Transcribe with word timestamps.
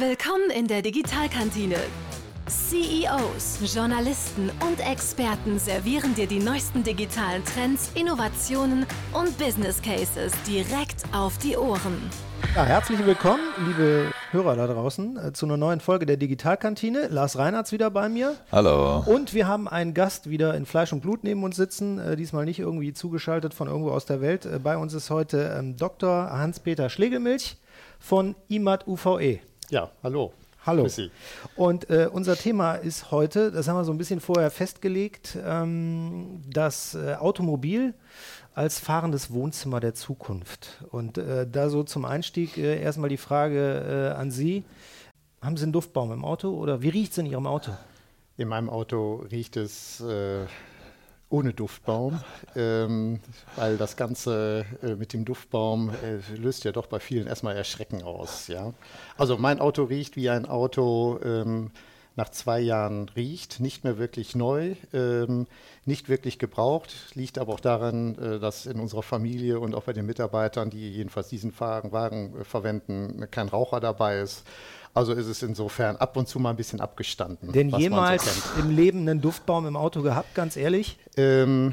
Willkommen 0.00 0.50
in 0.56 0.68
der 0.68 0.80
Digitalkantine. 0.80 1.74
CEOs, 2.46 3.74
Journalisten 3.74 4.48
und 4.64 4.78
Experten 4.78 5.58
servieren 5.58 6.14
dir 6.14 6.28
die 6.28 6.38
neuesten 6.38 6.84
digitalen 6.84 7.44
Trends, 7.44 7.90
Innovationen 7.96 8.86
und 9.12 9.36
Business 9.38 9.82
Cases 9.82 10.32
direkt 10.46 11.02
auf 11.12 11.36
die 11.38 11.56
Ohren. 11.56 11.98
Ja, 12.54 12.64
herzlich 12.64 13.04
willkommen, 13.04 13.42
liebe 13.66 14.12
Hörer 14.30 14.54
da 14.54 14.68
draußen, 14.68 15.16
äh, 15.16 15.32
zu 15.32 15.46
einer 15.46 15.56
neuen 15.56 15.80
Folge 15.80 16.06
der 16.06 16.16
Digitalkantine. 16.16 17.08
Lars 17.08 17.36
Reinhardt 17.36 17.72
wieder 17.72 17.90
bei 17.90 18.08
mir. 18.08 18.36
Hallo. 18.52 19.02
Und 19.04 19.34
wir 19.34 19.48
haben 19.48 19.66
einen 19.66 19.94
Gast 19.94 20.30
wieder 20.30 20.54
in 20.54 20.64
Fleisch 20.64 20.92
und 20.92 21.00
Blut 21.00 21.24
neben 21.24 21.42
uns 21.42 21.56
sitzen, 21.56 21.98
äh, 21.98 22.14
diesmal 22.14 22.44
nicht 22.44 22.60
irgendwie 22.60 22.92
zugeschaltet 22.92 23.52
von 23.52 23.66
irgendwo 23.66 23.90
aus 23.90 24.06
der 24.06 24.20
Welt. 24.20 24.46
Äh, 24.46 24.60
bei 24.60 24.76
uns 24.76 24.94
ist 24.94 25.10
heute 25.10 25.56
ähm, 25.58 25.76
Dr. 25.76 26.30
Hans-Peter 26.30 26.88
Schlegelmilch 26.88 27.56
von 27.98 28.36
IMAT 28.46 28.86
UVE. 28.86 29.40
Ja, 29.70 29.90
hallo. 30.02 30.32
Hallo. 30.64 30.86
Und 31.56 31.90
äh, 31.90 32.08
unser 32.10 32.36
Thema 32.36 32.74
ist 32.74 33.10
heute, 33.10 33.52
das 33.52 33.68
haben 33.68 33.76
wir 33.76 33.84
so 33.84 33.92
ein 33.92 33.98
bisschen 33.98 34.20
vorher 34.20 34.50
festgelegt, 34.50 35.38
ähm, 35.44 36.42
das 36.50 36.94
äh, 36.94 37.14
Automobil 37.14 37.94
als 38.54 38.80
fahrendes 38.80 39.30
Wohnzimmer 39.30 39.80
der 39.80 39.94
Zukunft. 39.94 40.82
Und 40.90 41.18
äh, 41.18 41.46
da 41.46 41.68
so 41.68 41.84
zum 41.84 42.06
Einstieg 42.06 42.56
äh, 42.56 42.80
erstmal 42.80 43.10
die 43.10 43.18
Frage 43.18 44.12
äh, 44.14 44.18
an 44.18 44.30
Sie. 44.30 44.64
Haben 45.42 45.56
Sie 45.56 45.64
einen 45.64 45.72
Duftbaum 45.72 46.12
im 46.12 46.24
Auto 46.24 46.50
oder 46.50 46.82
wie 46.82 46.88
riecht 46.88 47.12
es 47.12 47.18
in 47.18 47.26
Ihrem 47.26 47.46
Auto? 47.46 47.72
In 48.38 48.48
meinem 48.48 48.70
Auto 48.70 49.26
riecht 49.30 49.56
es 49.56 50.00
äh, 50.00 50.46
ohne 51.30 51.52
Duftbaum, 51.52 52.20
ähm, 52.56 53.20
weil 53.56 53.76
das 53.76 53.96
Ganze 53.96 54.64
äh, 54.82 54.94
mit 54.94 55.12
dem 55.12 55.24
Duftbaum 55.24 55.90
äh, 55.90 56.36
löst 56.36 56.64
ja 56.64 56.72
doch 56.72 56.86
bei 56.86 57.00
vielen 57.00 57.26
erstmal 57.26 57.56
Erschrecken 57.56 58.02
aus. 58.02 58.48
Ja? 58.48 58.72
Also 59.18 59.36
mein 59.36 59.60
Auto 59.60 59.84
riecht 59.84 60.16
wie 60.16 60.30
ein 60.30 60.46
Auto 60.46 61.20
ähm, 61.22 61.70
nach 62.18 62.28
zwei 62.30 62.58
Jahren 62.58 63.08
riecht, 63.10 63.60
nicht 63.60 63.84
mehr 63.84 63.96
wirklich 63.96 64.34
neu, 64.34 64.74
ähm, 64.92 65.46
nicht 65.84 66.08
wirklich 66.08 66.40
gebraucht, 66.40 66.92
liegt 67.14 67.38
aber 67.38 67.54
auch 67.54 67.60
daran, 67.60 68.18
äh, 68.18 68.38
dass 68.40 68.66
in 68.66 68.80
unserer 68.80 69.04
Familie 69.04 69.60
und 69.60 69.74
auch 69.74 69.84
bei 69.84 69.92
den 69.92 70.04
Mitarbeitern, 70.04 70.68
die 70.68 70.90
jedenfalls 70.90 71.28
diesen 71.28 71.58
Wagen 71.58 72.34
äh, 72.40 72.44
verwenden, 72.44 73.28
kein 73.30 73.48
Raucher 73.48 73.78
dabei 73.78 74.18
ist. 74.18 74.44
Also 74.94 75.12
ist 75.12 75.28
es 75.28 75.44
insofern 75.44 75.96
ab 75.96 76.16
und 76.16 76.26
zu 76.26 76.40
mal 76.40 76.50
ein 76.50 76.56
bisschen 76.56 76.80
abgestanden. 76.80 77.52
Denn 77.52 77.70
so 77.70 77.78
jemals 77.78 78.24
kennt. 78.24 78.64
im 78.64 78.74
Leben 78.74 79.00
einen 79.02 79.20
Duftbaum 79.20 79.66
im 79.66 79.76
Auto 79.76 80.02
gehabt, 80.02 80.34
ganz 80.34 80.56
ehrlich? 80.56 80.98
Ähm, 81.16 81.72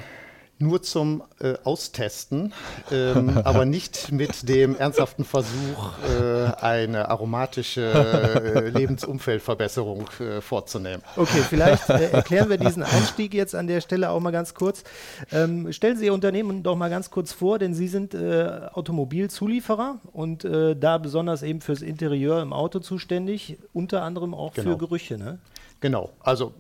nur 0.58 0.82
zum 0.82 1.24
äh, 1.40 1.56
Austesten, 1.64 2.54
ähm, 2.92 3.38
aber 3.44 3.66
nicht 3.66 4.12
mit 4.12 4.48
dem 4.48 4.76
ernsthaften 4.76 5.26
Versuch, 5.26 5.92
äh, 6.20 6.46
eine 6.62 7.10
aromatische 7.10 7.82
äh, 7.84 8.70
Lebensumfeldverbesserung 8.70 10.06
äh, 10.20 10.42
vorzunehmen. 10.42 11.04
Okay, 11.18 11.42
vielleicht 11.50 11.90
äh, 11.90 12.12
erklären 12.12 12.50
wir 12.50 12.58
diesen 12.58 12.84
Einstieg 12.84 13.34
jetzt 13.34 13.54
an 13.56 13.68
der 13.68 13.82
Stelle 13.82 14.10
auch 14.10 14.20
mal 14.20 14.32
ganz 14.32 14.54
kurz. 14.54 14.84
Ähm, 15.32 15.72
stellen 15.74 15.98
Sie 15.98 16.06
Ihr 16.06 16.14
Unternehmen 16.14 16.64
doch 16.64 16.76
mal 16.76 16.90
ganz 16.90 17.12
kurz 17.12 17.34
vor, 17.34 17.60
denn 17.60 17.74
Sie 17.74 17.88
sind 17.88 18.14
äh, 18.14 18.62
Automobilzulieferer 18.74 20.00
und 20.14 20.46
äh, 20.46 20.76
da 20.76 20.98
besonders 20.98 21.44
eben 21.44 21.62
fürs 21.62 21.82
Interieur 21.82 22.42
im 22.42 22.54
Auto 22.54 22.80
zuständig, 22.80 23.58
unter 23.74 24.04
anderem 24.04 24.34
auch 24.34 24.54
für 24.54 24.64
Genau. 24.64 24.78
Gerüche. 24.78 25.18
Ne? 25.18 25.40
Genau, 25.82 26.12
also 26.22 26.54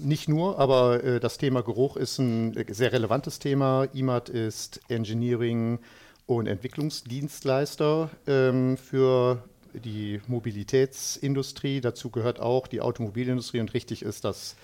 nicht 0.00 0.28
nur, 0.28 0.58
aber 0.58 1.04
äh, 1.04 1.20
das 1.20 1.38
Thema 1.38 1.62
Geruch 1.62 1.96
ist 1.96 2.18
ein 2.18 2.56
äh, 2.56 2.72
sehr 2.72 2.92
relevantes 2.92 3.38
Thema. 3.38 3.84
IMAT 3.92 4.28
ist 4.28 4.80
Engineering 4.88 5.78
und 6.26 6.46
Entwicklungsdienstleister 6.46 8.10
ähm, 8.26 8.76
für 8.76 9.42
die 9.74 10.20
Mobilitätsindustrie. 10.26 11.80
Dazu 11.80 12.10
gehört 12.10 12.40
auch 12.40 12.66
die 12.66 12.80
Automobilindustrie 12.80 13.60
und 13.60 13.74
richtig 13.74 14.02
ist, 14.02 14.24
dass 14.24 14.56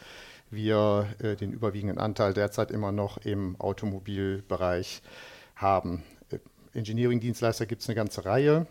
wir 0.51 1.09
äh, 1.19 1.37
den 1.37 1.53
überwiegenden 1.53 1.99
Anteil 1.99 2.33
derzeit 2.33 2.71
immer 2.71 2.93
noch 2.93 3.19
im 3.19 3.61
Automobilbereich 3.61 5.03
haben. 5.57 6.03
Äh, 6.31 6.39
Engineering-Dienstleister 6.79 7.67
gibt 7.67 7.83
es 7.83 7.89
eine 7.89 7.97
ganze 7.97 8.25
Reihe. 8.25 8.67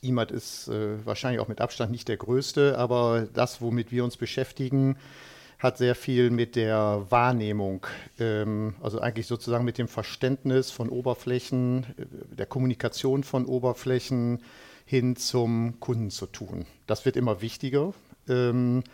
IMAT 0.00 0.30
ist 0.30 0.68
äh, 0.68 1.04
wahrscheinlich 1.04 1.40
auch 1.40 1.48
mit 1.48 1.60
Abstand 1.60 1.90
nicht 1.90 2.08
der 2.08 2.16
größte, 2.16 2.78
aber 2.78 3.26
das, 3.32 3.60
womit 3.60 3.90
wir 3.90 4.04
uns 4.04 4.16
beschäftigen, 4.16 4.96
hat 5.58 5.78
sehr 5.78 5.94
viel 5.94 6.30
mit 6.30 6.56
der 6.56 7.06
Wahrnehmung, 7.08 7.86
ähm, 8.18 8.74
also 8.80 9.00
eigentlich 9.00 9.26
sozusagen 9.26 9.64
mit 9.64 9.78
dem 9.78 9.88
Verständnis 9.88 10.70
von 10.70 10.88
Oberflächen, 10.88 11.84
äh, 11.96 12.34
der 12.36 12.46
Kommunikation 12.46 13.24
von 13.24 13.46
Oberflächen 13.46 14.42
hin 14.84 15.16
zum 15.16 15.80
Kunden 15.80 16.10
zu 16.10 16.26
tun. 16.26 16.66
Das 16.86 17.04
wird 17.04 17.16
immer 17.16 17.42
wichtiger. 17.42 17.92
Ähm, 18.28 18.84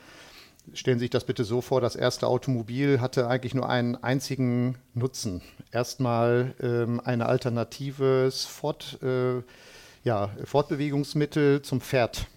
Stellen 0.72 0.98
Sie 0.98 1.04
sich 1.04 1.10
das 1.10 1.24
bitte 1.24 1.44
so 1.44 1.60
vor, 1.60 1.82
das 1.82 1.94
erste 1.94 2.26
Automobil 2.26 3.00
hatte 3.00 3.28
eigentlich 3.28 3.54
nur 3.54 3.68
einen 3.68 3.96
einzigen 4.02 4.78
Nutzen. 4.94 5.42
Erstmal 5.70 6.54
ähm, 6.60 7.00
eine 7.04 7.26
alternatives 7.26 8.46
Fort, 8.46 8.98
äh, 9.02 9.42
ja, 10.04 10.30
Fortbewegungsmittel 10.44 11.60
zum 11.60 11.82
Pferd 11.82 12.28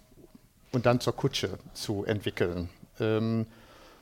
und 0.72 0.84
dann 0.84 1.00
zur 1.00 1.16
Kutsche 1.16 1.58
zu 1.72 2.04
entwickeln. 2.04 2.68
Ähm, 3.00 3.46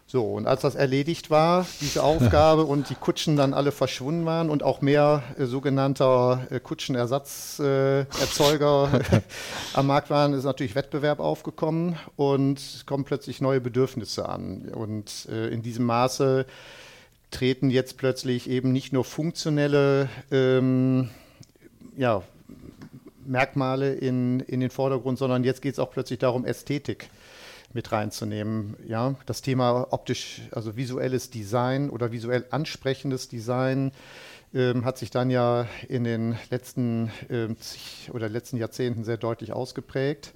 so, 0.09 0.23
und 0.23 0.47
als 0.47 0.63
das 0.63 0.77
erledigt 0.77 1.31
war, 1.31 1.67
diese 1.81 2.05
Aufgabe, 2.05 2.65
und 2.65 2.91
die 2.91 2.95
Kutschen 2.95 3.35
dann 3.37 3.53
alle 3.53 3.73
verschwunden 3.73 4.25
waren 4.25 4.51
und 4.51 4.63
auch 4.63 4.81
mehr 4.81 5.25
äh, 5.37 5.47
sogenannter 5.47 6.47
äh, 6.51 6.61
Kutschenersatzerzeuger 6.61 9.01
äh, 9.11 9.21
am 9.75 9.89
Markt 9.89 10.09
waren, 10.09 10.33
ist 10.33 10.45
natürlich 10.45 10.77
Wettbewerb 10.77 11.19
aufgekommen 11.19 11.97
und 12.15 12.61
es 12.61 12.87
kommen 12.87 13.03
plötzlich 13.05 13.41
neue 13.41 13.61
Bedürfnisse 13.61 14.29
an. 14.29 14.69
Und 14.73 15.27
äh, 15.29 15.49
in 15.49 15.63
diesem 15.63 15.87
Maße 15.87 16.47
treten 17.33 17.71
jetzt 17.71 17.97
plötzlich 17.97 18.49
eben 18.49 18.71
nicht 18.71 18.93
nur 18.93 19.05
funktionelle 19.05 20.09
ähm, 20.31 21.11
ja, 21.97 22.23
Merkmale 23.27 23.95
in, 23.95 24.39
in 24.39 24.61
den 24.61 24.71
Vordergrund, 24.71 25.19
sondern 25.19 25.43
jetzt 25.43 25.63
geht 25.63 25.73
es 25.73 25.81
auch 25.81 25.91
plötzlich 25.91 26.21
darum, 26.21 26.45
Ästhetik 26.45 27.11
mit 27.73 27.93
reinzunehmen. 27.93 28.77
Ja, 28.87 29.15
das 29.27 29.43
Thema 29.43 29.89
optisch, 29.91 30.43
also 30.53 30.77
visuelles 30.77 31.31
Design 31.31 31.91
oder 31.91 32.13
visuell 32.13 32.47
ansprechendes 32.51 33.29
Design 33.29 33.93
ähm, 34.55 34.85
hat 34.85 34.99
sich 34.99 35.11
dann 35.11 35.31
ja 35.31 35.67
in 35.89 36.05
den 36.05 36.37
letzten 36.51 37.11
ähm, 37.29 37.57
oder 38.13 38.29
letzten 38.29 38.57
Jahrzehnten 38.57 39.05
sehr 39.05 39.17
deutlich 39.17 39.53
ausgeprägt. 39.53 40.33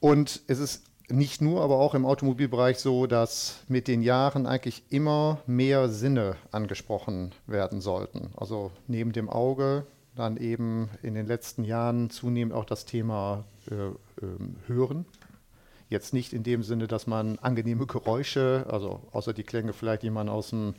Und 0.00 0.42
es 0.46 0.58
ist 0.58 0.82
nicht 1.08 1.40
nur, 1.40 1.62
aber 1.62 1.76
auch 1.76 1.94
im 1.94 2.04
Automobilbereich 2.04 2.78
so, 2.78 3.06
dass 3.06 3.60
mit 3.68 3.88
den 3.88 4.02
Jahren 4.02 4.46
eigentlich 4.46 4.82
immer 4.90 5.38
mehr 5.46 5.88
Sinne 5.88 6.36
angesprochen 6.50 7.32
werden 7.46 7.80
sollten. 7.80 8.30
Also 8.36 8.72
neben 8.88 9.12
dem 9.12 9.28
Auge 9.28 9.86
dann 10.16 10.36
eben 10.36 10.90
in 11.02 11.14
den 11.14 11.26
letzten 11.26 11.64
Jahren 11.64 12.10
zunehmend 12.10 12.54
auch 12.54 12.64
das 12.64 12.86
Thema 12.86 13.44
äh, 13.70 13.74
ähm, 14.24 14.56
Hören. 14.66 15.04
Jetzt 15.88 16.12
nicht 16.12 16.32
in 16.32 16.42
dem 16.42 16.62
Sinne, 16.62 16.88
dass 16.88 17.06
man 17.06 17.38
angenehme 17.40 17.86
Geräusche, 17.86 18.66
also 18.68 19.00
außer 19.12 19.32
die 19.32 19.44
Klänge 19.44 19.72
vielleicht, 19.72 20.02
die 20.02 20.10
man 20.10 20.28
aus 20.28 20.50
dem, 20.50 20.74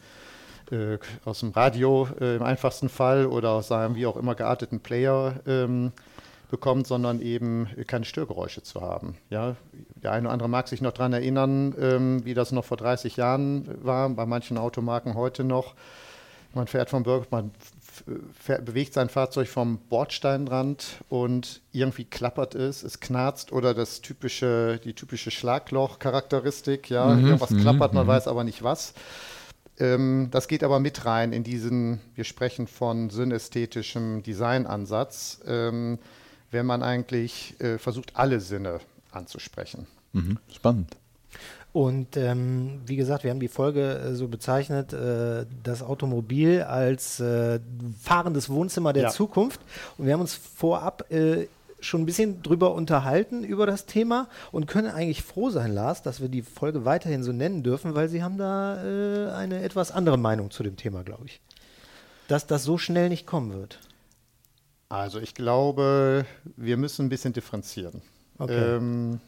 äh, 0.71 0.97
aus 1.23 1.39
dem 1.39 1.51
Radio 1.51 2.09
äh, 2.19 2.35
im 2.35 2.43
einfachsten 2.43 2.89
Fall 2.89 3.25
oder 3.25 3.51
aus 3.51 3.71
einem 3.71 3.95
wie 3.95 4.05
auch 4.05 4.17
immer 4.17 4.35
gearteten 4.35 4.81
Player 4.81 5.35
ähm, 5.45 5.93
bekommt, 6.49 6.87
sondern 6.87 7.21
eben 7.21 7.67
keine 7.87 8.05
Störgeräusche 8.05 8.63
zu 8.63 8.81
haben. 8.81 9.17
Ja, 9.29 9.55
der 9.95 10.11
eine 10.11 10.27
oder 10.27 10.33
andere 10.33 10.49
mag 10.49 10.67
sich 10.67 10.81
noch 10.81 10.93
daran 10.93 11.13
erinnern, 11.13 11.75
ähm, 11.79 12.25
wie 12.25 12.33
das 12.33 12.51
noch 12.51 12.65
vor 12.65 12.77
30 12.77 13.17
Jahren 13.17 13.83
war, 13.83 14.09
bei 14.09 14.25
manchen 14.25 14.57
Automarken 14.57 15.15
heute 15.15 15.43
noch. 15.43 15.75
Man 16.53 16.67
fährt 16.67 16.89
vom 16.89 17.03
Bürger, 17.03 17.27
man 17.31 17.51
bewegt 18.05 18.93
sein 18.93 19.09
Fahrzeug 19.09 19.47
vom 19.47 19.79
Bordsteinrand 19.89 20.97
und 21.09 21.61
irgendwie 21.71 22.05
klappert 22.05 22.55
es, 22.55 22.83
es 22.83 22.99
knarzt 22.99 23.51
oder 23.51 23.73
das 23.73 24.01
typische, 24.01 24.79
die 24.83 24.93
typische 24.93 25.31
Schlagloch-Charakteristik, 25.31 26.89
ja, 26.89 27.09
irgendwas 27.17 27.49
klappert, 27.49 27.93
man 27.93 28.07
weiß 28.07 28.27
aber 28.27 28.43
nicht 28.43 28.63
was. 28.63 28.93
Ähm, 29.79 30.29
das 30.31 30.47
geht 30.47 30.63
aber 30.63 30.79
mit 30.79 31.05
rein 31.05 31.33
in 31.33 31.43
diesen, 31.43 31.99
wir 32.15 32.23
sprechen 32.23 32.67
von 32.67 33.09
synästhetischem 33.09 34.23
Designansatz, 34.23 35.39
ähm, 35.45 35.99
wenn 36.49 36.65
man 36.65 36.81
eigentlich 36.81 37.59
äh, 37.59 37.77
versucht, 37.77 38.15
alle 38.15 38.39
Sinne 38.39 38.79
anzusprechen. 39.11 39.87
Mhm. 40.13 40.39
Spannend. 40.51 40.97
Und 41.77 42.17
ähm, 42.17 42.81
wie 42.87 42.95
gesagt, 42.95 43.23
wir 43.23 43.29
haben 43.29 43.39
die 43.39 43.47
Folge 43.47 43.99
äh, 43.99 44.15
so 44.15 44.27
bezeichnet, 44.27 44.93
äh, 44.93 45.45
das 45.61 45.83
Automobil 45.83 46.63
als 46.63 47.19
äh, 47.19 47.59
fahrendes 48.01 48.49
Wohnzimmer 48.49 48.93
der 48.93 49.03
Ja. 49.03 49.09
Zukunft. 49.11 49.61
Und 49.95 50.07
wir 50.07 50.13
haben 50.13 50.21
uns 50.21 50.33
vorab 50.33 51.11
äh, 51.11 51.45
schon 51.79 52.01
ein 52.01 52.07
bisschen 52.07 52.41
drüber 52.41 52.73
unterhalten 52.73 53.43
über 53.43 53.67
das 53.67 53.85
Thema 53.85 54.27
und 54.51 54.65
können 54.65 54.89
eigentlich 54.89 55.21
froh 55.21 55.51
sein, 55.51 55.71
Lars, 55.71 56.01
dass 56.01 56.19
wir 56.19 56.29
die 56.29 56.41
Folge 56.41 56.83
weiterhin 56.83 57.21
so 57.21 57.31
nennen 57.31 57.61
dürfen, 57.61 57.93
weil 57.93 58.09
Sie 58.09 58.23
haben 58.23 58.39
da 58.39 58.83
äh, 58.83 59.31
eine 59.33 59.61
etwas 59.61 59.91
andere 59.91 60.17
Meinung 60.17 60.49
zu 60.49 60.63
dem 60.63 60.77
Thema, 60.77 61.03
glaube 61.03 61.25
ich. 61.27 61.41
Dass 62.27 62.47
das 62.47 62.63
so 62.63 62.79
schnell 62.79 63.09
nicht 63.09 63.27
kommen 63.27 63.53
wird. 63.53 63.77
Also 64.89 65.19
ich 65.19 65.35
glaube, 65.35 66.25
wir 66.55 66.77
müssen 66.77 67.05
ein 67.05 67.09
bisschen 67.09 67.33
differenzieren. 67.33 68.01
Okay. 68.39 68.77
Ähm, 68.77 69.19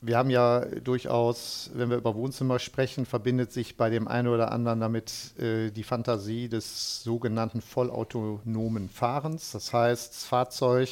wir 0.00 0.16
haben 0.16 0.30
ja 0.30 0.60
durchaus, 0.60 1.70
wenn 1.74 1.90
wir 1.90 1.96
über 1.96 2.14
Wohnzimmer 2.14 2.58
sprechen, 2.58 3.04
verbindet 3.04 3.52
sich 3.52 3.76
bei 3.76 3.90
dem 3.90 4.06
einen 4.06 4.28
oder 4.28 4.52
anderen 4.52 4.80
damit 4.80 5.36
äh, 5.38 5.70
die 5.70 5.82
Fantasie 5.82 6.48
des 6.48 7.02
sogenannten 7.02 7.60
vollautonomen 7.60 8.88
Fahrens. 8.88 9.50
Das 9.52 9.72
heißt, 9.72 10.14
das 10.14 10.24
Fahrzeug 10.24 10.88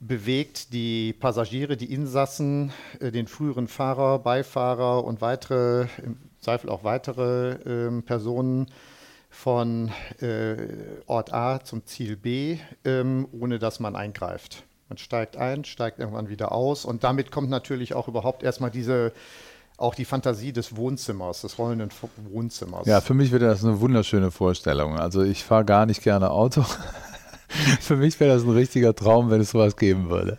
bewegt 0.00 0.72
die 0.72 1.12
Passagiere, 1.12 1.76
die 1.76 1.92
Insassen, 1.92 2.72
äh, 2.98 3.10
den 3.10 3.26
früheren 3.26 3.68
Fahrer, 3.68 4.18
Beifahrer 4.18 5.04
und 5.04 5.20
weitere, 5.20 5.86
im 6.02 6.16
Zweifel 6.40 6.70
auch 6.70 6.84
weitere 6.84 7.52
äh, 7.52 8.02
Personen 8.02 8.66
von 9.28 9.90
äh, 10.20 10.56
Ort 11.06 11.32
A 11.32 11.62
zum 11.62 11.84
Ziel 11.86 12.16
B, 12.16 12.58
ähm, 12.84 13.28
ohne 13.32 13.58
dass 13.58 13.80
man 13.80 13.96
eingreift. 13.96 14.64
Man 14.92 14.98
steigt 14.98 15.38
ein, 15.38 15.64
steigt 15.64 16.00
irgendwann 16.00 16.28
wieder 16.28 16.52
aus 16.52 16.84
und 16.84 17.02
damit 17.02 17.30
kommt 17.30 17.48
natürlich 17.48 17.94
auch 17.94 18.08
überhaupt 18.08 18.42
erstmal 18.42 18.70
diese 18.70 19.14
auch 19.78 19.94
die 19.94 20.04
Fantasie 20.04 20.52
des 20.52 20.76
Wohnzimmers, 20.76 21.40
des 21.40 21.56
rollenden 21.56 21.88
Wohnzimmers. 22.30 22.86
Ja, 22.86 23.00
für 23.00 23.14
mich 23.14 23.32
wäre 23.32 23.46
das 23.46 23.64
eine 23.64 23.80
wunderschöne 23.80 24.30
Vorstellung. 24.30 24.98
Also 24.98 25.22
ich 25.22 25.44
fahre 25.44 25.64
gar 25.64 25.86
nicht 25.86 26.02
gerne 26.02 26.30
Auto. 26.30 26.62
für 27.80 27.96
mich 27.96 28.20
wäre 28.20 28.34
das 28.34 28.42
ein 28.42 28.50
richtiger 28.50 28.94
Traum, 28.94 29.30
wenn 29.30 29.40
es 29.40 29.52
sowas 29.52 29.78
geben 29.78 30.10
würde. 30.10 30.38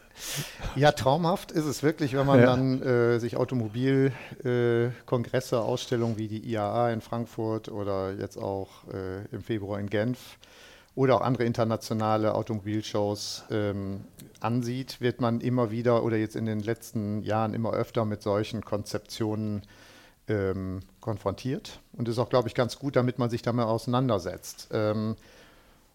Ja, 0.75 0.91
traumhaft 0.91 1.51
ist 1.51 1.65
es 1.65 1.81
wirklich, 1.81 2.15
wenn 2.15 2.27
man 2.27 2.39
ja. 2.39 2.45
dann 2.45 2.79
äh, 2.83 3.17
sich 3.17 3.37
Automobilkongresse, 3.37 5.55
äh, 5.55 5.59
Ausstellungen 5.59 6.19
wie 6.19 6.27
die 6.27 6.47
IAA 6.47 6.91
in 6.91 7.01
Frankfurt 7.01 7.69
oder 7.69 8.13
jetzt 8.13 8.37
auch 8.37 8.69
äh, 8.93 9.25
im 9.31 9.41
Februar 9.41 9.79
in 9.79 9.89
Genf 9.89 10.37
oder 10.95 11.15
auch 11.15 11.21
andere 11.21 11.43
internationale 11.45 12.35
Automobilshows 12.35 13.45
ähm, 13.49 14.01
ansieht, 14.39 15.01
wird 15.01 15.21
man 15.21 15.41
immer 15.41 15.71
wieder 15.71 16.03
oder 16.03 16.17
jetzt 16.17 16.35
in 16.35 16.45
den 16.45 16.59
letzten 16.59 17.21
Jahren 17.23 17.53
immer 17.53 17.73
öfter 17.73 18.05
mit 18.05 18.21
solchen 18.21 18.63
Konzeptionen 18.63 19.63
ähm, 20.27 20.81
konfrontiert. 21.01 21.79
Und 21.93 22.07
ist 22.07 22.19
auch, 22.19 22.29
glaube 22.29 22.47
ich, 22.47 22.53
ganz 22.53 22.77
gut, 22.77 22.95
damit 22.95 23.17
man 23.17 23.29
sich 23.29 23.41
damit 23.41 23.65
auseinandersetzt. 23.65 24.69
Ähm, 24.71 25.15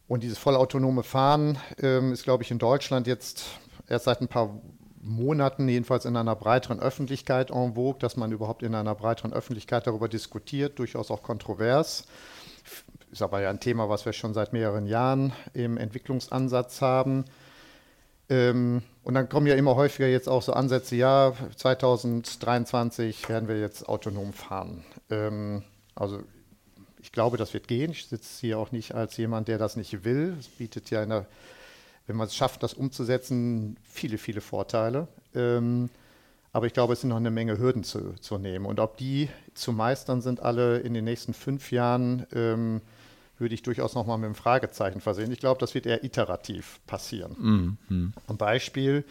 und 0.08 0.22
dieses 0.22 0.38
vollautonome 0.38 1.02
Fahren 1.02 1.58
ähm, 1.80 2.12
ist, 2.12 2.24
glaube 2.24 2.42
ich, 2.42 2.50
in 2.50 2.58
Deutschland 2.58 3.06
jetzt 3.06 3.44
erst 3.88 4.06
seit 4.06 4.20
ein 4.20 4.28
paar 4.28 4.60
Monaten, 5.00 5.68
jedenfalls 5.68 6.06
in 6.06 6.16
einer 6.16 6.34
breiteren 6.34 6.80
Öffentlichkeit 6.80 7.50
en 7.50 7.74
vogue, 7.74 8.00
dass 8.00 8.16
man 8.16 8.32
überhaupt 8.32 8.62
in 8.62 8.74
einer 8.74 8.94
breiteren 8.94 9.32
Öffentlichkeit 9.32 9.86
darüber 9.86 10.08
diskutiert, 10.08 10.78
durchaus 10.78 11.10
auch 11.10 11.22
kontrovers. 11.22 12.04
Ist 13.10 13.22
aber 13.22 13.40
ja 13.40 13.50
ein 13.50 13.60
Thema, 13.60 13.88
was 13.88 14.04
wir 14.04 14.12
schon 14.12 14.34
seit 14.34 14.52
mehreren 14.52 14.86
Jahren 14.86 15.32
im 15.54 15.76
Entwicklungsansatz 15.76 16.82
haben. 16.82 17.24
Ähm, 18.28 18.82
und 19.02 19.14
dann 19.14 19.28
kommen 19.28 19.46
ja 19.46 19.54
immer 19.54 19.76
häufiger 19.76 20.06
jetzt 20.06 20.28
auch 20.28 20.42
so 20.42 20.52
Ansätze, 20.52 20.96
ja, 20.96 21.32
2023 21.56 23.28
werden 23.28 23.48
wir 23.48 23.58
jetzt 23.58 23.88
autonom 23.88 24.32
fahren. 24.34 24.84
Ähm, 25.08 25.62
also 25.94 26.22
ich 27.00 27.12
glaube, 27.12 27.38
das 27.38 27.54
wird 27.54 27.68
gehen. 27.68 27.92
Ich 27.92 28.06
sitze 28.06 28.40
hier 28.40 28.58
auch 28.58 28.70
nicht 28.70 28.94
als 28.94 29.16
jemand, 29.16 29.48
der 29.48 29.56
das 29.56 29.76
nicht 29.76 30.04
will. 30.04 30.36
Es 30.38 30.48
bietet 30.48 30.90
ja, 30.90 31.06
der, 31.06 31.26
wenn 32.06 32.16
man 32.16 32.26
es 32.26 32.36
schafft, 32.36 32.62
das 32.62 32.74
umzusetzen, 32.74 33.78
viele, 33.82 34.18
viele 34.18 34.42
Vorteile. 34.42 35.08
Ähm, 35.34 35.88
aber 36.52 36.66
ich 36.66 36.72
glaube, 36.72 36.94
es 36.94 37.00
sind 37.00 37.10
noch 37.10 37.16
eine 37.16 37.30
Menge 37.30 37.58
Hürden 37.58 37.84
zu, 37.84 38.14
zu 38.20 38.38
nehmen. 38.38 38.66
Und 38.66 38.80
ob 38.80 38.96
die 38.96 39.28
zu 39.54 39.72
meistern 39.72 40.20
sind, 40.20 40.40
alle 40.40 40.78
in 40.78 40.92
den 40.92 41.04
nächsten 41.04 41.34
fünf 41.34 41.72
Jahren, 41.72 42.26
ähm, 42.34 42.80
würde 43.38 43.54
ich 43.54 43.62
durchaus 43.62 43.94
noch 43.94 44.06
mal 44.06 44.16
mit 44.16 44.26
einem 44.26 44.34
Fragezeichen 44.34 45.00
versehen. 45.00 45.30
Ich 45.32 45.40
glaube, 45.40 45.60
das 45.60 45.74
wird 45.74 45.86
eher 45.86 46.04
iterativ 46.04 46.80
passieren. 46.86 47.78
Mhm. 47.88 48.12
Ein 48.26 48.36
Beispiel, 48.36 49.04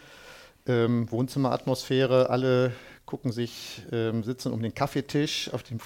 ähm, 0.66 1.10
Wohnzimmeratmosphäre, 1.10 2.30
alle 2.30 2.72
gucken 3.08 3.32
sich, 3.32 3.80
ähm, 3.90 4.22
sitzen 4.22 4.52
um 4.52 4.60
den 4.60 4.74
Kaffeetisch 4.74 5.50
auf 5.54 5.62
dem 5.62 5.78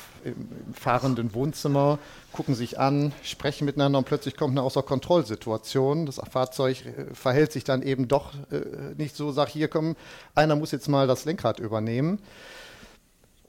fahrenden 0.74 1.34
Wohnzimmer, 1.34 2.00
gucken 2.32 2.56
sich 2.56 2.80
an, 2.80 3.12
sprechen 3.22 3.64
miteinander 3.64 4.00
und 4.00 4.06
plötzlich 4.06 4.36
kommt 4.36 4.54
eine 4.54 4.62
Außerkontrollsituation. 4.62 6.04
Das 6.04 6.20
Fahrzeug 6.28 6.84
äh, 6.84 7.14
verhält 7.14 7.52
sich 7.52 7.62
dann 7.62 7.82
eben 7.82 8.08
doch 8.08 8.34
äh, 8.50 8.94
nicht 8.96 9.14
so, 9.14 9.30
sagt, 9.30 9.52
hier 9.52 9.68
komm, 9.68 9.94
einer 10.34 10.56
muss 10.56 10.72
jetzt 10.72 10.88
mal 10.88 11.06
das 11.06 11.24
Lenkrad 11.24 11.60
übernehmen. 11.60 12.18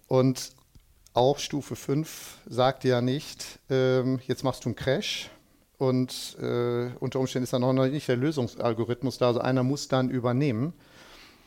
Und 0.07 0.51
auch 1.13 1.39
Stufe 1.39 1.75
5 1.75 2.39
sagt 2.48 2.83
ja 2.83 3.01
nicht, 3.01 3.60
ähm, 3.69 4.19
jetzt 4.27 4.44
machst 4.44 4.65
du 4.65 4.69
einen 4.69 4.75
Crash 4.75 5.30
und 5.77 6.38
äh, 6.42 6.89
unter 7.00 7.19
Umständen 7.19 7.44
ist 7.44 7.54
dann 7.54 7.62
noch 7.62 7.74
nicht 7.74 8.07
der 8.07 8.18
Lösungsalgorithmus 8.18 9.18
da, 9.18 9.27
also 9.27 9.39
einer 9.39 9.63
muss 9.63 9.88
dann 9.88 10.10
übernehmen. 10.10 10.74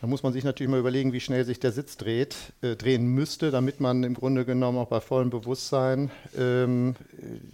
Da 0.03 0.07
muss 0.07 0.23
man 0.23 0.35
sich 0.35 0.45
natürlich 0.45 0.71
mal 0.71 0.79
überlegen, 0.79 1.15
wie 1.15 1.21
schnell 1.21 1.45
sich 1.47 1.59
der 1.59 1.73
Sitz 1.73 1.97
dreht, 1.97 2.37
äh, 2.61 2.77
drehen 2.77 3.07
müsste, 3.07 3.51
damit 3.51 3.81
man 3.81 4.05
im 4.05 4.13
Grunde 4.13 4.45
genommen 4.45 4.77
auch 4.77 4.89
bei 4.89 5.01
vollem 5.01 5.31
Bewusstsein 5.31 6.11
ähm, 6.37 6.95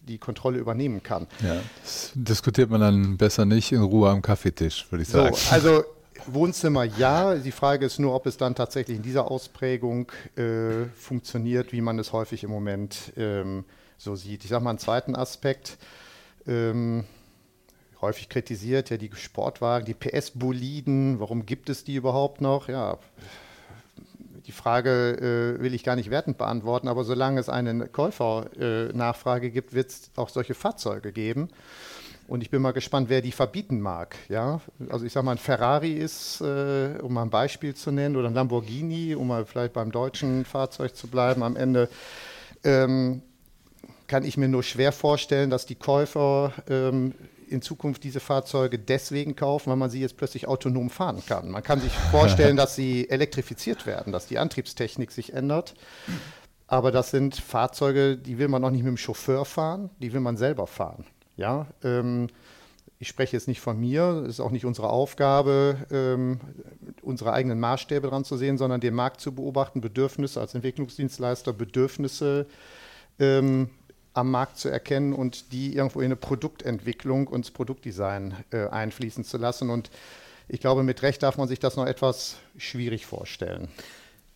die 0.08 0.18
Kontrolle 0.18 0.58
übernehmen 0.58 1.04
kann. 1.04 1.28
Ja, 1.40 1.60
das 1.82 2.10
diskutiert 2.14 2.68
man 2.68 2.80
dann 2.80 3.16
besser 3.16 3.44
nicht 3.44 3.70
in 3.70 3.80
Ruhe 3.80 4.10
am 4.10 4.22
Kaffeetisch, 4.22 4.90
würde 4.90 5.02
ich 5.02 5.08
sagen. 5.08 5.36
So, 5.36 5.54
also 5.54 5.84
Wohnzimmer 6.26 6.84
ja. 6.84 7.34
Die 7.34 7.52
Frage 7.52 7.86
ist 7.86 7.98
nur, 7.98 8.14
ob 8.14 8.26
es 8.26 8.36
dann 8.36 8.54
tatsächlich 8.54 8.96
in 8.96 9.02
dieser 9.02 9.30
Ausprägung 9.30 10.10
äh, 10.36 10.86
funktioniert, 10.94 11.72
wie 11.72 11.80
man 11.80 11.98
es 11.98 12.12
häufig 12.12 12.44
im 12.44 12.50
Moment 12.50 13.12
ähm, 13.16 13.64
so 13.98 14.16
sieht. 14.16 14.44
Ich 14.44 14.50
sage 14.50 14.64
mal 14.64 14.70
einen 14.70 14.78
zweiten 14.78 15.16
Aspekt. 15.16 15.78
Ähm, 16.46 17.04
häufig 18.00 18.28
kritisiert, 18.28 18.90
ja, 18.90 18.96
die 18.96 19.10
Sportwagen, 19.14 19.86
die 19.86 19.94
PS-Boliden, 19.94 21.20
warum 21.20 21.46
gibt 21.46 21.70
es 21.70 21.84
die 21.84 21.94
überhaupt 21.94 22.40
noch? 22.40 22.68
Ja, 22.68 22.98
die 24.46 24.52
Frage 24.52 25.56
äh, 25.58 25.62
will 25.62 25.72
ich 25.72 25.84
gar 25.84 25.96
nicht 25.96 26.10
wertend 26.10 26.36
beantworten, 26.36 26.88
aber 26.88 27.04
solange 27.04 27.40
es 27.40 27.48
eine 27.48 27.86
Käufernachfrage 27.86 29.46
äh, 29.46 29.50
gibt, 29.50 29.72
wird 29.72 29.90
es 29.90 30.10
auch 30.16 30.28
solche 30.28 30.54
Fahrzeuge 30.54 31.12
geben. 31.12 31.48
Und 32.32 32.42
ich 32.42 32.48
bin 32.48 32.62
mal 32.62 32.72
gespannt, 32.72 33.10
wer 33.10 33.20
die 33.20 33.30
verbieten 33.30 33.78
mag. 33.78 34.16
Ja? 34.30 34.62
Also 34.88 35.04
ich 35.04 35.12
sage 35.12 35.26
mal, 35.26 35.32
ein 35.32 35.38
Ferrari 35.38 35.92
ist, 35.92 36.40
äh, 36.40 36.98
um 37.02 37.12
mal 37.12 37.24
ein 37.24 37.28
Beispiel 37.28 37.74
zu 37.74 37.90
nennen, 37.90 38.16
oder 38.16 38.28
ein 38.28 38.32
Lamborghini, 38.32 39.14
um 39.14 39.28
mal 39.28 39.44
vielleicht 39.44 39.74
beim 39.74 39.92
deutschen 39.92 40.46
Fahrzeug 40.46 40.96
zu 40.96 41.08
bleiben, 41.08 41.42
am 41.42 41.56
Ende 41.56 41.90
ähm, 42.64 43.20
kann 44.06 44.24
ich 44.24 44.38
mir 44.38 44.48
nur 44.48 44.62
schwer 44.62 44.92
vorstellen, 44.92 45.50
dass 45.50 45.66
die 45.66 45.74
Käufer 45.74 46.54
ähm, 46.70 47.12
in 47.50 47.60
Zukunft 47.60 48.02
diese 48.02 48.20
Fahrzeuge 48.20 48.78
deswegen 48.78 49.36
kaufen, 49.36 49.68
weil 49.68 49.76
man 49.76 49.90
sie 49.90 50.00
jetzt 50.00 50.16
plötzlich 50.16 50.48
autonom 50.48 50.88
fahren 50.88 51.22
kann. 51.26 51.50
Man 51.50 51.62
kann 51.62 51.82
sich 51.82 51.92
vorstellen, 51.92 52.56
dass 52.62 52.74
sie 52.74 53.10
elektrifiziert 53.10 53.84
werden, 53.84 54.10
dass 54.10 54.26
die 54.26 54.38
Antriebstechnik 54.38 55.10
sich 55.10 55.34
ändert. 55.34 55.74
Aber 56.66 56.92
das 56.92 57.10
sind 57.10 57.36
Fahrzeuge, 57.36 58.16
die 58.16 58.38
will 58.38 58.48
man 58.48 58.62
noch 58.62 58.70
nicht 58.70 58.84
mit 58.84 58.88
dem 58.88 58.96
Chauffeur 58.96 59.44
fahren, 59.44 59.90
die 59.98 60.14
will 60.14 60.20
man 60.20 60.38
selber 60.38 60.66
fahren. 60.66 61.04
Ja, 61.36 61.66
ähm, 61.82 62.28
ich 62.98 63.08
spreche 63.08 63.36
jetzt 63.36 63.48
nicht 63.48 63.60
von 63.60 63.80
mir, 63.80 64.22
es 64.24 64.34
ist 64.34 64.40
auch 64.40 64.52
nicht 64.52 64.64
unsere 64.64 64.88
Aufgabe, 64.88 65.76
ähm, 65.90 66.38
unsere 67.02 67.32
eigenen 67.32 67.58
Maßstäbe 67.58 68.06
dran 68.08 68.24
zu 68.24 68.36
sehen, 68.36 68.58
sondern 68.58 68.80
den 68.80 68.94
Markt 68.94 69.20
zu 69.20 69.34
beobachten, 69.34 69.80
Bedürfnisse 69.80 70.40
als 70.40 70.54
Entwicklungsdienstleister, 70.54 71.52
Bedürfnisse 71.52 72.46
ähm, 73.18 73.70
am 74.14 74.30
Markt 74.30 74.58
zu 74.58 74.68
erkennen 74.68 75.14
und 75.14 75.52
die 75.52 75.74
irgendwo 75.74 76.00
in 76.00 76.06
eine 76.06 76.16
Produktentwicklung 76.16 77.26
und 77.26 77.44
das 77.44 77.50
Produktdesign 77.50 78.36
äh, 78.50 78.68
einfließen 78.68 79.24
zu 79.24 79.36
lassen. 79.36 79.70
Und 79.70 79.90
ich 80.48 80.60
glaube, 80.60 80.82
mit 80.82 81.02
Recht 81.02 81.22
darf 81.22 81.38
man 81.38 81.48
sich 81.48 81.58
das 81.58 81.76
noch 81.76 81.86
etwas 81.86 82.36
schwierig 82.56 83.06
vorstellen. 83.06 83.68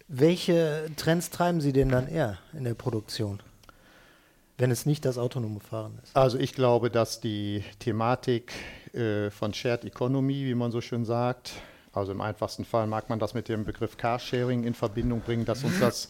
Welche 0.09 0.89
Trends 0.97 1.31
treiben 1.31 1.61
Sie 1.61 1.73
denn 1.73 1.89
dann 1.89 2.09
eher 2.09 2.39
in 2.53 2.65
der 2.65 2.75
Produktion? 2.75 3.41
Wenn 4.59 4.71
es 4.71 4.87
nicht 4.87 5.05
das 5.05 5.19
autonome 5.19 5.61
Fahren 5.61 5.99
ist? 6.03 6.17
Also 6.17 6.39
ich 6.39 6.55
glaube, 6.55 6.91
dass 6.91 7.21
die 7.21 7.65
Thematik 7.79 8.53
äh, 8.93 9.31
von 9.31 9.53
Shared 9.53 9.85
Economy, 9.85 10.47
wie 10.47 10.55
man 10.55 10.73
so 10.73 10.81
schön 10.81 11.05
sagt, 11.05 11.53
also 11.93 12.13
im 12.13 12.21
einfachsten 12.21 12.65
Fall 12.65 12.87
mag 12.87 13.09
man 13.09 13.19
das 13.19 13.35
mit 13.35 13.49
dem 13.49 13.65
Begriff 13.65 13.97
Carsharing 13.97 14.65
in 14.65 14.75
Verbindung 14.75 15.21
bringen, 15.21 15.45
dass 15.45 15.65
uns 15.65 15.81
das 15.81 16.09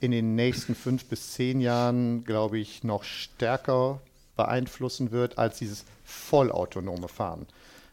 in 0.00 0.10
den 0.10 0.34
nächsten 0.34 0.74
fünf 0.74 1.04
bis 1.06 1.32
zehn 1.32 1.60
Jahren, 1.60 2.24
glaube 2.24 2.58
ich, 2.58 2.82
noch 2.84 3.04
stärker 3.04 4.00
beeinflussen 4.36 5.12
wird 5.12 5.38
als 5.38 5.58
dieses 5.58 5.84
vollautonome 6.04 7.08
Fahren. 7.08 7.46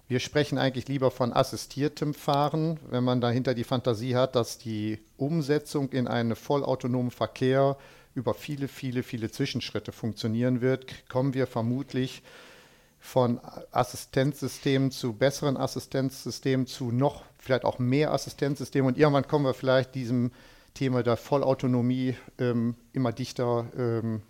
Wir 0.07 0.21
sprechen 0.21 0.57
eigentlich 0.57 0.87
lieber 0.87 1.11
von 1.11 1.33
assistiertem 1.33 2.13
Fahren, 2.13 2.79
wenn 2.89 3.03
man 3.03 3.19
dahinter 3.19 3.53
die 3.53 3.65
Fantasie 3.65 4.15
hat, 4.15 4.35
dass 4.35 4.57
die 4.57 4.99
Umsetzung 5.17 5.89
in 5.89 6.07
einen 6.07 6.37
vollautonomen 6.37 7.11
Verkehr 7.11 7.75
über 8.17 8.33
viele, 8.33 8.67
viele, 8.67 9.03
viele 9.03 9.29
Zwischenschritte 9.29 9.91
funktionieren 9.91 10.59
wird, 10.59 11.07
kommen 11.07 11.35
wir 11.35 11.45
vermutlich 11.45 12.23
von 12.99 13.39
Assistenzsystemen 13.71 14.89
zu 14.89 15.13
besseren 15.13 15.55
Assistenzsystemen 15.55 16.65
zu 16.65 16.91
noch 16.91 17.23
vielleicht 17.37 17.63
auch 17.63 17.77
mehr 17.77 18.11
Assistenzsystemen 18.11 18.87
und 18.87 18.97
irgendwann 18.97 19.27
kommen 19.27 19.45
wir 19.45 19.53
vielleicht 19.53 19.93
diesem 19.93 20.31
Thema 20.73 21.03
der 21.03 21.15
Vollautonomie 21.15 22.15
ähm, 22.39 22.73
immer 22.91 23.11
dichter 23.11 23.67
ähm, 23.77 24.23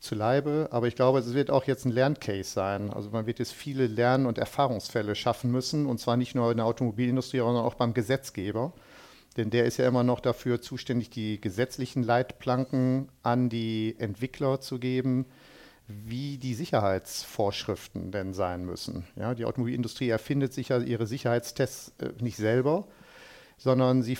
zu 0.00 0.14
Leibe. 0.14 0.68
Aber 0.70 0.86
ich 0.86 0.96
glaube, 0.96 1.18
es 1.18 1.34
wird 1.34 1.50
auch 1.50 1.64
jetzt 1.64 1.84
ein 1.84 1.92
Lerncase 1.92 2.50
sein. 2.50 2.90
Also 2.90 3.10
man 3.10 3.26
wird 3.26 3.38
jetzt 3.38 3.52
viele 3.52 3.86
Lern- 3.86 4.26
und 4.26 4.38
Erfahrungsfälle 4.38 5.14
schaffen 5.14 5.50
müssen. 5.50 5.86
Und 5.86 5.98
zwar 5.98 6.16
nicht 6.16 6.34
nur 6.34 6.50
in 6.50 6.58
der 6.58 6.66
Automobilindustrie, 6.66 7.38
sondern 7.38 7.64
auch 7.64 7.74
beim 7.74 7.94
Gesetzgeber. 7.94 8.72
Denn 9.36 9.50
der 9.50 9.66
ist 9.66 9.76
ja 9.76 9.86
immer 9.86 10.02
noch 10.02 10.20
dafür 10.20 10.60
zuständig, 10.60 11.10
die 11.10 11.40
gesetzlichen 11.40 12.02
Leitplanken 12.02 13.08
an 13.22 13.48
die 13.48 13.94
Entwickler 13.98 14.60
zu 14.60 14.78
geben, 14.78 15.26
wie 15.88 16.38
die 16.38 16.54
Sicherheitsvorschriften 16.54 18.10
denn 18.10 18.32
sein 18.32 18.64
müssen. 18.64 19.04
Ja, 19.14 19.34
die 19.34 19.44
Automobilindustrie 19.44 20.08
erfindet 20.08 20.52
sich 20.52 20.70
ja 20.70 20.78
ihre 20.78 21.06
Sicherheitstests 21.06 21.92
äh, 21.98 22.10
nicht 22.20 22.36
selber, 22.36 22.88
sondern 23.58 24.02
sie, 24.02 24.18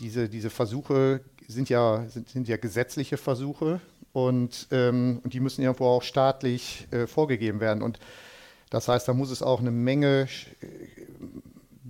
diese, 0.00 0.28
diese 0.28 0.50
Versuche 0.50 1.20
sind 1.46 1.68
ja, 1.68 2.04
sind, 2.08 2.28
sind 2.28 2.48
ja 2.48 2.56
gesetzliche 2.56 3.16
Versuche 3.16 3.80
und, 4.12 4.68
ähm, 4.70 5.20
und 5.24 5.32
die 5.32 5.40
müssen 5.40 5.62
irgendwo 5.62 5.86
auch 5.86 6.02
staatlich 6.02 6.86
äh, 6.90 7.06
vorgegeben 7.06 7.60
werden. 7.60 7.82
Und 7.82 7.98
das 8.70 8.88
heißt, 8.88 9.08
da 9.08 9.14
muss 9.14 9.30
es 9.30 9.42
auch 9.42 9.60
eine 9.60 9.70
Menge 9.70 10.28
äh, 10.60 10.66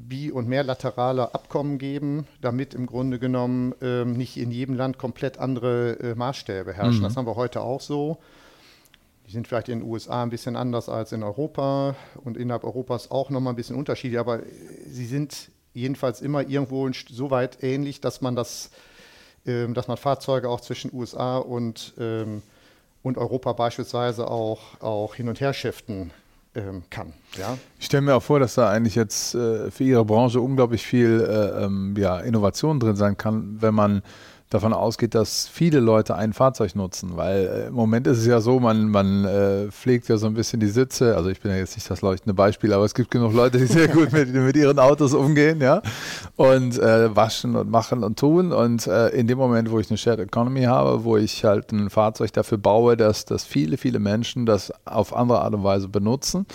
bi- 0.08 0.30
und 0.30 0.48
mehrlaterale 0.48 1.34
Abkommen 1.34 1.78
geben, 1.78 2.26
damit 2.40 2.74
im 2.74 2.86
Grunde 2.86 3.18
genommen 3.18 3.74
ähm, 3.82 4.14
nicht 4.14 4.36
in 4.36 4.50
jedem 4.50 4.74
Land 4.74 4.98
komplett 4.98 5.38
andere 5.38 5.98
äh, 6.00 6.14
Maßstäbe 6.14 6.72
herrschen. 6.72 7.00
Mhm. 7.00 7.04
Das 7.04 7.16
haben 7.16 7.26
wir 7.26 7.36
heute 7.36 7.60
auch 7.60 7.80
so. 7.80 8.18
Die 9.26 9.32
sind 9.32 9.46
vielleicht 9.46 9.68
in 9.68 9.80
den 9.80 9.88
USA 9.88 10.22
ein 10.22 10.30
bisschen 10.30 10.56
anders 10.56 10.88
als 10.88 11.12
in 11.12 11.22
Europa 11.22 11.94
und 12.24 12.36
innerhalb 12.36 12.64
Europas 12.64 13.10
auch 13.10 13.28
nochmal 13.28 13.52
ein 13.52 13.56
bisschen 13.56 13.76
unterschiedlich, 13.76 14.18
aber 14.18 14.40
sie 14.86 15.04
sind 15.04 15.50
jedenfalls 15.74 16.22
immer 16.22 16.48
irgendwo 16.48 16.90
so 16.92 17.30
weit 17.30 17.62
ähnlich, 17.62 18.00
dass 18.00 18.22
man 18.22 18.34
das 18.34 18.70
ähm, 19.48 19.72
dass 19.72 19.88
man 19.88 19.96
Fahrzeuge 19.96 20.48
auch 20.48 20.60
zwischen 20.60 20.92
USA 20.92 21.38
und, 21.38 21.94
ähm, 21.98 22.42
und 23.02 23.16
Europa 23.16 23.52
beispielsweise 23.54 24.28
auch, 24.30 24.80
auch 24.80 25.14
hin 25.14 25.28
und 25.28 25.40
her 25.40 25.54
shiften 25.54 26.10
ähm, 26.58 26.82
kann. 26.90 27.12
Ja? 27.36 27.56
Ich 27.78 27.86
stelle 27.86 28.02
mir 28.02 28.14
auch 28.14 28.22
vor, 28.22 28.40
dass 28.40 28.54
da 28.54 28.70
eigentlich 28.70 28.94
jetzt 28.94 29.34
äh, 29.34 29.70
für 29.70 29.84
Ihre 29.84 30.04
Branche 30.04 30.40
unglaublich 30.40 30.86
viel 30.86 31.20
äh, 31.20 31.64
ähm, 31.64 31.94
ja, 31.96 32.18
Innovation 32.20 32.80
drin 32.80 32.96
sein 32.96 33.16
kann, 33.16 33.58
wenn 33.60 33.74
man 33.74 34.02
davon 34.50 34.72
ausgeht, 34.72 35.14
dass 35.14 35.46
viele 35.46 35.80
Leute 35.80 36.16
ein 36.16 36.32
Fahrzeug 36.32 36.74
nutzen, 36.74 37.16
weil 37.16 37.46
äh, 37.46 37.66
im 37.68 37.74
Moment 37.74 38.06
ist 38.06 38.18
es 38.18 38.26
ja 38.26 38.40
so, 38.40 38.60
man, 38.60 38.88
man 38.88 39.24
äh, 39.24 39.70
pflegt 39.70 40.08
ja 40.08 40.16
so 40.16 40.26
ein 40.26 40.34
bisschen 40.34 40.60
die 40.60 40.68
Sitze, 40.68 41.16
also 41.16 41.28
ich 41.28 41.40
bin 41.40 41.50
ja 41.50 41.58
jetzt 41.58 41.76
nicht 41.76 41.88
das 41.90 42.00
leuchtende 42.00 42.34
Beispiel, 42.34 42.72
aber 42.72 42.84
es 42.84 42.94
gibt 42.94 43.10
genug 43.10 43.34
Leute, 43.34 43.58
die 43.58 43.66
sehr 43.66 43.88
gut 43.88 44.12
mit, 44.12 44.32
mit 44.32 44.56
ihren 44.56 44.78
Autos 44.78 45.12
umgehen, 45.12 45.60
ja, 45.60 45.82
und 46.36 46.78
äh, 46.78 47.14
waschen 47.14 47.56
und 47.56 47.70
machen 47.70 48.02
und 48.02 48.18
tun. 48.18 48.52
Und 48.52 48.86
äh, 48.86 49.08
in 49.08 49.26
dem 49.26 49.38
Moment, 49.38 49.70
wo 49.70 49.78
ich 49.78 49.90
eine 49.90 49.98
Shared 49.98 50.20
Economy 50.20 50.62
habe, 50.62 51.04
wo 51.04 51.16
ich 51.16 51.44
halt 51.44 51.72
ein 51.72 51.90
Fahrzeug 51.90 52.32
dafür 52.32 52.58
baue, 52.58 52.96
dass, 52.96 53.24
dass 53.24 53.44
viele, 53.44 53.76
viele 53.76 53.98
Menschen 53.98 54.46
das 54.46 54.72
auf 54.86 55.14
andere 55.14 55.42
Art 55.42 55.54
und 55.54 55.64
Weise 55.64 55.88
benutzen, 55.88 56.46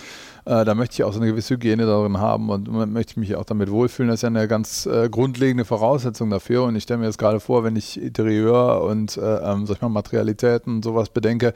äh, 0.45 0.65
da 0.65 0.75
möchte 0.75 0.95
ich 0.95 1.03
auch 1.03 1.13
so 1.13 1.19
eine 1.19 1.29
gewisse 1.29 1.53
Hygiene 1.53 1.85
darin 1.85 2.19
haben 2.19 2.49
und 2.49 2.67
möchte 2.91 3.19
mich 3.19 3.35
auch 3.35 3.45
damit 3.45 3.71
wohlfühlen. 3.71 4.09
Das 4.09 4.19
ist 4.19 4.21
ja 4.23 4.27
eine 4.27 4.47
ganz 4.47 4.85
äh, 4.85 5.09
grundlegende 5.09 5.63
Voraussetzung 5.63 6.29
dafür. 6.29 6.63
Und 6.63 6.75
ich 6.75 6.83
stelle 6.83 6.99
mir 6.99 7.05
jetzt 7.05 7.17
gerade 7.17 7.39
vor, 7.39 7.63
wenn 7.63 7.75
ich 7.75 8.01
Interieur 8.01 8.83
und 8.83 9.17
äh, 9.17 9.21
ähm, 9.21 9.65
sag 9.65 9.77
ich 9.77 9.81
mal, 9.81 9.89
Materialitäten 9.89 10.75
und 10.75 10.83
sowas 10.83 11.09
bedenke, 11.09 11.53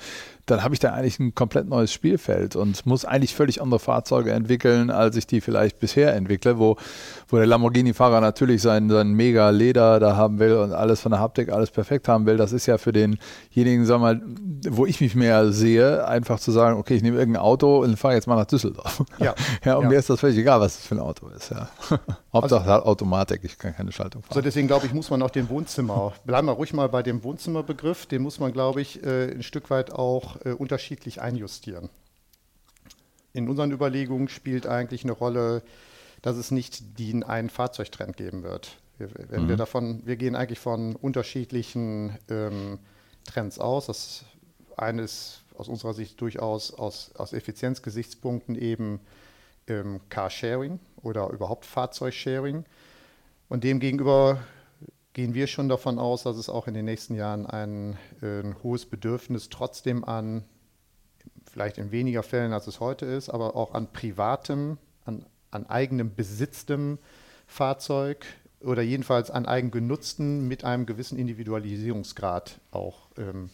dann 0.47 0.63
habe 0.63 0.73
ich 0.73 0.79
da 0.79 0.93
eigentlich 0.93 1.19
ein 1.19 1.35
komplett 1.35 1.67
neues 1.67 1.91
Spielfeld 1.91 2.55
und 2.55 2.85
muss 2.85 3.05
eigentlich 3.05 3.35
völlig 3.35 3.61
andere 3.61 3.79
Fahrzeuge 3.79 4.31
entwickeln, 4.31 4.89
als 4.89 5.15
ich 5.17 5.27
die 5.27 5.41
vielleicht 5.41 5.79
bisher 5.79 6.15
entwickle, 6.15 6.57
wo, 6.57 6.77
wo 7.27 7.37
der 7.37 7.45
Lamborghini-Fahrer 7.45 8.21
natürlich 8.21 8.61
sein, 8.61 8.89
sein 8.89 9.11
mega 9.11 9.49
Leder 9.49 9.99
da 9.99 10.15
haben 10.15 10.39
will 10.39 10.53
und 10.53 10.71
alles 10.71 11.01
von 11.01 11.11
der 11.11 11.19
Haptik, 11.19 11.51
alles 11.51 11.69
perfekt 11.69 12.07
haben 12.07 12.25
will. 12.25 12.37
Das 12.37 12.53
ist 12.53 12.65
ja 12.65 12.77
für 12.77 12.93
denjenigen, 12.93 13.85
sag 13.85 13.99
mal, 13.99 14.21
wo 14.69 14.85
ich 14.85 15.01
mich 15.01 15.15
mehr 15.15 15.51
sehe, 15.51 16.07
einfach 16.07 16.39
zu 16.39 16.51
sagen, 16.51 16.79
okay, 16.79 16.95
ich 16.95 17.03
nehme 17.03 17.17
irgendein 17.17 17.43
Auto 17.43 17.83
und 17.83 17.97
fahre 17.97 18.13
jetzt 18.13 18.27
mal 18.27 18.35
nach 18.35 18.45
Düsseldorf. 18.45 19.03
Ja. 19.19 19.35
ja 19.65 19.75
und 19.75 19.83
ja. 19.83 19.89
mir 19.89 19.99
ist 19.99 20.09
das 20.09 20.19
völlig 20.19 20.37
egal, 20.37 20.61
was 20.61 20.77
das 20.77 20.87
für 20.87 20.95
ein 20.95 21.01
Auto 21.01 21.27
ist. 21.27 21.51
Ja. 21.51 21.67
Hauptsache 22.33 22.71
also, 22.71 22.85
Automatik, 22.85 23.41
ich 23.43 23.57
kann 23.57 23.75
keine 23.75 23.91
Schaltung 23.91 24.21
fahren. 24.23 24.33
So, 24.33 24.41
deswegen 24.41 24.67
glaube 24.67 24.85
ich, 24.85 24.93
muss 24.93 25.09
man 25.09 25.21
auch 25.21 25.29
den 25.29 25.49
Wohnzimmer, 25.49 26.13
bleiben 26.25 26.47
wir 26.47 26.53
ruhig 26.53 26.73
mal 26.73 26.87
bei 26.87 27.03
dem 27.03 27.23
Wohnzimmerbegriff, 27.23 28.05
den 28.05 28.21
muss 28.21 28.39
man, 28.39 28.53
glaube 28.53 28.81
ich, 28.81 29.03
äh, 29.03 29.31
ein 29.31 29.43
Stück 29.43 29.69
weit 29.69 29.91
auch 29.91 30.36
äh, 30.45 30.51
unterschiedlich 30.51 31.21
einjustieren. 31.21 31.89
In 33.33 33.49
unseren 33.49 33.71
Überlegungen 33.71 34.29
spielt 34.29 34.65
eigentlich 34.65 35.03
eine 35.03 35.11
Rolle, 35.11 35.61
dass 36.21 36.37
es 36.37 36.51
nicht 36.51 36.99
den 36.99 37.23
einen 37.23 37.49
Fahrzeugtrend 37.49 38.17
geben 38.17 38.43
wird. 38.43 38.77
Wir, 38.97 39.09
wenn 39.29 39.43
mhm. 39.43 39.49
wir 39.49 39.57
davon, 39.57 40.01
wir 40.05 40.15
gehen 40.15 40.35
eigentlich 40.35 40.59
von 40.59 40.95
unterschiedlichen 40.95 42.17
ähm, 42.29 42.79
Trends 43.25 43.59
aus. 43.59 43.85
Das 43.85 44.25
eine 44.75 45.03
ist 45.03 45.43
aus 45.55 45.67
unserer 45.67 45.93
Sicht 45.93 46.19
durchaus 46.21 46.73
aus, 46.73 47.11
aus 47.15 47.33
Effizienzgesichtspunkten 47.33 48.55
eben 48.55 48.99
ähm, 49.67 49.99
Carsharing 50.09 50.79
oder 51.01 51.29
überhaupt 51.29 51.65
Fahrzeugsharing. 51.65 52.65
Und 53.49 53.63
demgegenüber 53.63 54.39
gehen 55.17 55.33
wir 55.33 55.47
schon 55.47 55.67
davon 55.67 55.97
aus, 55.97 56.21
dass 56.21 56.37
es 56.37 56.47
auch 56.47 56.67
in 56.67 56.75
den 56.75 56.85
nächsten 56.85 57.15
Jahren 57.15 57.47
ein, 57.47 57.97
ein 58.21 58.55
hohes 58.61 58.85
Bedürfnis 58.85 59.49
trotzdem 59.49 60.03
an 60.03 60.43
vielleicht 61.51 61.79
in 61.79 61.89
weniger 61.89 62.21
Fällen, 62.21 62.53
als 62.53 62.67
es 62.67 62.79
heute 62.79 63.07
ist, 63.07 63.29
aber 63.29 63.55
auch 63.55 63.73
an 63.73 63.91
privatem, 63.91 64.77
an, 65.05 65.25
an 65.49 65.65
eigenem 65.65 66.13
besitztem 66.13 66.99
Fahrzeug 67.47 68.27
oder 68.61 68.83
jedenfalls 68.83 69.31
an 69.31 69.47
eigen 69.47 69.71
genutzten 69.71 70.47
mit 70.47 70.63
einem 70.63 70.85
gewissen 70.85 71.17
Individualisierungsgrad 71.17 72.59
auch 72.69 73.09
ähm, 73.17 73.49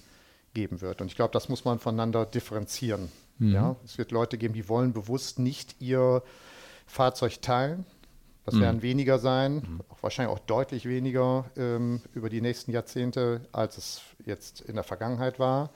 geben 0.53 0.81
wird. 0.81 0.99
Und 0.99 1.07
ich 1.07 1.15
glaube, 1.15 1.31
das 1.31 1.47
muss 1.47 1.63
man 1.63 1.79
voneinander 1.79 2.25
differenzieren. 2.25 3.09
Mhm. 3.37 3.53
Ja? 3.53 3.75
Es 3.85 3.97
wird 3.97 4.11
Leute 4.11 4.37
geben, 4.37 4.53
die 4.53 4.67
wollen 4.67 4.91
bewusst 4.91 5.39
nicht 5.39 5.79
ihr 5.79 6.23
Fahrzeug 6.87 7.41
teilen. 7.41 7.85
Das 8.45 8.59
werden 8.59 8.77
mhm. 8.77 8.81
weniger 8.81 9.19
sein, 9.19 9.55
mhm. 9.55 9.81
auch 9.89 10.03
wahrscheinlich 10.03 10.35
auch 10.35 10.39
deutlich 10.39 10.85
weniger 10.85 11.45
ähm, 11.55 12.01
über 12.13 12.29
die 12.29 12.41
nächsten 12.41 12.71
Jahrzehnte, 12.71 13.41
als 13.53 13.77
es 13.77 14.01
jetzt 14.25 14.61
in 14.61 14.75
der 14.75 14.83
Vergangenheit 14.83 15.39
war. 15.39 15.69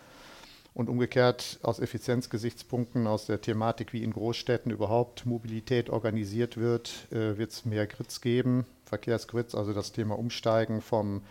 Und 0.74 0.90
umgekehrt 0.90 1.60
aus 1.64 1.80
Effizienzgesichtspunkten, 1.80 3.08
aus 3.08 3.26
der 3.26 3.42
Thematik, 3.42 3.94
wie 3.94 4.04
in 4.04 4.14
Großstädten 4.14 4.72
überhaupt 4.72 5.26
Mobilität 5.26 5.90
organisiert 5.90 6.58
wird, 6.58 7.08
äh, 7.12 7.38
wird 7.38 7.52
es 7.52 7.66
mehr 7.66 7.88
Grids 7.88 8.22
geben, 8.22 8.66
Verkehrsgrids, 8.86 9.56
also 9.56 9.74
das 9.74 9.92
Thema 9.92 10.20
Umsteigen 10.20 10.82
vom, 10.82 11.24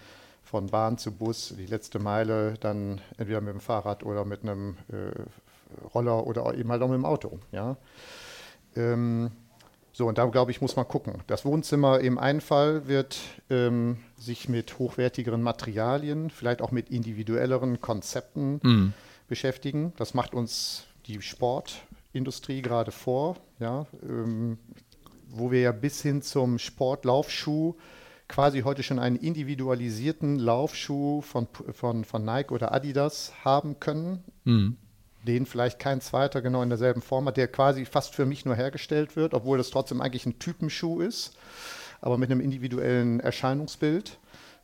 von 0.43 0.67
Bahn 0.67 0.99
zu 0.99 1.13
Bus, 1.13 1.55
die 1.57 1.67
letzte 1.67 2.01
Meile 2.01 2.55
dann 2.59 3.01
entweder 3.19 3.41
mit 3.41 3.55
dem 3.55 3.61
Fahrrad 3.61 4.05
oder 4.05 4.25
mit 4.25 4.43
einem 4.43 4.79
äh, 4.89 5.93
Roller 5.95 6.27
oder 6.27 6.55
eben 6.55 6.71
halt 6.73 6.83
auch 6.83 6.89
mit 6.89 6.97
dem 6.97 7.05
Auto. 7.05 7.39
Ja? 7.53 7.77
Ähm, 8.75 9.31
so, 9.97 10.07
und 10.07 10.19
da 10.19 10.27
glaube 10.27 10.51
ich, 10.51 10.61
muss 10.61 10.77
man 10.77 10.87
gucken. 10.87 11.23
Das 11.27 11.45
Wohnzimmer 11.45 12.01
im 12.01 12.19
einen 12.19 12.41
Fall 12.41 12.87
wird 12.87 13.19
ähm, 13.49 13.99
sich 14.19 14.49
mit 14.49 14.79
hochwertigeren 14.79 15.43
Materialien, 15.43 16.31
vielleicht 16.31 16.61
auch 16.61 16.71
mit 16.71 16.91
individuelleren 16.91 17.81
Konzepten 17.81 18.61
mhm 18.63 18.93
beschäftigen. 19.29 19.93
Das 19.97 20.15
macht 20.15 20.35
uns 20.35 20.85
die 21.07 21.21
Sportindustrie 21.23 22.63
gerade 22.63 22.93
vor, 22.93 23.37
ja, 23.59 23.87
ähm, 24.03 24.59
wo 25.29 25.51
wir 25.51 25.61
ja 25.61 25.73
bis 25.73 26.03
hin 26.03 26.23
zum 26.23 26.59
Sportlaufschuh 26.59 27.75
quasi 28.29 28.63
heute 28.63 28.83
schon 28.83 28.99
einen 28.99 29.17
individualisierten 29.17 30.39
Laufschuh 30.39 31.21
von, 31.21 31.47
von, 31.73 32.05
von 32.05 32.25
Nike 32.25 32.53
oder 32.53 32.73
Adidas 32.73 33.33
haben 33.45 33.79
können, 33.79 34.25
mhm. 34.45 34.77
Den 35.27 35.45
vielleicht 35.45 35.79
kein 35.79 36.01
zweiter 36.01 36.41
genau 36.41 36.63
in 36.63 36.71
derselben 36.71 37.03
Form 37.03 37.27
hat, 37.27 37.37
der 37.37 37.49
quasi 37.49 37.85
fast 37.85 38.15
für 38.15 38.25
mich 38.25 38.45
nur 38.45 38.55
hergestellt 38.55 39.17
wird, 39.17 39.35
obwohl 39.35 39.59
das 39.59 39.71
trotzdem 39.71 40.01
eigentlich 40.01 40.25
ein 40.27 40.39
Typenschuh 40.39 41.01
ist, 41.01 41.37
aber 42.01 42.17
mit 42.17 42.31
einem 42.31 42.41
individuellen 42.41 43.21
Erscheinungsbild 43.21 44.19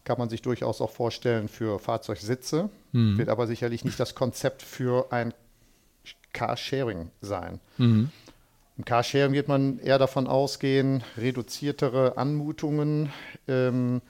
kann 0.04 0.18
man 0.18 0.28
sich 0.28 0.42
durchaus 0.42 0.80
auch 0.80 0.90
vorstellen 0.90 1.48
für 1.48 1.78
Fahrzeugsitze, 1.78 2.70
mhm. 2.92 3.18
wird 3.18 3.28
aber 3.28 3.46
sicherlich 3.46 3.84
nicht 3.84 4.00
das 4.00 4.14
Konzept 4.14 4.62
für 4.62 5.12
ein 5.12 5.32
Carsharing 6.32 7.10
sein. 7.20 7.60
Mhm. 7.78 8.10
Im 8.78 8.84
Carsharing 8.84 9.32
wird 9.32 9.48
man 9.48 9.78
eher 9.78 9.98
davon 9.98 10.26
ausgehen, 10.26 11.04
reduziertere 11.16 12.16
Anmutungen, 12.16 13.10
ähm, 13.46 14.00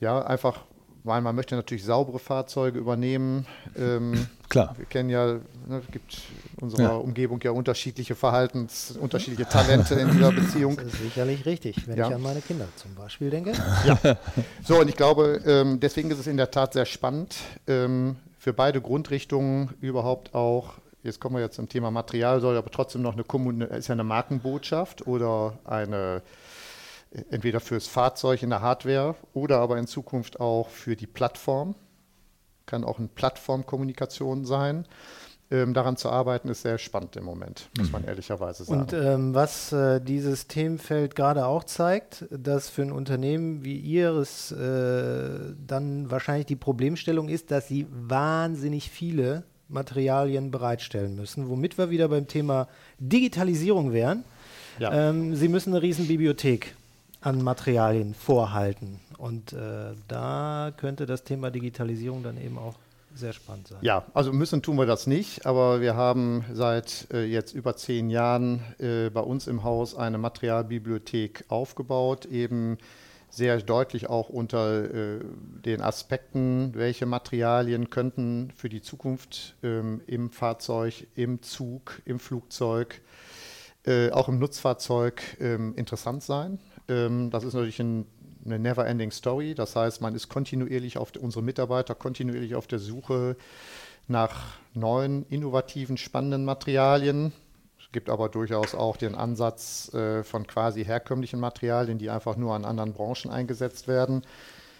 ja, 0.00 0.24
einfach 0.24 0.60
weil 1.04 1.20
man 1.20 1.36
möchte 1.36 1.54
natürlich 1.54 1.84
saubere 1.84 2.18
Fahrzeuge 2.18 2.78
übernehmen. 2.78 3.46
Ähm, 3.76 4.26
Klar. 4.48 4.74
Wir 4.78 4.86
kennen 4.86 5.10
ja, 5.10 5.34
ne, 5.34 5.82
es 5.84 5.92
gibt 5.92 6.18
in 6.56 6.62
unserer 6.62 6.82
ja. 6.82 6.96
Umgebung 6.96 7.40
ja 7.42 7.50
unterschiedliche 7.50 8.14
Verhaltens, 8.14 8.92
unterschiedliche 8.92 9.48
Talente 9.48 9.94
in 9.94 10.10
dieser 10.10 10.32
Beziehung. 10.32 10.76
Das 10.76 10.86
ist 10.86 11.02
sicherlich 11.02 11.44
richtig, 11.44 11.86
wenn 11.86 11.98
ja. 11.98 12.08
ich 12.08 12.14
an 12.14 12.22
meine 12.22 12.40
Kinder 12.40 12.66
zum 12.76 12.94
Beispiel 12.94 13.30
denke. 13.30 13.52
Ja. 13.84 14.16
So, 14.62 14.80
und 14.80 14.88
ich 14.88 14.96
glaube, 14.96 15.42
ähm, 15.44 15.80
deswegen 15.80 16.10
ist 16.10 16.18
es 16.18 16.26
in 16.26 16.36
der 16.36 16.50
Tat 16.50 16.72
sehr 16.72 16.86
spannend, 16.86 17.36
ähm, 17.66 18.16
für 18.38 18.52
beide 18.52 18.80
Grundrichtungen 18.80 19.70
überhaupt 19.80 20.34
auch 20.34 20.74
jetzt 21.04 21.20
kommen 21.20 21.36
wir 21.36 21.42
jetzt 21.42 21.56
zum 21.56 21.68
Thema 21.68 21.90
Material, 21.90 22.40
soll 22.40 22.56
aber 22.56 22.70
trotzdem 22.70 23.02
noch 23.02 23.12
eine 23.12 23.24
Kommune, 23.24 23.66
ist 23.66 23.88
ja 23.88 23.92
eine 23.92 24.04
Markenbotschaft 24.04 25.06
oder 25.06 25.58
eine 25.64 26.22
entweder 27.30 27.60
fürs 27.60 27.86
Fahrzeug 27.86 28.42
in 28.42 28.50
der 28.50 28.60
Hardware 28.60 29.14
oder 29.32 29.58
aber 29.58 29.78
in 29.78 29.86
Zukunft 29.86 30.40
auch 30.40 30.68
für 30.68 30.96
die 30.96 31.06
Plattform. 31.06 31.74
Kann 32.66 32.84
auch 32.84 32.98
eine 32.98 33.08
Plattformkommunikation 33.08 34.44
sein. 34.44 34.86
Ähm, 35.50 35.74
daran 35.74 35.98
zu 35.98 36.08
arbeiten, 36.08 36.48
ist 36.48 36.62
sehr 36.62 36.78
spannend 36.78 37.16
im 37.16 37.24
Moment, 37.24 37.68
muss 37.76 37.92
man 37.92 38.02
mhm. 38.02 38.08
ehrlicherweise 38.08 38.64
sagen. 38.64 38.80
Und 38.80 38.92
ähm, 38.94 39.34
was 39.34 39.72
äh, 39.72 40.00
dieses 40.00 40.48
Themenfeld 40.48 41.14
gerade 41.14 41.44
auch 41.44 41.64
zeigt, 41.64 42.24
dass 42.30 42.70
für 42.70 42.80
ein 42.80 42.90
Unternehmen 42.90 43.62
wie 43.62 43.76
Ihres 43.76 44.52
äh, 44.52 45.54
dann 45.66 46.10
wahrscheinlich 46.10 46.46
die 46.46 46.56
Problemstellung 46.56 47.28
ist, 47.28 47.50
dass 47.50 47.68
Sie 47.68 47.86
wahnsinnig 47.90 48.90
viele 48.90 49.44
Materialien 49.74 50.50
bereitstellen 50.50 51.16
müssen, 51.16 51.50
womit 51.50 51.76
wir 51.76 51.90
wieder 51.90 52.08
beim 52.08 52.26
Thema 52.26 52.68
Digitalisierung 52.98 53.92
wären. 53.92 54.24
Ja. 54.78 55.10
Ähm, 55.10 55.36
Sie 55.36 55.48
müssen 55.48 55.74
eine 55.74 55.82
riesen 55.82 56.08
Bibliothek 56.08 56.74
an 57.20 57.42
Materialien 57.42 58.14
vorhalten. 58.14 59.00
Und 59.18 59.52
äh, 59.52 59.92
da 60.08 60.72
könnte 60.76 61.06
das 61.06 61.24
Thema 61.24 61.50
Digitalisierung 61.50 62.22
dann 62.22 62.36
eben 62.42 62.58
auch 62.58 62.74
sehr 63.14 63.32
spannend 63.32 63.68
sein. 63.68 63.78
Ja, 63.82 64.04
also 64.12 64.32
müssen 64.32 64.60
tun 64.62 64.76
wir 64.76 64.86
das 64.86 65.06
nicht, 65.06 65.46
aber 65.46 65.80
wir 65.80 65.94
haben 65.94 66.44
seit 66.52 67.06
äh, 67.12 67.24
jetzt 67.24 67.54
über 67.54 67.76
zehn 67.76 68.10
Jahren 68.10 68.60
äh, 68.78 69.08
bei 69.10 69.20
uns 69.20 69.46
im 69.46 69.62
Haus 69.62 69.94
eine 69.94 70.18
Materialbibliothek 70.18 71.44
aufgebaut, 71.48 72.26
eben 72.26 72.78
sehr 73.36 73.60
deutlich 73.60 74.08
auch 74.08 74.28
unter 74.28 74.84
äh, 74.84 75.20
den 75.64 75.80
Aspekten, 75.80 76.72
welche 76.74 77.06
Materialien 77.06 77.90
könnten 77.90 78.52
für 78.56 78.68
die 78.68 78.82
Zukunft 78.82 79.56
ähm, 79.62 80.00
im 80.06 80.30
Fahrzeug, 80.30 81.06
im 81.14 81.42
Zug, 81.42 82.00
im 82.04 82.18
Flugzeug, 82.18 83.00
äh, 83.86 84.10
auch 84.10 84.28
im 84.28 84.38
Nutzfahrzeug 84.38 85.22
ähm, 85.40 85.74
interessant 85.76 86.22
sein. 86.22 86.58
Ähm, 86.88 87.30
das 87.30 87.44
ist 87.44 87.54
natürlich 87.54 87.80
ein 87.80 88.06
eine 88.44 88.58
never-ending 88.58 89.10
Story. 89.10 89.54
Das 89.54 89.76
heißt, 89.76 90.00
man 90.00 90.14
ist 90.14 90.28
kontinuierlich 90.28 90.98
auf 90.98 91.12
unsere 91.18 91.42
Mitarbeiter 91.42 91.94
kontinuierlich 91.94 92.54
auf 92.54 92.66
der 92.66 92.78
Suche 92.78 93.36
nach 94.06 94.58
neuen, 94.74 95.26
innovativen, 95.28 95.96
spannenden 95.96 96.44
Materialien. 96.44 97.32
Es 97.94 97.96
gibt 97.96 98.10
aber 98.10 98.28
durchaus 98.28 98.74
auch 98.74 98.96
den 98.96 99.14
Ansatz 99.14 99.94
äh, 99.94 100.24
von 100.24 100.48
quasi 100.48 100.84
herkömmlichen 100.84 101.38
Materialien, 101.38 101.96
die 101.96 102.10
einfach 102.10 102.34
nur 102.34 102.52
an 102.52 102.64
anderen 102.64 102.92
Branchen 102.92 103.30
eingesetzt 103.30 103.86
werden. 103.86 104.22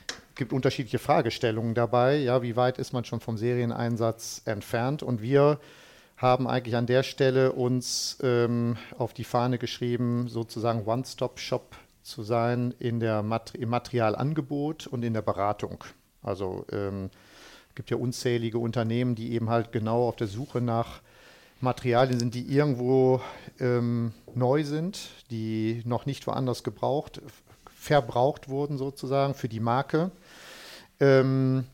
Es 0.08 0.34
gibt 0.34 0.52
unterschiedliche 0.52 0.98
Fragestellungen 0.98 1.74
dabei. 1.74 2.16
Ja, 2.16 2.42
wie 2.42 2.56
weit 2.56 2.76
ist 2.78 2.92
man 2.92 3.04
schon 3.04 3.20
vom 3.20 3.36
Serieneinsatz 3.36 4.42
entfernt? 4.46 5.04
Und 5.04 5.22
wir 5.22 5.60
haben 6.16 6.48
eigentlich 6.48 6.74
an 6.74 6.86
der 6.86 7.04
Stelle 7.04 7.52
uns 7.52 8.18
ähm, 8.20 8.78
auf 8.98 9.14
die 9.14 9.22
Fahne 9.22 9.58
geschrieben, 9.58 10.26
sozusagen 10.26 10.84
One-Stop-Shop 10.84 11.76
zu 12.02 12.24
sein 12.24 12.74
in 12.80 12.98
der 12.98 13.22
Mat 13.22 13.54
im 13.54 13.68
Materialangebot 13.68 14.88
und 14.88 15.04
in 15.04 15.14
der 15.14 15.22
Beratung. 15.22 15.84
Also 16.20 16.66
ähm, 16.72 17.10
gibt 17.76 17.90
ja 17.90 17.96
unzählige 17.96 18.58
Unternehmen, 18.58 19.14
die 19.14 19.34
eben 19.34 19.50
halt 19.50 19.70
genau 19.70 20.08
auf 20.08 20.16
der 20.16 20.26
Suche 20.26 20.60
nach 20.60 21.00
Materialien 21.64 22.18
sind, 22.20 22.34
die 22.34 22.46
irgendwo 22.46 23.20
ähm, 23.58 24.12
neu 24.34 24.64
sind, 24.64 25.08
die 25.30 25.82
noch 25.84 26.06
nicht 26.06 26.26
woanders 26.26 26.62
gebraucht, 26.62 27.20
verbraucht 27.66 28.48
wurden 28.48 28.78
sozusagen 28.78 29.34
für 29.34 29.48
die 29.48 29.60
Marke. 29.60 30.12
Ähm, 31.00 31.64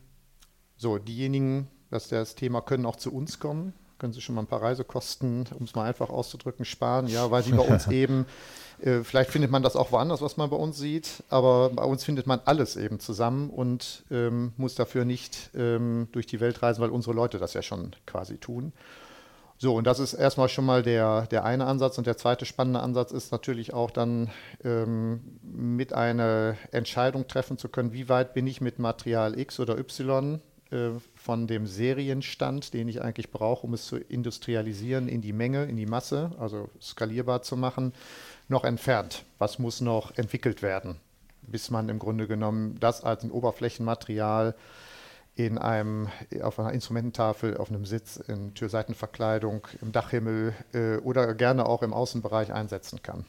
so, 0.77 0.97
diejenigen, 0.97 1.67
das 1.89 2.07
das 2.07 2.35
Thema 2.35 2.61
können 2.61 2.85
auch 2.85 2.95
zu 2.95 3.13
uns 3.13 3.39
kommen, 3.39 3.73
können 3.99 4.13
Sie 4.13 4.21
schon 4.21 4.33
mal 4.33 4.41
ein 4.41 4.47
paar 4.47 4.63
Reisekosten, 4.63 5.47
um 5.59 5.65
es 5.65 5.75
mal 5.75 5.83
einfach 5.83 6.09
auszudrücken, 6.09 6.65
sparen, 6.65 7.07
ja, 7.07 7.29
weil 7.29 7.43
sie 7.43 7.51
bei 7.51 7.61
uns 7.61 7.87
eben 7.91 8.25
äh, 8.81 9.03
vielleicht 9.03 9.29
findet 9.29 9.51
man 9.51 9.61
das 9.61 9.75
auch 9.75 9.91
woanders, 9.91 10.21
was 10.21 10.37
man 10.37 10.49
bei 10.49 10.55
uns 10.55 10.77
sieht, 10.77 11.23
aber 11.29 11.69
bei 11.69 11.83
uns 11.83 12.03
findet 12.03 12.25
man 12.25 12.41
alles 12.45 12.75
eben 12.75 12.99
zusammen 12.99 13.49
und 13.49 14.03
ähm, 14.09 14.53
muss 14.57 14.75
dafür 14.75 15.05
nicht 15.05 15.51
ähm, 15.55 16.07
durch 16.11 16.25
die 16.25 16.39
Welt 16.39 16.63
reisen, 16.63 16.81
weil 16.81 16.89
unsere 16.89 17.15
Leute 17.15 17.37
das 17.37 17.53
ja 17.53 17.61
schon 17.61 17.91
quasi 18.07 18.37
tun. 18.37 18.73
So, 19.61 19.75
und 19.75 19.85
das 19.85 19.99
ist 19.99 20.15
erstmal 20.15 20.49
schon 20.49 20.65
mal 20.65 20.81
der, 20.81 21.27
der 21.27 21.45
eine 21.45 21.67
Ansatz. 21.67 21.99
Und 21.99 22.07
der 22.07 22.17
zweite 22.17 22.47
spannende 22.47 22.79
Ansatz 22.79 23.11
ist 23.11 23.31
natürlich 23.31 23.75
auch 23.75 23.91
dann 23.91 24.31
ähm, 24.63 25.21
mit 25.43 25.93
einer 25.93 26.57
Entscheidung 26.71 27.27
treffen 27.27 27.59
zu 27.59 27.69
können, 27.69 27.93
wie 27.93 28.09
weit 28.09 28.33
bin 28.33 28.47
ich 28.47 28.59
mit 28.59 28.79
Material 28.79 29.37
X 29.37 29.59
oder 29.59 29.77
Y 29.77 30.41
äh, 30.71 30.89
von 31.13 31.45
dem 31.45 31.67
Serienstand, 31.67 32.73
den 32.73 32.87
ich 32.87 33.03
eigentlich 33.03 33.29
brauche, 33.29 33.67
um 33.67 33.75
es 33.75 33.85
zu 33.85 33.97
industrialisieren 33.97 35.07
in 35.07 35.21
die 35.21 35.31
Menge, 35.31 35.65
in 35.65 35.77
die 35.77 35.85
Masse, 35.85 36.31
also 36.39 36.67
skalierbar 36.81 37.43
zu 37.43 37.55
machen 37.55 37.93
noch 38.47 38.63
entfernt? 38.63 39.25
Was 39.37 39.59
muss 39.59 39.79
noch 39.79 40.17
entwickelt 40.17 40.63
werden, 40.63 40.95
bis 41.43 41.69
man 41.69 41.87
im 41.87 41.99
Grunde 41.99 42.27
genommen 42.27 42.77
das 42.79 43.03
als 43.03 43.23
ein 43.23 43.29
Oberflächenmaterial 43.29 44.55
in 45.35 45.57
einem, 45.57 46.09
auf 46.41 46.59
einer 46.59 46.73
Instrumententafel, 46.73 47.57
auf 47.57 47.69
einem 47.69 47.85
Sitz, 47.85 48.17
in 48.17 48.53
Türseitenverkleidung, 48.53 49.67
im 49.81 49.91
Dachhimmel 49.91 50.53
äh, 50.73 50.97
oder 50.97 51.33
gerne 51.35 51.65
auch 51.65 51.83
im 51.83 51.93
Außenbereich 51.93 52.53
einsetzen 52.53 53.01
kann? 53.01 53.25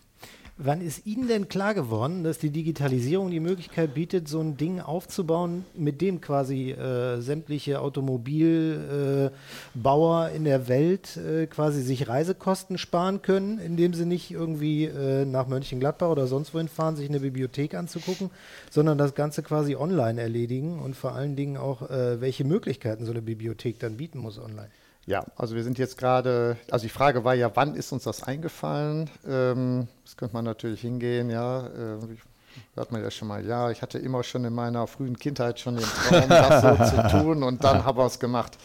Wann 0.65 0.81
ist 0.81 1.07
Ihnen 1.07 1.27
denn 1.27 1.49
klar 1.49 1.75
geworden, 1.75 2.23
dass 2.23 2.39
die 2.39 2.51
Digitalisierung 2.51 3.33
die 3.33 3.41
Möglichkeit 3.41 3.95
bietet, 3.95 4.29
so 4.29 4.39
ein 4.39 4.57
Ding 4.57 4.79
aufzubauen, 4.79 5.65
mit 5.75 6.01
dem 6.01 6.21
quasi 6.21 6.71
äh, 6.71 7.21
sämtliche 7.21 7.81
Automobilbauer 7.81 10.29
äh, 10.29 10.37
in 10.37 10.45
der 10.45 10.69
Welt 10.69 11.17
äh, 11.17 11.49
quasi 11.49 11.83
sich 11.83 12.07
Reisekosten 12.07 12.79
sparen 12.79 13.23
können, 13.23 13.59
indem 13.59 13.93
sie 13.93 14.07
nicht 14.07 14.31
irgendwie 14.31 14.85
äh, 14.85 15.25
nach 15.25 15.49
Mönchengladbach 15.49 16.11
oder 16.11 16.29
sonst 16.29 16.55
wohin 16.55 16.69
fahren, 16.69 16.95
sich 16.95 17.09
eine 17.09 17.19
Bibliothek 17.19 17.75
anzugucken, 17.75 18.31
sondern 18.71 18.99
das 18.99 19.17
Ganze 19.17 19.43
quasi 19.43 19.75
online 19.75 20.21
erledigen 20.21 20.79
und 20.79 20.95
vor 20.95 21.17
allen 21.17 21.35
Dingen 21.35 21.57
auch, 21.57 21.91
äh, 21.91 22.21
welche 22.21 22.45
Möglichkeiten 22.45 23.05
so 23.05 23.11
eine 23.11 23.23
Bibliothek 23.23 23.81
dann 23.81 23.97
bieten 23.97 24.21
muss 24.21 24.39
online? 24.39 24.69
Ja, 25.07 25.25
also 25.37 25.57
wir 25.57 25.65
sind 25.65 25.79
jetzt 25.79 25.99
gerade, 25.99 26.57
also 26.71 26.85
die 26.85 26.91
Frage 26.91 27.25
war 27.25 27.35
ja, 27.35 27.51
wann 27.55 27.75
ist 27.75 27.91
uns 27.91 28.05
das 28.05 28.23
eingefallen? 28.23 29.11
Ähm, 29.27 29.89
das 30.05 30.17
könnte 30.17 30.35
man 30.35 30.45
natürlich 30.45 30.81
hingehen, 30.81 31.29
ja. 31.29 31.67
Äh, 31.67 31.99
hört 32.75 32.93
man 32.93 33.03
ja 33.03 33.11
schon 33.11 33.29
mal, 33.29 33.45
ja, 33.45 33.71
ich 33.71 33.83
hatte 33.83 33.99
immer 33.99 34.23
schon 34.23 34.45
in 34.45 34.55
meiner 34.55 34.87
frühen 34.87 35.19
Kindheit 35.19 35.59
schon 35.59 35.77
den 35.77 35.85
Traum, 35.85 36.29
das 36.29 36.63
so 36.63 36.77
zu 36.97 37.09
tun 37.09 37.43
und 37.43 37.65
dann 37.65 37.85
haben 37.85 37.99
wir 37.99 38.07
es 38.07 38.21
gemacht. 38.21 38.57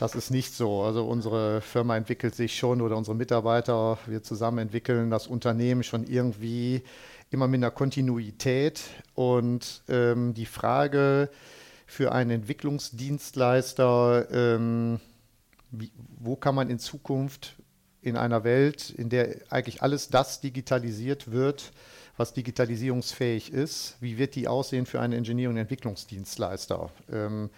Das 0.00 0.14
ist 0.14 0.30
nicht 0.30 0.54
so. 0.54 0.82
Also 0.82 1.06
unsere 1.06 1.60
Firma 1.60 1.96
entwickelt 1.96 2.34
sich 2.34 2.56
schon 2.56 2.80
oder 2.80 2.96
unsere 2.96 3.16
Mitarbeiter, 3.16 3.98
wir 4.06 4.22
zusammen 4.22 4.58
entwickeln 4.58 5.10
das 5.10 5.26
Unternehmen 5.26 5.82
schon 5.82 6.04
irgendwie 6.04 6.82
immer 7.30 7.48
mit 7.48 7.58
einer 7.58 7.70
Kontinuität 7.70 8.82
und 9.14 9.82
ähm, 9.88 10.34
die 10.34 10.46
Frage 10.46 11.30
für 11.86 12.12
einen 12.12 12.30
Entwicklungsdienstleister, 12.30 14.26
ähm, 14.30 15.00
wie, 15.78 15.90
wo 16.18 16.36
kann 16.36 16.54
man 16.54 16.70
in 16.70 16.78
Zukunft 16.78 17.56
in 18.02 18.16
einer 18.16 18.44
Welt, 18.44 18.90
in 18.90 19.08
der 19.08 19.36
eigentlich 19.50 19.82
alles 19.82 20.08
das 20.08 20.40
digitalisiert 20.40 21.30
wird, 21.30 21.72
was 22.16 22.32
digitalisierungsfähig 22.32 23.52
ist, 23.52 23.96
wie 24.00 24.18
wird 24.18 24.34
die 24.34 24.46
aussehen 24.46 24.86
für 24.86 25.00
einen 25.00 25.14
Ingenieur- 25.14 25.50
und 25.50 25.56
Entwicklungsdienstleister? 25.56 26.90
Ähm, 27.10 27.50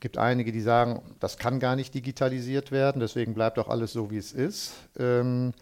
gibt 0.00 0.18
einige, 0.18 0.52
die 0.52 0.60
sagen, 0.60 1.02
das 1.20 1.38
kann 1.38 1.60
gar 1.60 1.76
nicht 1.76 1.94
digitalisiert 1.94 2.72
werden, 2.72 3.00
deswegen 3.00 3.34
bleibt 3.34 3.58
auch 3.58 3.68
alles 3.68 3.92
so, 3.92 4.10
wie 4.10 4.18
es 4.18 4.32
ist. 4.32 4.72
Ähm, 4.98 5.52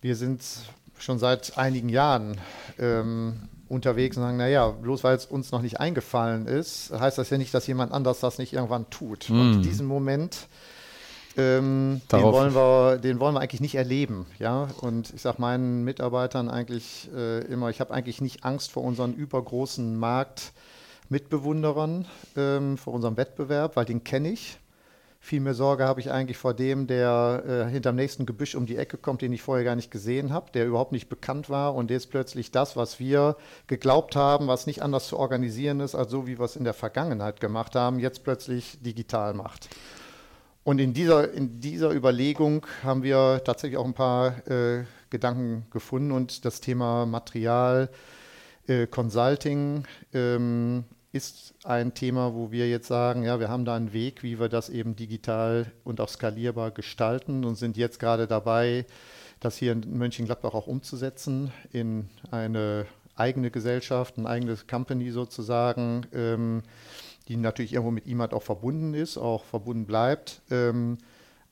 wir 0.00 0.16
sind 0.16 0.42
schon 0.98 1.18
seit 1.18 1.58
einigen 1.58 1.88
Jahren 1.88 2.38
ähm, 2.78 3.48
unterwegs 3.68 4.16
und 4.16 4.22
sagen, 4.22 4.36
naja, 4.36 4.68
bloß 4.68 5.04
weil 5.04 5.16
es 5.16 5.26
uns 5.26 5.50
noch 5.52 5.62
nicht 5.62 5.80
eingefallen 5.80 6.46
ist, 6.46 6.90
heißt 6.92 7.18
das 7.18 7.30
ja 7.30 7.38
nicht, 7.38 7.54
dass 7.54 7.66
jemand 7.66 7.92
anders 7.92 8.20
das 8.20 8.38
nicht 8.38 8.52
irgendwann 8.52 8.88
tut. 8.90 9.30
Mm. 9.30 9.40
Und 9.40 9.62
diesen 9.62 9.86
Moment 9.86 10.48
ähm, 11.40 12.00
den, 12.12 12.22
wollen 12.22 12.54
wir, 12.54 12.98
den 12.98 13.18
wollen 13.20 13.34
wir 13.34 13.40
eigentlich 13.40 13.60
nicht 13.60 13.74
erleben. 13.74 14.26
Ja? 14.38 14.68
Und 14.80 15.12
ich 15.14 15.20
sage 15.22 15.40
meinen 15.40 15.82
Mitarbeitern 15.84 16.48
eigentlich 16.48 17.10
äh, 17.14 17.40
immer, 17.46 17.70
ich 17.70 17.80
habe 17.80 17.94
eigentlich 17.94 18.20
nicht 18.20 18.44
Angst 18.44 18.70
vor 18.72 18.82
unseren 18.84 19.14
übergroßen 19.14 19.98
Marktmitbewunderern, 19.98 22.06
ähm, 22.36 22.76
vor 22.78 22.94
unserem 22.94 23.16
Wettbewerb, 23.16 23.74
weil 23.76 23.84
den 23.84 24.04
kenne 24.04 24.30
ich. 24.30 24.58
Viel 25.22 25.40
mehr 25.40 25.52
Sorge 25.52 25.84
habe 25.84 26.00
ich 26.00 26.10
eigentlich 26.10 26.38
vor 26.38 26.54
dem, 26.54 26.86
der 26.86 27.42
äh, 27.46 27.66
hinterm 27.70 27.94
nächsten 27.94 28.24
Gebüsch 28.24 28.54
um 28.54 28.64
die 28.64 28.76
Ecke 28.76 28.96
kommt, 28.96 29.20
den 29.20 29.34
ich 29.34 29.42
vorher 29.42 29.66
gar 29.66 29.76
nicht 29.76 29.90
gesehen 29.90 30.32
habe, 30.32 30.50
der 30.52 30.66
überhaupt 30.66 30.92
nicht 30.92 31.10
bekannt 31.10 31.50
war 31.50 31.74
und 31.74 31.90
jetzt 31.90 32.10
plötzlich 32.10 32.52
das, 32.52 32.74
was 32.74 32.98
wir 32.98 33.36
geglaubt 33.66 34.16
haben, 34.16 34.48
was 34.48 34.66
nicht 34.66 34.82
anders 34.82 35.08
zu 35.08 35.18
organisieren 35.18 35.80
ist, 35.80 35.94
als 35.94 36.10
so 36.10 36.26
wie 36.26 36.38
wir 36.38 36.46
es 36.46 36.56
in 36.56 36.64
der 36.64 36.72
Vergangenheit 36.72 37.38
gemacht 37.38 37.74
haben, 37.74 37.98
jetzt 37.98 38.24
plötzlich 38.24 38.78
digital 38.80 39.34
macht. 39.34 39.68
Und 40.62 40.78
in 40.78 40.92
dieser, 40.92 41.32
in 41.32 41.60
dieser 41.60 41.90
Überlegung 41.92 42.66
haben 42.82 43.02
wir 43.02 43.42
tatsächlich 43.44 43.78
auch 43.78 43.86
ein 43.86 43.94
paar 43.94 44.46
äh, 44.46 44.84
Gedanken 45.08 45.66
gefunden 45.70 46.12
und 46.12 46.44
das 46.44 46.60
Thema 46.60 47.06
Material, 47.06 47.88
äh, 48.66 48.86
Consulting 48.86 49.84
ähm, 50.12 50.84
ist 51.12 51.54
ein 51.64 51.94
Thema, 51.94 52.34
wo 52.34 52.52
wir 52.52 52.68
jetzt 52.68 52.86
sagen, 52.86 53.24
ja, 53.24 53.40
wir 53.40 53.48
haben 53.48 53.64
da 53.64 53.74
einen 53.74 53.92
Weg, 53.92 54.22
wie 54.22 54.38
wir 54.38 54.48
das 54.48 54.68
eben 54.68 54.94
digital 54.94 55.72
und 55.82 56.00
auch 56.00 56.08
skalierbar 56.08 56.70
gestalten 56.70 57.44
und 57.44 57.56
sind 57.56 57.76
jetzt 57.76 57.98
gerade 57.98 58.26
dabei, 58.26 58.86
das 59.40 59.56
hier 59.56 59.72
in 59.72 59.98
Mönchengladbach 59.98 60.54
auch 60.54 60.66
umzusetzen 60.66 61.52
in 61.72 62.08
eine 62.30 62.86
eigene 63.16 63.50
Gesellschaft, 63.50 64.18
eine 64.18 64.28
eigene 64.28 64.56
Company 64.68 65.10
sozusagen, 65.10 66.06
ähm, 66.14 66.62
die 67.30 67.36
natürlich 67.36 67.72
irgendwo 67.72 67.92
mit 67.92 68.08
IMAT 68.08 68.34
auch 68.34 68.42
verbunden 68.42 68.92
ist, 68.92 69.16
auch 69.16 69.44
verbunden 69.44 69.86
bleibt, 69.86 70.42
ähm, 70.50 70.98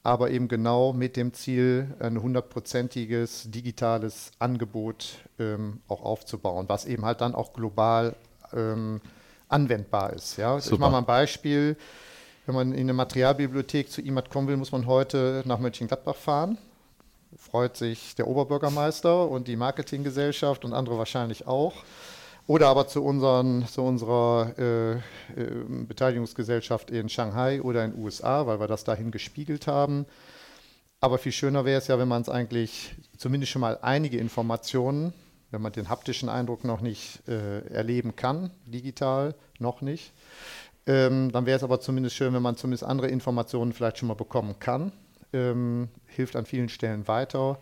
aber 0.03 0.31
eben 0.31 0.49
genau 0.49 0.93
mit 0.93 1.17
dem 1.17 1.33
Ziel, 1.33 1.95
ein 2.01 2.21
hundertprozentiges 2.21 3.49
digitales 3.53 4.33
Angebot 4.41 5.19
ähm, 5.39 5.81
auch 5.87 6.03
aufzubauen, 6.03 6.69
was 6.69 6.85
eben 6.85 7.05
halt 7.05 7.21
dann 7.21 7.35
auch 7.37 7.53
global 7.53 8.17
ähm, 8.53 9.01
anwendbar 9.49 10.15
ist. 10.15 10.37
Ja? 10.37 10.59
Ich 10.59 10.69
mache 10.79 10.91
mal 10.91 10.99
ein 10.99 11.07
Beispiel. 11.07 11.77
Wenn 12.47 12.57
man 12.57 12.73
in 12.73 12.81
eine 12.81 12.95
Materialbibliothek 12.95 13.89
zu 13.89 14.03
IMAT 14.03 14.31
kommen 14.31 14.49
will, 14.49 14.57
muss 14.57 14.73
man 14.73 14.87
heute 14.87 15.45
nach 15.47 15.61
Mönchengladbach 15.61 16.17
fahren. 16.17 16.59
Freut 17.37 17.77
sich 17.77 18.17
der 18.17 18.27
Oberbürgermeister 18.27 19.29
und 19.29 19.47
die 19.47 19.55
Marketinggesellschaft 19.55 20.65
und 20.65 20.73
andere 20.73 20.99
wahrscheinlich 20.99 21.47
auch. 21.47 21.75
Oder 22.49 22.69
aber 22.69 22.89
zu, 22.89 23.05
unseren, 23.05 23.67
zu 23.67 23.83
unserer 23.83 24.55
äh, 24.59 24.93
äh, 24.93 25.01
Beteiligungsgesellschaft 25.87 26.91
in 26.91 27.11
Shanghai 27.11 27.61
oder 27.61 27.85
in 27.85 27.93
den 27.93 28.03
USA, 28.03 28.47
weil 28.47 28.59
wir 28.59 28.67
das 28.67 28.85
dahin 28.85 29.11
gespiegelt 29.11 29.67
haben. 29.67 30.07
Aber 30.99 31.19
viel 31.19 31.31
schöner 31.31 31.67
wäre 31.67 31.77
es 31.79 31.89
ja, 31.89 31.99
wenn 31.99 32.09
man 32.09 32.23
es 32.23 32.31
eigentlich 32.31 32.95
zumindest 33.19 33.53
schon 33.53 33.61
mal 33.61 33.79
einige 33.83 34.17
Informationen, 34.17 35.13
wenn 35.51 35.61
man 35.61 35.73
den 35.73 35.91
haptischen 35.91 36.31
Eindruck 36.31 36.65
noch 36.65 36.81
nicht 36.81 37.21
äh, 37.29 37.67
erleben 37.69 38.17
kann, 38.17 38.51
digital 38.65 39.35
noch 39.59 39.83
nicht, 39.83 40.15
ähm, 40.87 41.31
dann 41.31 41.45
wäre 41.45 41.59
es 41.59 41.63
aber 41.63 41.81
zumindest 41.81 42.17
schön, 42.17 42.33
wenn 42.33 42.41
man 42.41 42.57
zumindest 42.57 42.85
andere 42.85 43.09
Informationen 43.09 43.75
vielleicht 43.75 43.99
schon 43.99 44.09
mal 44.09 44.15
bekommen 44.15 44.59
kann. 44.59 44.93
Ähm, 45.35 45.89
hilft 46.07 46.35
an 46.35 46.47
vielen 46.47 46.71
Stellen 46.71 47.09
weiter. 47.09 47.59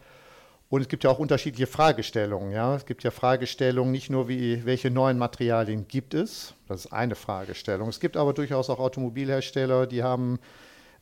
Und 0.68 0.81
es 0.81 0.88
gibt 0.88 1.05
ja 1.05 1.11
auch 1.11 1.18
unterschiedliche 1.18 1.66
Fragestellungen. 1.66 2.50
Ja? 2.50 2.74
Es 2.74 2.87
gibt 2.87 3.05
ja 3.05 3.11
Fragestellungen 3.11 3.92
nicht 3.92 4.11
nur, 4.11 4.29
wie, 4.29 4.64
welche 4.64 4.90
neuen 4.90 5.16
Materialien 5.16 5.87
gibt 5.87 6.12
es. 6.14 6.55
Das 6.66 6.87
ist 6.87 6.92
eine 6.92 7.14
Fragestellung. 7.14 7.88
Es 7.88 8.00
gibt 8.00 8.16
aber 8.16 8.33
durchaus 8.33 8.68
auch 8.68 8.81
Automobilhersteller, 8.81 9.87
die 9.87 10.02
haben 10.02 10.40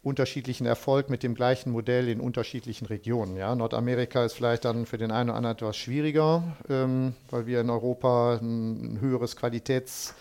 unterschiedlichen 0.03 0.67
Erfolg 0.67 1.09
mit 1.09 1.23
dem 1.23 1.35
gleichen 1.35 1.71
Modell 1.71 2.09
in 2.09 2.21
unterschiedlichen 2.21 2.85
Regionen. 2.87 3.37
Ja? 3.37 3.55
Nordamerika 3.55 4.25
ist 4.25 4.35
vielleicht 4.35 4.67
dann 4.67 4.85
für 4.85 4.99
den 4.99 5.11
einen 5.11 5.31
oder 5.31 5.39
anderen 5.39 5.57
etwas 5.57 5.79
schwieriger, 5.79 6.43
ähm, 6.69 7.15
weil 7.31 7.47
wir 7.47 7.63
in 7.63 7.71
Europa 7.71 8.39
ein, 8.43 8.95
ein 8.95 9.01
höheres 9.01 9.37
Qualitäts- 9.37 10.15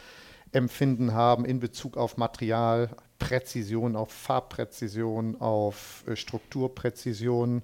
Empfinden 0.54 1.14
haben 1.14 1.46
in 1.46 1.60
Bezug 1.60 1.98
auf 1.98 2.18
Materialpräzision, 2.18 3.96
auf 3.96 4.12
Farbpräzision, 4.12 5.42
auf 5.42 6.04
äh, 6.08 6.16
Strukturpräzision. 6.16 7.64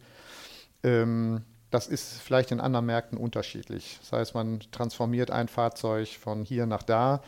Ähm, 0.83 1.43
das 1.71 1.87
ist 1.87 2.21
vielleicht 2.21 2.51
in 2.51 2.59
anderen 2.59 2.85
Märkten 2.85 3.17
unterschiedlich. 3.17 3.97
Das 4.01 4.11
heißt, 4.11 4.33
man 4.33 4.59
transformiert 4.71 5.31
ein 5.31 5.47
Fahrzeug 5.47 6.09
von 6.09 6.43
hier 6.43 6.65
nach 6.65 6.83
da 6.83 7.21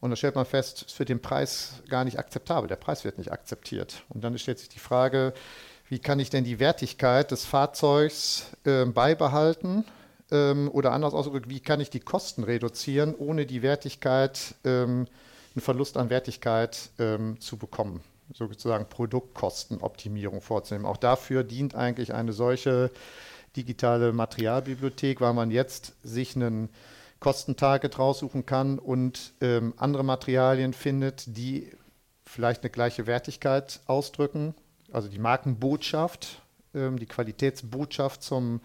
und 0.00 0.10
dann 0.10 0.16
stellt 0.16 0.34
man 0.34 0.46
fest, 0.46 0.86
es 0.88 0.92
für 0.92 1.04
den 1.04 1.22
Preis 1.22 1.74
gar 1.88 2.04
nicht 2.04 2.18
akzeptabel. 2.18 2.68
Der 2.68 2.76
Preis 2.76 3.04
wird 3.04 3.18
nicht 3.18 3.30
akzeptiert. 3.30 4.02
Und 4.08 4.24
dann 4.24 4.36
stellt 4.36 4.58
sich 4.58 4.68
die 4.68 4.80
Frage, 4.80 5.32
wie 5.88 6.00
kann 6.00 6.18
ich 6.18 6.28
denn 6.28 6.42
die 6.42 6.58
Wertigkeit 6.58 7.30
des 7.30 7.44
Fahrzeugs 7.44 8.46
äh, 8.64 8.84
beibehalten 8.84 9.84
ähm, 10.32 10.68
oder 10.72 10.92
anders 10.92 11.14
ausgedrückt, 11.14 11.50
wie 11.50 11.60
kann 11.60 11.80
ich 11.80 11.90
die 11.90 12.00
Kosten 12.00 12.42
reduzieren, 12.42 13.14
ohne 13.14 13.46
die 13.46 13.62
Wertigkeit, 13.62 14.56
ähm, 14.64 15.06
einen 15.54 15.62
Verlust 15.62 15.96
an 15.96 16.10
Wertigkeit 16.10 16.90
ähm, 16.98 17.40
zu 17.40 17.56
bekommen, 17.56 18.00
sozusagen 18.32 18.88
Produktkostenoptimierung 18.88 20.40
vorzunehmen. 20.40 20.86
Auch 20.86 20.96
dafür 20.96 21.44
dient 21.44 21.74
eigentlich 21.74 22.14
eine 22.14 22.32
solche 22.32 22.90
digitale 23.56 24.12
Materialbibliothek, 24.12 25.20
weil 25.20 25.34
man 25.34 25.50
jetzt 25.50 25.94
sich 26.02 26.36
einen 26.36 26.68
Kostentarget 27.20 27.98
raussuchen 27.98 28.46
kann 28.46 28.78
und 28.78 29.34
ähm, 29.40 29.74
andere 29.76 30.04
Materialien 30.04 30.72
findet, 30.72 31.36
die 31.36 31.70
vielleicht 32.24 32.62
eine 32.62 32.70
gleiche 32.70 33.06
Wertigkeit 33.06 33.80
ausdrücken, 33.86 34.54
also 34.90 35.08
die 35.08 35.18
Markenbotschaft, 35.18 36.42
ähm, 36.74 36.98
die 36.98 37.06
Qualitätsbotschaft 37.06 38.22
zum 38.22 38.60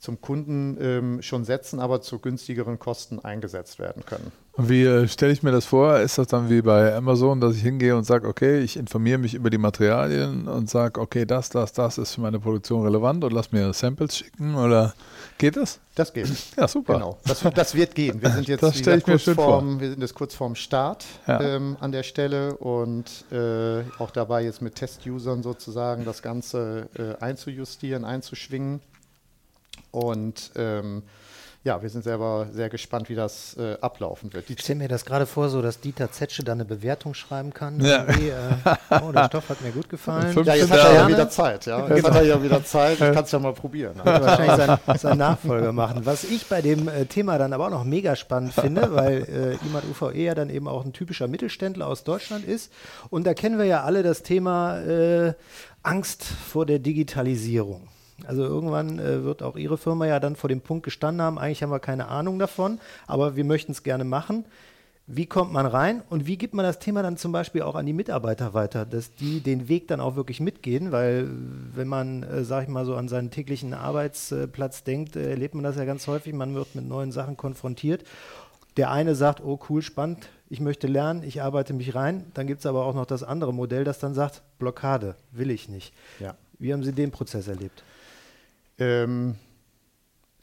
zum 0.00 0.20
Kunden 0.22 0.78
ähm, 0.80 1.22
schon 1.22 1.44
setzen, 1.44 1.78
aber 1.78 2.00
zu 2.00 2.18
günstigeren 2.18 2.78
Kosten 2.78 3.18
eingesetzt 3.18 3.78
werden 3.78 4.02
können. 4.06 4.32
Und 4.52 4.68
wie 4.70 4.82
äh, 4.82 5.06
stelle 5.08 5.32
ich 5.32 5.42
mir 5.42 5.52
das 5.52 5.66
vor? 5.66 5.98
Ist 5.98 6.16
das 6.16 6.26
dann 6.26 6.48
wie 6.48 6.62
bei 6.62 6.94
Amazon, 6.94 7.40
dass 7.40 7.54
ich 7.54 7.62
hingehe 7.62 7.94
und 7.94 8.04
sage, 8.04 8.26
okay, 8.26 8.60
ich 8.60 8.78
informiere 8.78 9.18
mich 9.18 9.34
über 9.34 9.50
die 9.50 9.58
Materialien 9.58 10.48
und 10.48 10.70
sage, 10.70 11.00
okay, 11.00 11.26
das, 11.26 11.50
das, 11.50 11.74
das 11.74 11.98
ist 11.98 12.14
für 12.14 12.22
meine 12.22 12.40
Produktion 12.40 12.82
relevant 12.82 13.22
und 13.24 13.32
lass 13.32 13.52
mir 13.52 13.72
Samples 13.74 14.16
schicken 14.16 14.54
oder 14.54 14.94
geht 15.36 15.56
das? 15.56 15.80
Das 15.94 16.12
geht. 16.14 16.28
Ja, 16.56 16.66
super. 16.66 16.94
Genau, 16.94 17.18
das, 17.26 17.42
das 17.54 17.74
wird 17.74 17.94
gehen. 17.94 18.22
Wir 18.22 18.30
sind 18.30 18.48
jetzt 18.48 18.62
das 18.62 18.74
mir 19.06 19.18
schön 19.18 19.34
vorm, 19.34 19.72
vor. 19.72 19.80
wir 19.80 19.90
sind 19.90 20.00
jetzt 20.00 20.14
kurz 20.14 20.34
vorm 20.34 20.54
Start 20.54 21.04
ja. 21.26 21.40
ähm, 21.40 21.76
an 21.80 21.92
der 21.92 22.04
Stelle 22.04 22.56
und 22.56 23.04
äh, 23.30 23.82
auch 23.98 24.10
dabei 24.10 24.44
jetzt 24.44 24.62
mit 24.62 24.76
Test-Usern 24.76 25.42
sozusagen 25.42 26.06
das 26.06 26.22
Ganze 26.22 26.88
äh, 26.98 27.22
einzujustieren, 27.22 28.04
einzuschwingen. 28.04 28.80
Und 29.90 30.52
ähm, 30.56 31.02
ja, 31.62 31.82
wir 31.82 31.90
sind 31.90 32.04
selber 32.04 32.48
sehr 32.52 32.70
gespannt, 32.70 33.10
wie 33.10 33.14
das 33.14 33.54
äh, 33.58 33.76
ablaufen 33.82 34.32
wird. 34.32 34.48
Ich 34.48 34.60
stelle 34.60 34.78
mir 34.78 34.88
das 34.88 35.04
gerade 35.04 35.26
vor, 35.26 35.50
so 35.50 35.60
dass 35.60 35.78
Dieter 35.78 36.10
Zetsche 36.10 36.42
da 36.42 36.52
eine 36.52 36.64
Bewertung 36.64 37.12
schreiben 37.12 37.52
kann. 37.52 37.84
Ja. 37.84 38.06
Äh, 38.06 39.02
oh, 39.02 39.12
der 39.12 39.26
Stoff 39.26 39.50
hat 39.50 39.60
mir 39.60 39.70
gut 39.70 39.90
gefallen. 39.90 40.34
Ja, 40.42 40.54
jetzt 40.54 40.70
hat 40.70 40.78
er 40.78 40.94
ja 40.94 41.08
wieder 41.08 41.28
Zeit. 41.28 41.66
Ja. 41.66 41.86
Jetzt 41.86 42.06
hat 42.06 42.14
er 42.14 42.22
ja 42.22 42.42
wieder 42.42 42.64
Zeit. 42.64 42.92
Ich 42.94 42.98
kann 42.98 43.24
es 43.24 43.30
ja 43.30 43.38
mal 43.38 43.52
probieren. 43.52 44.00
Also 44.02 44.24
wahrscheinlich 44.24 44.56
sein, 44.56 44.98
sein 44.98 45.18
Nachfolger 45.18 45.72
machen. 45.72 46.06
Was 46.06 46.24
ich 46.24 46.46
bei 46.46 46.62
dem 46.62 46.88
äh, 46.88 47.04
Thema 47.04 47.36
dann 47.36 47.52
aber 47.52 47.66
auch 47.66 47.70
noch 47.70 47.84
mega 47.84 48.16
spannend 48.16 48.54
finde, 48.54 48.94
weil 48.94 49.58
äh, 49.62 49.66
IMAT 49.66 49.84
UVE 49.90 50.16
ja 50.16 50.34
dann 50.34 50.48
eben 50.48 50.66
auch 50.66 50.82
ein 50.82 50.94
typischer 50.94 51.28
Mittelständler 51.28 51.88
aus 51.88 52.04
Deutschland 52.04 52.46
ist. 52.46 52.72
Und 53.10 53.26
da 53.26 53.34
kennen 53.34 53.58
wir 53.58 53.66
ja 53.66 53.82
alle 53.82 54.02
das 54.02 54.22
Thema 54.22 54.78
äh, 54.78 55.34
Angst 55.82 56.24
vor 56.24 56.64
der 56.64 56.78
Digitalisierung. 56.78 57.86
Also 58.26 58.42
irgendwann 58.42 58.98
äh, 58.98 59.24
wird 59.24 59.42
auch 59.42 59.56
Ihre 59.56 59.78
Firma 59.78 60.06
ja 60.06 60.20
dann 60.20 60.36
vor 60.36 60.48
dem 60.48 60.60
Punkt 60.60 60.84
gestanden 60.84 61.22
haben, 61.22 61.38
eigentlich 61.38 61.62
haben 61.62 61.70
wir 61.70 61.80
keine 61.80 62.08
Ahnung 62.08 62.38
davon, 62.38 62.80
aber 63.06 63.36
wir 63.36 63.44
möchten 63.44 63.72
es 63.72 63.82
gerne 63.82 64.04
machen. 64.04 64.44
Wie 65.12 65.26
kommt 65.26 65.52
man 65.52 65.66
rein 65.66 66.02
und 66.08 66.26
wie 66.26 66.38
gibt 66.38 66.54
man 66.54 66.64
das 66.64 66.78
Thema 66.78 67.02
dann 67.02 67.16
zum 67.16 67.32
Beispiel 67.32 67.62
auch 67.62 67.74
an 67.74 67.84
die 67.84 67.92
Mitarbeiter 67.92 68.54
weiter, 68.54 68.86
dass 68.86 69.12
die 69.16 69.40
den 69.40 69.68
Weg 69.68 69.88
dann 69.88 70.00
auch 70.00 70.14
wirklich 70.14 70.38
mitgehen? 70.38 70.92
Weil 70.92 71.28
wenn 71.74 71.88
man, 71.88 72.22
äh, 72.22 72.44
sag 72.44 72.62
ich 72.62 72.68
mal 72.68 72.86
so, 72.86 72.94
an 72.94 73.08
seinen 73.08 73.32
täglichen 73.32 73.74
Arbeitsplatz 73.74 74.84
denkt, 74.84 75.16
äh, 75.16 75.30
erlebt 75.30 75.54
man 75.56 75.64
das 75.64 75.76
ja 75.76 75.84
ganz 75.84 76.06
häufig, 76.06 76.32
man 76.32 76.54
wird 76.54 76.76
mit 76.76 76.86
neuen 76.86 77.10
Sachen 77.10 77.36
konfrontiert. 77.36 78.04
Der 78.76 78.92
eine 78.92 79.16
sagt, 79.16 79.42
oh 79.44 79.58
cool, 79.68 79.82
spannend, 79.82 80.28
ich 80.48 80.60
möchte 80.60 80.86
lernen, 80.86 81.24
ich 81.24 81.42
arbeite 81.42 81.72
mich 81.72 81.96
rein. 81.96 82.26
Dann 82.34 82.46
gibt 82.46 82.60
es 82.60 82.66
aber 82.66 82.84
auch 82.84 82.94
noch 82.94 83.06
das 83.06 83.24
andere 83.24 83.52
Modell, 83.52 83.82
das 83.82 83.98
dann 83.98 84.14
sagt, 84.14 84.42
Blockade, 84.60 85.16
will 85.32 85.50
ich 85.50 85.68
nicht. 85.68 85.92
Ja. 86.20 86.36
Wie 86.60 86.72
haben 86.72 86.84
Sie 86.84 86.92
den 86.92 87.10
Prozess 87.10 87.48
erlebt? 87.48 87.82
Ähm, 88.80 89.36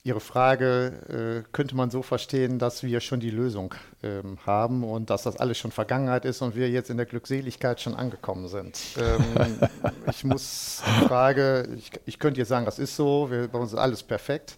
Ihre 0.07 0.21
Frage 0.21 1.43
äh, 1.43 1.49
könnte 1.51 1.75
man 1.75 1.89
so 1.89 2.01
verstehen, 2.01 2.59
dass 2.59 2.81
wir 2.81 3.01
schon 3.01 3.19
die 3.19 3.29
Lösung 3.29 3.75
ähm, 4.03 4.37
haben 4.45 4.85
und 4.85 5.09
dass 5.09 5.23
das 5.23 5.35
alles 5.35 5.57
schon 5.57 5.71
Vergangenheit 5.71 6.23
ist 6.23 6.41
und 6.41 6.55
wir 6.55 6.69
jetzt 6.69 6.89
in 6.89 6.95
der 6.95 7.05
Glückseligkeit 7.05 7.81
schon 7.81 7.93
angekommen 7.93 8.47
sind. 8.47 8.79
Ähm, 8.97 9.59
ich 10.09 10.23
muss 10.23 10.81
die 10.85 11.07
Frage, 11.07 11.67
ich, 11.75 11.91
ich, 12.05 12.19
könnte 12.19 12.39
jetzt 12.39 12.47
sagen, 12.47 12.65
das 12.65 12.79
ist 12.79 12.95
so, 12.95 13.29
wir, 13.29 13.49
bei 13.49 13.59
uns 13.59 13.73
ist 13.73 13.79
alles 13.79 14.01
perfekt, 14.01 14.55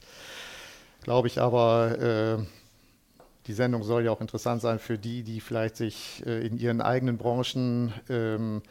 glaube 1.02 1.28
ich 1.28 1.42
aber, 1.42 2.38
äh, 2.38 2.46
die 3.48 3.54
Sendung 3.54 3.82
soll 3.82 4.06
ja 4.06 4.12
auch 4.12 4.22
interessant 4.22 4.62
sein 4.62 4.78
für 4.78 5.00
die, 5.00 5.24
die 5.24 5.42
vielleicht 5.42 5.78
sich 5.78 6.24
äh, 6.28 6.46
in 6.46 6.60
ihren 6.60 6.80
eigenen 6.80 7.18
Branchen 7.18 7.92
ähm, 8.08 8.62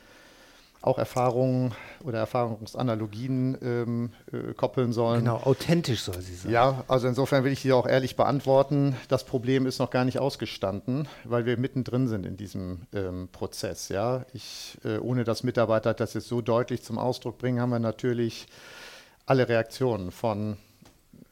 auch 0.80 0.98
Erfahrungen 0.98 1.74
oder 2.04 2.18
Erfahrungsanalogien 2.18 3.58
ähm, 3.62 4.10
äh, 4.32 4.54
koppeln 4.54 4.92
sollen. 4.92 5.20
Genau, 5.20 5.40
authentisch 5.44 6.02
soll 6.02 6.20
sie 6.20 6.34
sein. 6.34 6.52
Ja, 6.52 6.84
also 6.86 7.08
insofern 7.08 7.42
will 7.44 7.52
ich 7.52 7.62
die 7.62 7.72
auch 7.72 7.86
ehrlich 7.86 8.16
beantworten. 8.16 8.96
Das 9.08 9.24
Problem 9.24 9.66
ist 9.66 9.80
noch 9.80 9.90
gar 9.90 10.04
nicht 10.04 10.20
ausgestanden, 10.20 11.08
weil 11.24 11.46
wir 11.46 11.56
mittendrin 11.58 12.06
sind 12.06 12.24
in 12.24 12.36
diesem 12.36 12.82
ähm, 12.94 13.28
Prozess. 13.32 13.88
Ja, 13.88 14.24
ich, 14.32 14.78
äh, 14.84 14.98
ohne 14.98 15.24
dass 15.24 15.42
Mitarbeiter 15.42 15.94
das 15.94 16.14
jetzt 16.14 16.28
so 16.28 16.40
deutlich 16.40 16.82
zum 16.82 16.98
Ausdruck 16.98 17.38
bringen, 17.38 17.60
haben 17.60 17.70
wir 17.70 17.80
natürlich 17.80 18.46
alle 19.26 19.48
Reaktionen 19.48 20.12
von 20.12 20.56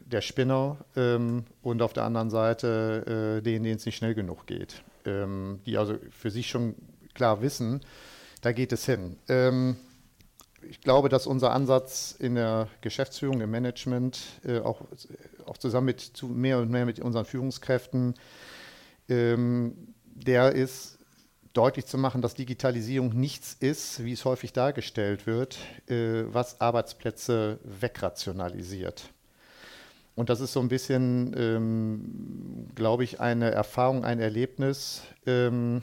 der 0.01 0.21
Spinner 0.21 0.77
ähm, 0.97 1.45
und 1.63 1.83
auf 1.83 1.93
der 1.93 2.05
anderen 2.05 2.31
Seite 2.31 3.39
äh, 3.39 3.43
denen, 3.43 3.65
denen 3.65 3.77
es 3.77 3.87
nicht 3.87 3.97
schnell 3.97 4.15
genug 4.15 4.47
geht, 4.47 4.83
ähm, 5.05 5.61
die 5.67 5.79
also 5.79 5.97
für 6.11 6.31
sich 6.31 6.49
schon 6.49 6.75
klar 7.15 7.43
wissen, 7.43 7.81
da 8.47 8.53
geht 8.53 8.71
es 8.71 8.87
hin. 8.87 9.17
Ähm, 9.29 9.75
ich 10.71 10.81
glaube, 10.81 11.09
dass 11.09 11.27
unser 11.27 11.51
Ansatz 11.51 12.15
in 12.17 12.37
der 12.37 12.69
Geschäftsführung, 12.81 13.41
im 13.41 13.51
Management, 13.51 14.21
äh, 14.45 14.61
auch, 14.61 14.83
auch 15.47 15.57
zusammen 15.57 15.87
mit 15.87 16.01
zu 16.01 16.29
mehr 16.29 16.59
und 16.59 16.71
mehr 16.71 16.87
mit 16.87 17.01
unseren 17.01 17.25
Führungskräften, 17.25 18.15
ähm, 19.09 19.95
der 20.15 20.53
ist, 20.53 20.97
deutlich 21.55 21.87
zu 21.87 21.99
machen, 21.99 22.23
dass 22.23 22.35
Digitalisierung 22.35 23.09
nichts 23.19 23.57
ist, 23.59 24.05
wie 24.05 24.13
es 24.13 24.25
häufig 24.25 24.53
dargestellt 24.53 25.27
wird, 25.27 25.59
äh, 25.89 26.23
was 26.27 26.61
Arbeitsplätze 26.61 27.59
wegrationalisiert. 27.65 29.11
und 30.15 30.31
das 30.31 30.39
ist 30.39 30.53
so 30.53 30.61
ein 30.61 30.69
bisschen, 30.69 31.35
ähm, 31.37 32.69
glaube 32.77 33.03
ich, 33.03 33.19
eine 33.19 33.51
Erfahrung, 33.51 34.05
ein 34.05 34.21
Erlebnis, 34.21 35.03
ähm, 35.27 35.83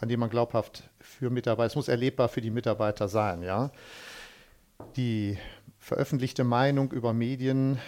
an 0.00 0.08
dem 0.08 0.20
man 0.20 0.30
glaubhaft 0.30 0.84
für 0.98 1.30
Mitarbeiter, 1.30 1.66
es 1.66 1.76
muss 1.76 1.88
erlebbar 1.88 2.28
für 2.28 2.40
die 2.40 2.50
Mitarbeiter 2.50 3.08
sein, 3.08 3.42
ja. 3.42 3.70
Die 4.96 5.36
veröffentlichte 5.78 6.42
Meinung 6.44 6.90
über 6.92 7.12
Medien 7.12 7.78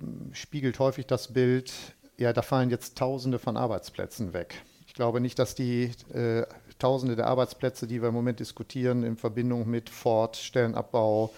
ähm, 0.00 0.30
spiegelt 0.32 0.78
häufig 0.78 1.06
das 1.06 1.32
Bild, 1.32 1.72
ja, 2.18 2.32
da 2.32 2.42
fallen 2.42 2.70
jetzt 2.70 2.98
Tausende 2.98 3.38
von 3.38 3.56
Arbeitsplätzen 3.56 4.32
weg. 4.32 4.62
Ich 4.86 4.94
glaube 4.94 5.20
nicht, 5.20 5.38
dass 5.38 5.54
die 5.54 5.92
äh, 6.12 6.44
Tausende 6.78 7.16
der 7.16 7.26
Arbeitsplätze, 7.26 7.86
die 7.86 8.02
wir 8.02 8.08
im 8.08 8.14
Moment 8.14 8.38
diskutieren, 8.38 9.02
in 9.02 9.16
Verbindung 9.16 9.68
mit 9.68 9.88
Ford, 9.88 10.36
Stellenabbau, 10.36 11.32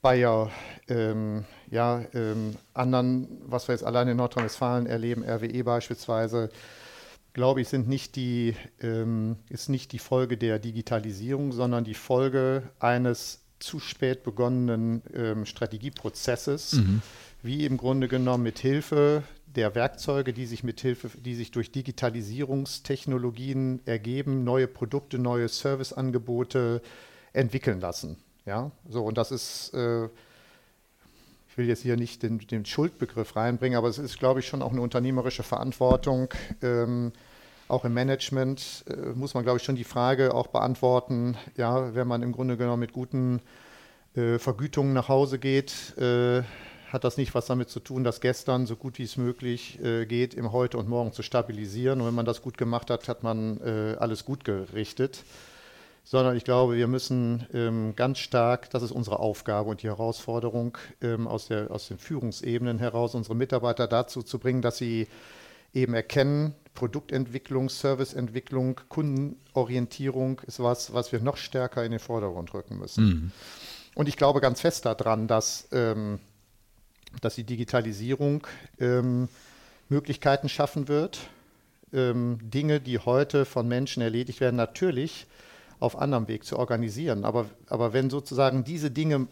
Bayer, 0.00 0.50
ähm, 0.88 1.44
ja, 1.70 2.02
ähm, 2.14 2.56
anderen, 2.72 3.42
was 3.46 3.68
wir 3.68 3.74
jetzt 3.74 3.84
allein 3.84 4.08
in 4.08 4.16
Nordrhein-Westfalen 4.16 4.86
erleben, 4.86 5.24
RWE 5.24 5.64
beispielsweise, 5.64 6.50
glaube 7.36 7.60
ich, 7.60 7.68
sind 7.68 7.86
nicht 7.86 8.16
die, 8.16 8.56
ähm, 8.80 9.36
ist 9.50 9.68
nicht 9.68 9.92
die 9.92 9.98
Folge 9.98 10.38
der 10.38 10.58
Digitalisierung, 10.58 11.52
sondern 11.52 11.84
die 11.84 11.92
Folge 11.92 12.62
eines 12.80 13.42
zu 13.58 13.78
spät 13.78 14.22
begonnenen 14.22 15.02
ähm, 15.12 15.44
Strategieprozesses, 15.44 16.72
mhm. 16.72 17.02
wie 17.42 17.66
im 17.66 17.76
Grunde 17.76 18.08
genommen 18.08 18.42
mit 18.42 18.58
Hilfe 18.58 19.22
der 19.54 19.74
Werkzeuge, 19.74 20.32
die 20.32 20.46
sich 20.46 20.64
mit 20.64 20.80
Hilfe, 20.80 21.10
die 21.18 21.34
sich 21.34 21.50
durch 21.50 21.70
Digitalisierungstechnologien 21.70 23.82
ergeben, 23.84 24.42
neue 24.42 24.66
Produkte, 24.66 25.18
neue 25.18 25.48
Serviceangebote 25.48 26.80
entwickeln 27.34 27.82
lassen. 27.82 28.16
Ja, 28.46 28.70
so 28.88 29.04
und 29.04 29.18
das 29.18 29.30
ist, 29.30 29.74
äh, 29.74 30.08
ich 31.56 31.58
will 31.58 31.68
jetzt 31.68 31.84
hier 31.84 31.96
nicht 31.96 32.22
den, 32.22 32.38
den, 32.38 32.66
Schuldbegriff 32.66 33.34
reinbringen, 33.34 33.78
aber 33.78 33.88
es 33.88 33.96
ist, 33.96 34.18
glaube 34.18 34.40
ich, 34.40 34.46
schon 34.46 34.60
auch 34.60 34.72
eine 34.72 34.82
unternehmerische 34.82 35.42
Verantwortung. 35.42 36.28
Ähm, 36.60 37.12
auch 37.66 37.86
im 37.86 37.94
Management 37.94 38.84
äh, 38.90 39.14
muss 39.14 39.32
man, 39.32 39.42
glaube 39.42 39.56
ich, 39.56 39.64
schon 39.64 39.74
die 39.74 39.82
Frage 39.82 40.34
auch 40.34 40.48
beantworten, 40.48 41.34
ja, 41.56 41.94
wenn 41.94 42.06
man 42.06 42.22
im 42.22 42.32
Grunde 42.32 42.58
genommen 42.58 42.80
mit 42.80 42.92
guten 42.92 43.40
äh, 44.16 44.38
Vergütungen 44.38 44.92
nach 44.92 45.08
Hause 45.08 45.38
geht, 45.38 45.96
äh, 45.96 46.42
hat 46.92 47.04
das 47.04 47.16
nicht 47.16 47.34
was 47.34 47.46
damit 47.46 47.70
zu 47.70 47.80
tun, 47.80 48.04
das 48.04 48.20
gestern 48.20 48.66
so 48.66 48.76
gut 48.76 48.98
wie 48.98 49.04
es 49.04 49.16
möglich 49.16 49.82
äh, 49.82 50.04
geht, 50.04 50.34
im 50.34 50.52
Heute 50.52 50.76
und 50.76 50.90
Morgen 50.90 51.14
zu 51.14 51.22
stabilisieren. 51.22 52.02
Und 52.02 52.06
wenn 52.06 52.14
man 52.14 52.26
das 52.26 52.42
gut 52.42 52.58
gemacht 52.58 52.90
hat, 52.90 53.08
hat 53.08 53.22
man 53.22 53.62
äh, 53.62 53.96
alles 53.98 54.26
gut 54.26 54.44
gerichtet 54.44 55.24
sondern 56.06 56.36
ich 56.36 56.44
glaube, 56.44 56.76
wir 56.76 56.86
müssen 56.86 57.46
ähm, 57.52 57.96
ganz 57.96 58.20
stark, 58.20 58.70
das 58.70 58.84
ist 58.84 58.92
unsere 58.92 59.18
Aufgabe 59.18 59.70
und 59.70 59.82
die 59.82 59.88
Herausforderung 59.88 60.78
ähm, 61.02 61.26
aus, 61.26 61.48
der, 61.48 61.68
aus 61.72 61.88
den 61.88 61.98
Führungsebenen 61.98 62.78
heraus, 62.78 63.16
unsere 63.16 63.34
Mitarbeiter 63.34 63.88
dazu 63.88 64.22
zu 64.22 64.38
bringen, 64.38 64.62
dass 64.62 64.78
sie 64.78 65.08
eben 65.74 65.94
erkennen, 65.94 66.54
Produktentwicklung, 66.74 67.68
Serviceentwicklung, 67.68 68.80
Kundenorientierung 68.88 70.40
ist 70.46 70.60
was, 70.60 70.94
was 70.94 71.10
wir 71.10 71.20
noch 71.20 71.36
stärker 71.36 71.84
in 71.84 71.90
den 71.90 71.98
Vordergrund 71.98 72.54
rücken 72.54 72.78
müssen. 72.78 73.04
Mhm. 73.04 73.32
Und 73.96 74.08
ich 74.08 74.16
glaube 74.16 74.40
ganz 74.40 74.60
fest 74.60 74.86
daran, 74.86 75.26
dass, 75.26 75.66
ähm, 75.72 76.20
dass 77.20 77.34
die 77.34 77.44
Digitalisierung 77.44 78.46
ähm, 78.78 79.28
Möglichkeiten 79.88 80.48
schaffen 80.48 80.86
wird, 80.86 81.18
ähm, 81.92 82.38
Dinge, 82.42 82.78
die 82.78 83.00
heute 83.00 83.44
von 83.44 83.66
Menschen 83.66 84.02
erledigt 84.04 84.40
werden, 84.40 84.54
natürlich 84.54 85.26
auf 85.80 85.98
anderem 85.98 86.28
Weg 86.28 86.44
zu 86.44 86.58
organisieren. 86.58 87.24
Aber, 87.24 87.46
aber 87.68 87.92
wenn 87.92 88.10
sozusagen 88.10 88.64
diese 88.64 88.90
Dinge 88.90 89.28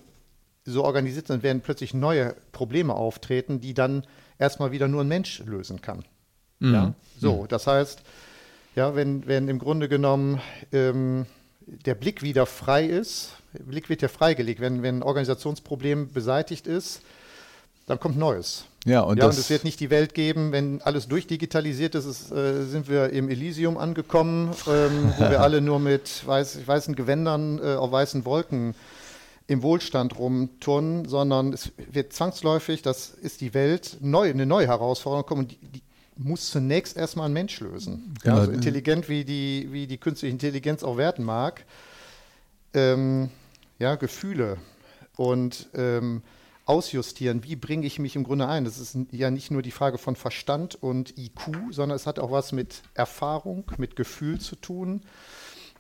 so 0.65 0.85
organisiert 0.85 1.27
sind, 1.27 1.43
werden 1.43 1.61
plötzlich 1.61 1.95
neue 1.95 2.35
Probleme 2.53 2.95
auftreten, 2.95 3.61
die 3.61 3.75
dann 3.75 4.05
erstmal 4.39 4.73
wieder 4.73 4.89
nur 4.89 5.03
ein 5.03 5.09
Mensch 5.09 5.41
lösen 5.41 5.81
kann. 5.81 6.05
Mhm. 6.59 6.73
Ja? 6.73 6.95
So, 7.19 7.43
mhm. 7.43 7.49
das 7.49 7.67
heißt, 7.67 8.03
ja, 8.75 8.95
wenn, 8.97 9.27
wenn 9.27 9.49
im 9.49 9.59
Grunde 9.59 9.89
genommen 9.89 10.41
ähm, 10.73 11.27
der 11.67 11.95
Blick 11.95 12.23
wieder 12.23 12.47
frei 12.47 12.87
ist, 12.87 13.33
der 13.53 13.65
Blick 13.65 13.89
wird 13.89 14.03
ja 14.03 14.09
freigelegt, 14.09 14.61
wenn, 14.61 14.83
wenn 14.83 14.99
ein 14.99 15.03
Organisationsproblem 15.03 16.13
beseitigt 16.13 16.67
ist, 16.67 17.03
dann 17.87 18.01
kommt 18.01 18.17
Neues. 18.17 18.65
Ja, 18.85 19.01
und, 19.01 19.19
ja, 19.19 19.25
und 19.25 19.33
es 19.33 19.49
wird 19.49 19.65
nicht 19.65 19.81
die 19.81 19.89
Welt 19.89 20.13
geben, 20.13 20.53
wenn 20.53 20.83
alles 20.83 21.09
durchdigitalisiert 21.09 21.95
ist, 21.95 22.05
ist 22.05 22.31
äh, 22.31 22.65
sind 22.65 22.89
wir 22.89 23.11
im 23.11 23.31
Elysium 23.31 23.79
angekommen, 23.79 24.51
ähm, 24.69 25.15
wo 25.17 25.31
wir 25.31 25.41
alle 25.43 25.63
nur 25.63 25.79
mit 25.79 26.27
weiß, 26.27 26.67
weißen 26.67 26.95
Gewändern 26.95 27.59
äh, 27.59 27.77
auf 27.77 27.93
weißen 27.93 28.27
Wolken 28.27 28.75
im 29.47 29.63
Wohlstand 29.63 30.19
rumturnen, 30.19 31.07
sondern 31.07 31.53
es 31.53 31.73
wird 31.91 32.13
zwangsläufig, 32.13 32.83
das 32.83 33.11
ist 33.11 33.41
die 33.41 33.55
Welt, 33.55 33.99
neu, 34.01 34.29
eine 34.29 34.47
neue 34.47 34.67
Herausforderung 34.67 35.27
kommen, 35.27 35.49
die, 35.49 35.57
die 35.57 35.83
muss 36.17 36.51
zunächst 36.51 36.97
erstmal 36.97 37.29
ein 37.29 37.33
Mensch 37.33 37.61
lösen. 37.61 38.15
Ja, 38.25 38.37
also 38.37 38.53
intelligent, 38.53 39.09
wie 39.09 39.25
die, 39.25 39.69
wie 39.71 39.87
die 39.87 39.99
künstliche 39.99 40.33
Intelligenz 40.33 40.83
auch 40.83 40.97
werden 40.97 41.25
mag, 41.25 41.65
ähm, 42.73 43.31
ja, 43.79 43.97
Gefühle. 43.97 44.59
Und 45.17 45.69
ähm, 45.75 46.23
ausjustieren, 46.67 47.45
wie 47.45 47.57
bringe 47.57 47.87
ich 47.87 47.99
mich 47.99 48.17
im 48.17 48.25
Grunde 48.25 48.49
ein. 48.49 48.65
Das 48.65 48.79
ist 48.79 48.97
ja 49.11 49.31
nicht 49.31 49.51
nur 49.51 49.63
die 49.63 49.71
Frage 49.71 49.99
von 49.99 50.17
Verstand 50.17 50.75
und 50.75 51.19
IQ, 51.19 51.51
sondern 51.71 51.97
es 51.97 52.07
hat 52.07 52.19
auch 52.19 52.31
was 52.31 52.53
mit 52.53 52.83
Erfahrung, 52.95 53.71
mit 53.77 53.97
Gefühl 53.97 54.41
zu 54.41 54.57
tun. 54.57 55.03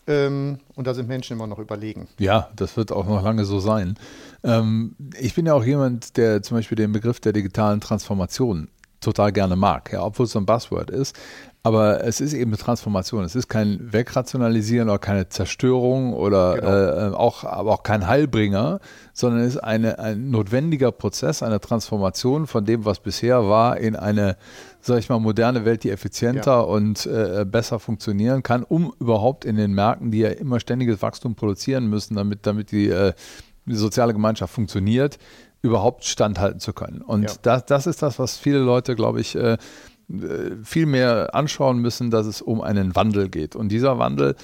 Ähm, 0.06 0.58
und 0.74 0.86
da 0.86 0.92
sind 0.92 1.08
Menschen 1.08 1.34
immer 1.34 1.46
noch 1.46 1.58
überlegen. 1.58 2.08
Ja, 2.18 2.50
das 2.54 2.76
wird 2.76 2.92
auch 2.92 3.06
noch 3.06 3.22
lange 3.22 3.46
so 3.46 3.60
sein. 3.60 3.96
Ähm, 4.42 4.96
ich 5.18 5.34
bin 5.34 5.46
ja 5.46 5.54
auch 5.54 5.64
jemand, 5.64 6.18
der 6.18 6.42
zum 6.42 6.58
Beispiel 6.58 6.76
den 6.76 6.92
Begriff 6.92 7.20
der 7.20 7.32
digitalen 7.32 7.80
Transformation 7.80 8.68
total 9.00 9.32
gerne 9.32 9.56
mag, 9.56 9.92
ja, 9.92 10.04
obwohl 10.04 10.26
es 10.26 10.32
so 10.32 10.38
ein 10.38 10.46
Buzzword 10.46 10.90
ist. 10.90 11.16
Aber 11.66 12.04
es 12.04 12.20
ist 12.20 12.34
eben 12.34 12.50
eine 12.50 12.58
Transformation. 12.58 13.24
Es 13.24 13.34
ist 13.34 13.48
kein 13.48 13.90
Wegrationalisieren 13.90 14.90
oder 14.90 14.98
keine 14.98 15.30
Zerstörung 15.30 16.12
oder 16.12 16.56
genau. 16.56 17.14
äh, 17.14 17.16
auch, 17.16 17.42
aber 17.44 17.72
auch 17.72 17.82
kein 17.82 18.06
Heilbringer, 18.06 18.80
sondern 19.14 19.40
es 19.40 19.54
ist 19.54 19.64
eine, 19.64 19.98
ein 19.98 20.30
notwendiger 20.30 20.92
Prozess, 20.92 21.42
eine 21.42 21.60
Transformation 21.60 22.46
von 22.46 22.66
dem, 22.66 22.84
was 22.84 23.00
bisher 23.00 23.48
war, 23.48 23.78
in 23.78 23.96
eine, 23.96 24.36
sag 24.82 24.98
ich 24.98 25.08
mal, 25.08 25.18
moderne 25.18 25.64
Welt, 25.64 25.84
die 25.84 25.90
effizienter 25.90 26.52
ja. 26.52 26.60
und 26.60 27.06
äh, 27.06 27.46
besser 27.50 27.78
funktionieren 27.78 28.42
kann, 28.42 28.62
um 28.62 28.92
überhaupt 29.00 29.46
in 29.46 29.56
den 29.56 29.72
Märkten, 29.72 30.10
die 30.10 30.18
ja 30.18 30.28
immer 30.28 30.60
ständiges 30.60 31.00
Wachstum 31.00 31.34
produzieren 31.34 31.86
müssen, 31.86 32.14
damit, 32.14 32.40
damit 32.46 32.72
die, 32.72 32.90
äh, 32.90 33.14
die 33.64 33.76
soziale 33.76 34.12
Gemeinschaft 34.12 34.52
funktioniert, 34.52 35.18
überhaupt 35.62 36.04
standhalten 36.04 36.60
zu 36.60 36.74
können. 36.74 37.00
Und 37.00 37.22
ja. 37.22 37.30
das, 37.40 37.64
das 37.64 37.86
ist 37.86 38.02
das, 38.02 38.18
was 38.18 38.36
viele 38.36 38.58
Leute, 38.58 38.94
glaube 38.94 39.22
ich, 39.22 39.34
äh, 40.10 40.56
viel 40.62 40.86
mehr 40.86 41.34
anschauen 41.34 41.78
müssen, 41.78 42.10
dass 42.10 42.26
es 42.26 42.42
um 42.42 42.60
einen 42.60 42.94
Wandel 42.94 43.28
geht. 43.28 43.56
Und 43.56 43.68
dieser 43.70 43.98
Wandel, 43.98 44.36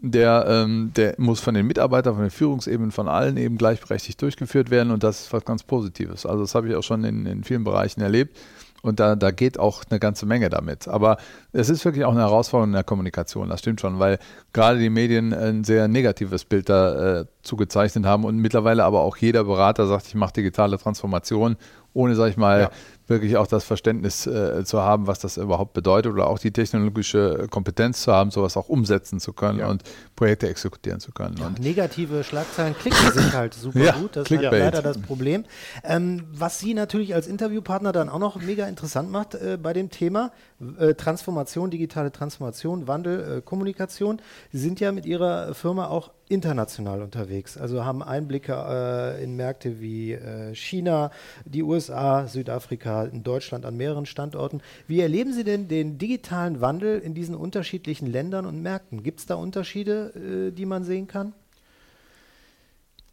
der, 0.00 0.46
ähm, 0.48 0.92
der 0.96 1.14
muss 1.18 1.40
von 1.40 1.54
den 1.54 1.66
Mitarbeitern, 1.66 2.14
von 2.14 2.24
den 2.24 2.30
Führungsebenen, 2.30 2.92
von 2.92 3.08
allen 3.08 3.36
eben 3.36 3.58
gleichberechtigt 3.58 4.20
durchgeführt 4.22 4.70
werden. 4.70 4.90
Und 4.90 5.02
das 5.02 5.22
ist 5.22 5.32
was 5.32 5.44
ganz 5.44 5.62
Positives. 5.62 6.24
Also 6.24 6.42
das 6.42 6.54
habe 6.54 6.68
ich 6.68 6.76
auch 6.76 6.82
schon 6.82 7.04
in, 7.04 7.26
in 7.26 7.44
vielen 7.44 7.64
Bereichen 7.64 8.00
erlebt. 8.00 8.36
Und 8.80 9.00
da, 9.00 9.16
da 9.16 9.32
geht 9.32 9.58
auch 9.58 9.82
eine 9.90 9.98
ganze 9.98 10.24
Menge 10.24 10.50
damit. 10.50 10.86
Aber 10.86 11.16
es 11.52 11.68
ist 11.68 11.84
wirklich 11.84 12.04
auch 12.04 12.12
eine 12.12 12.20
Herausforderung 12.20 12.70
in 12.70 12.74
der 12.74 12.84
Kommunikation, 12.84 13.48
das 13.48 13.60
stimmt 13.60 13.80
schon, 13.80 13.98
weil 13.98 14.18
gerade 14.52 14.78
die 14.78 14.90
Medien 14.90 15.34
ein 15.34 15.64
sehr 15.64 15.88
negatives 15.88 16.44
Bild 16.44 16.68
da 16.68 17.20
äh, 17.20 17.24
zugezeichnet 17.42 18.06
haben 18.06 18.24
und 18.24 18.36
mittlerweile 18.36 18.84
aber 18.84 19.00
auch 19.00 19.16
jeder 19.16 19.44
Berater 19.44 19.86
sagt, 19.88 20.06
ich 20.06 20.14
mache 20.14 20.34
digitale 20.34 20.78
Transformation, 20.78 21.56
ohne, 21.98 22.14
sag 22.14 22.30
ich 22.30 22.36
mal, 22.36 22.60
ja 22.60 22.70
wirklich 23.08 23.36
auch 23.36 23.46
das 23.46 23.64
Verständnis 23.64 24.26
äh, 24.26 24.64
zu 24.64 24.80
haben, 24.80 25.06
was 25.06 25.18
das 25.18 25.36
überhaupt 25.36 25.72
bedeutet 25.72 26.12
oder 26.12 26.28
auch 26.28 26.38
die 26.38 26.50
technologische 26.50 27.46
Kompetenz 27.50 28.02
zu 28.02 28.12
haben, 28.12 28.30
sowas 28.30 28.56
auch 28.56 28.68
umsetzen 28.68 29.18
zu 29.18 29.32
können 29.32 29.60
ja. 29.60 29.68
und 29.68 29.82
Projekte 30.14 30.48
exekutieren 30.48 31.00
zu 31.00 31.12
können. 31.12 31.36
Ja, 31.38 31.50
negative 31.58 32.22
Schlagzeilen 32.22 32.76
klicken 32.76 33.12
sich 33.12 33.32
halt 33.32 33.54
super 33.54 33.92
gut. 33.92 34.16
Das 34.16 34.30
ist 34.30 34.38
halt 34.38 34.52
leider 34.52 34.82
das 34.82 34.98
Problem. 34.98 35.44
Ähm, 35.84 36.24
was 36.32 36.58
Sie 36.58 36.74
natürlich 36.74 37.14
als 37.14 37.26
Interviewpartner 37.26 37.92
dann 37.92 38.08
auch 38.08 38.18
noch 38.18 38.40
mega 38.40 38.66
interessant 38.66 39.10
macht 39.10 39.34
äh, 39.34 39.58
bei 39.60 39.72
dem 39.72 39.90
Thema 39.90 40.30
äh, 40.78 40.94
Transformation, 40.94 41.70
digitale 41.70 42.10
Transformation, 42.10 42.88
Wandel, 42.88 43.38
äh, 43.38 43.42
Kommunikation. 43.42 44.20
Sie 44.52 44.58
sind 44.58 44.80
ja 44.80 44.90
mit 44.90 45.06
Ihrer 45.06 45.54
Firma 45.54 45.86
auch 45.86 46.10
international 46.28 47.02
unterwegs, 47.02 47.56
also 47.56 47.84
haben 47.84 48.02
Einblicke 48.02 48.52
äh, 48.52 49.22
in 49.22 49.36
Märkte 49.36 49.80
wie 49.80 50.12
äh, 50.12 50.54
China, 50.54 51.10
die 51.44 51.62
USA, 51.62 52.26
Südafrika, 52.26 53.04
in 53.04 53.22
Deutschland 53.22 53.64
an 53.64 53.76
mehreren 53.76 54.04
Standorten. 54.04 54.60
Wie 54.86 55.00
erleben 55.00 55.32
Sie 55.32 55.44
denn 55.44 55.68
den 55.68 55.96
digitalen 55.96 56.60
Wandel 56.60 56.98
in 56.98 57.14
diesen 57.14 57.34
unterschiedlichen 57.34 58.06
Ländern 58.06 58.44
und 58.44 58.60
Märkten? 58.60 59.02
Gibt 59.02 59.20
es 59.20 59.26
da 59.26 59.36
Unterschiede, 59.36 60.48
äh, 60.48 60.50
die 60.50 60.66
man 60.66 60.84
sehen 60.84 61.06
kann? 61.06 61.34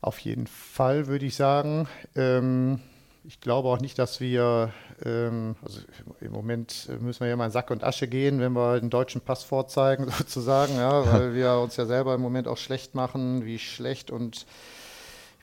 Auf 0.02 0.20
jeden 0.20 0.48
Fall 0.48 1.08
würde 1.08 1.26
ich 1.26 1.36
sagen. 1.36 1.88
Ähm 2.16 2.80
ich 3.28 3.42
glaube 3.42 3.70
auch 3.70 3.80
nicht, 3.80 3.98
dass 3.98 4.20
wir, 4.20 4.72
ähm, 5.04 5.56
also 5.62 5.80
im 6.22 6.32
Moment 6.32 6.88
müssen 7.02 7.22
wir 7.22 7.28
ja 7.28 7.36
mal 7.36 7.46
in 7.46 7.52
Sack 7.52 7.72
und 7.72 7.84
Asche 7.84 8.08
gehen, 8.08 8.40
wenn 8.40 8.54
wir 8.54 8.80
den 8.80 8.90
deutschen 8.90 9.22
Pass 9.22 9.44
vorzeigen, 9.44 10.10
sozusagen, 10.18 10.76
ja, 10.78 11.06
weil 11.14 11.34
wir 11.34 11.56
uns 11.56 11.76
ja 11.76 11.86
selber 11.86 12.16
im 12.16 12.22
Moment 12.22 12.48
auch 12.48 12.58
schlecht 12.58 12.96
machen, 12.96 13.46
wie 13.46 13.60
schlecht 13.60 14.12
und 14.12 14.46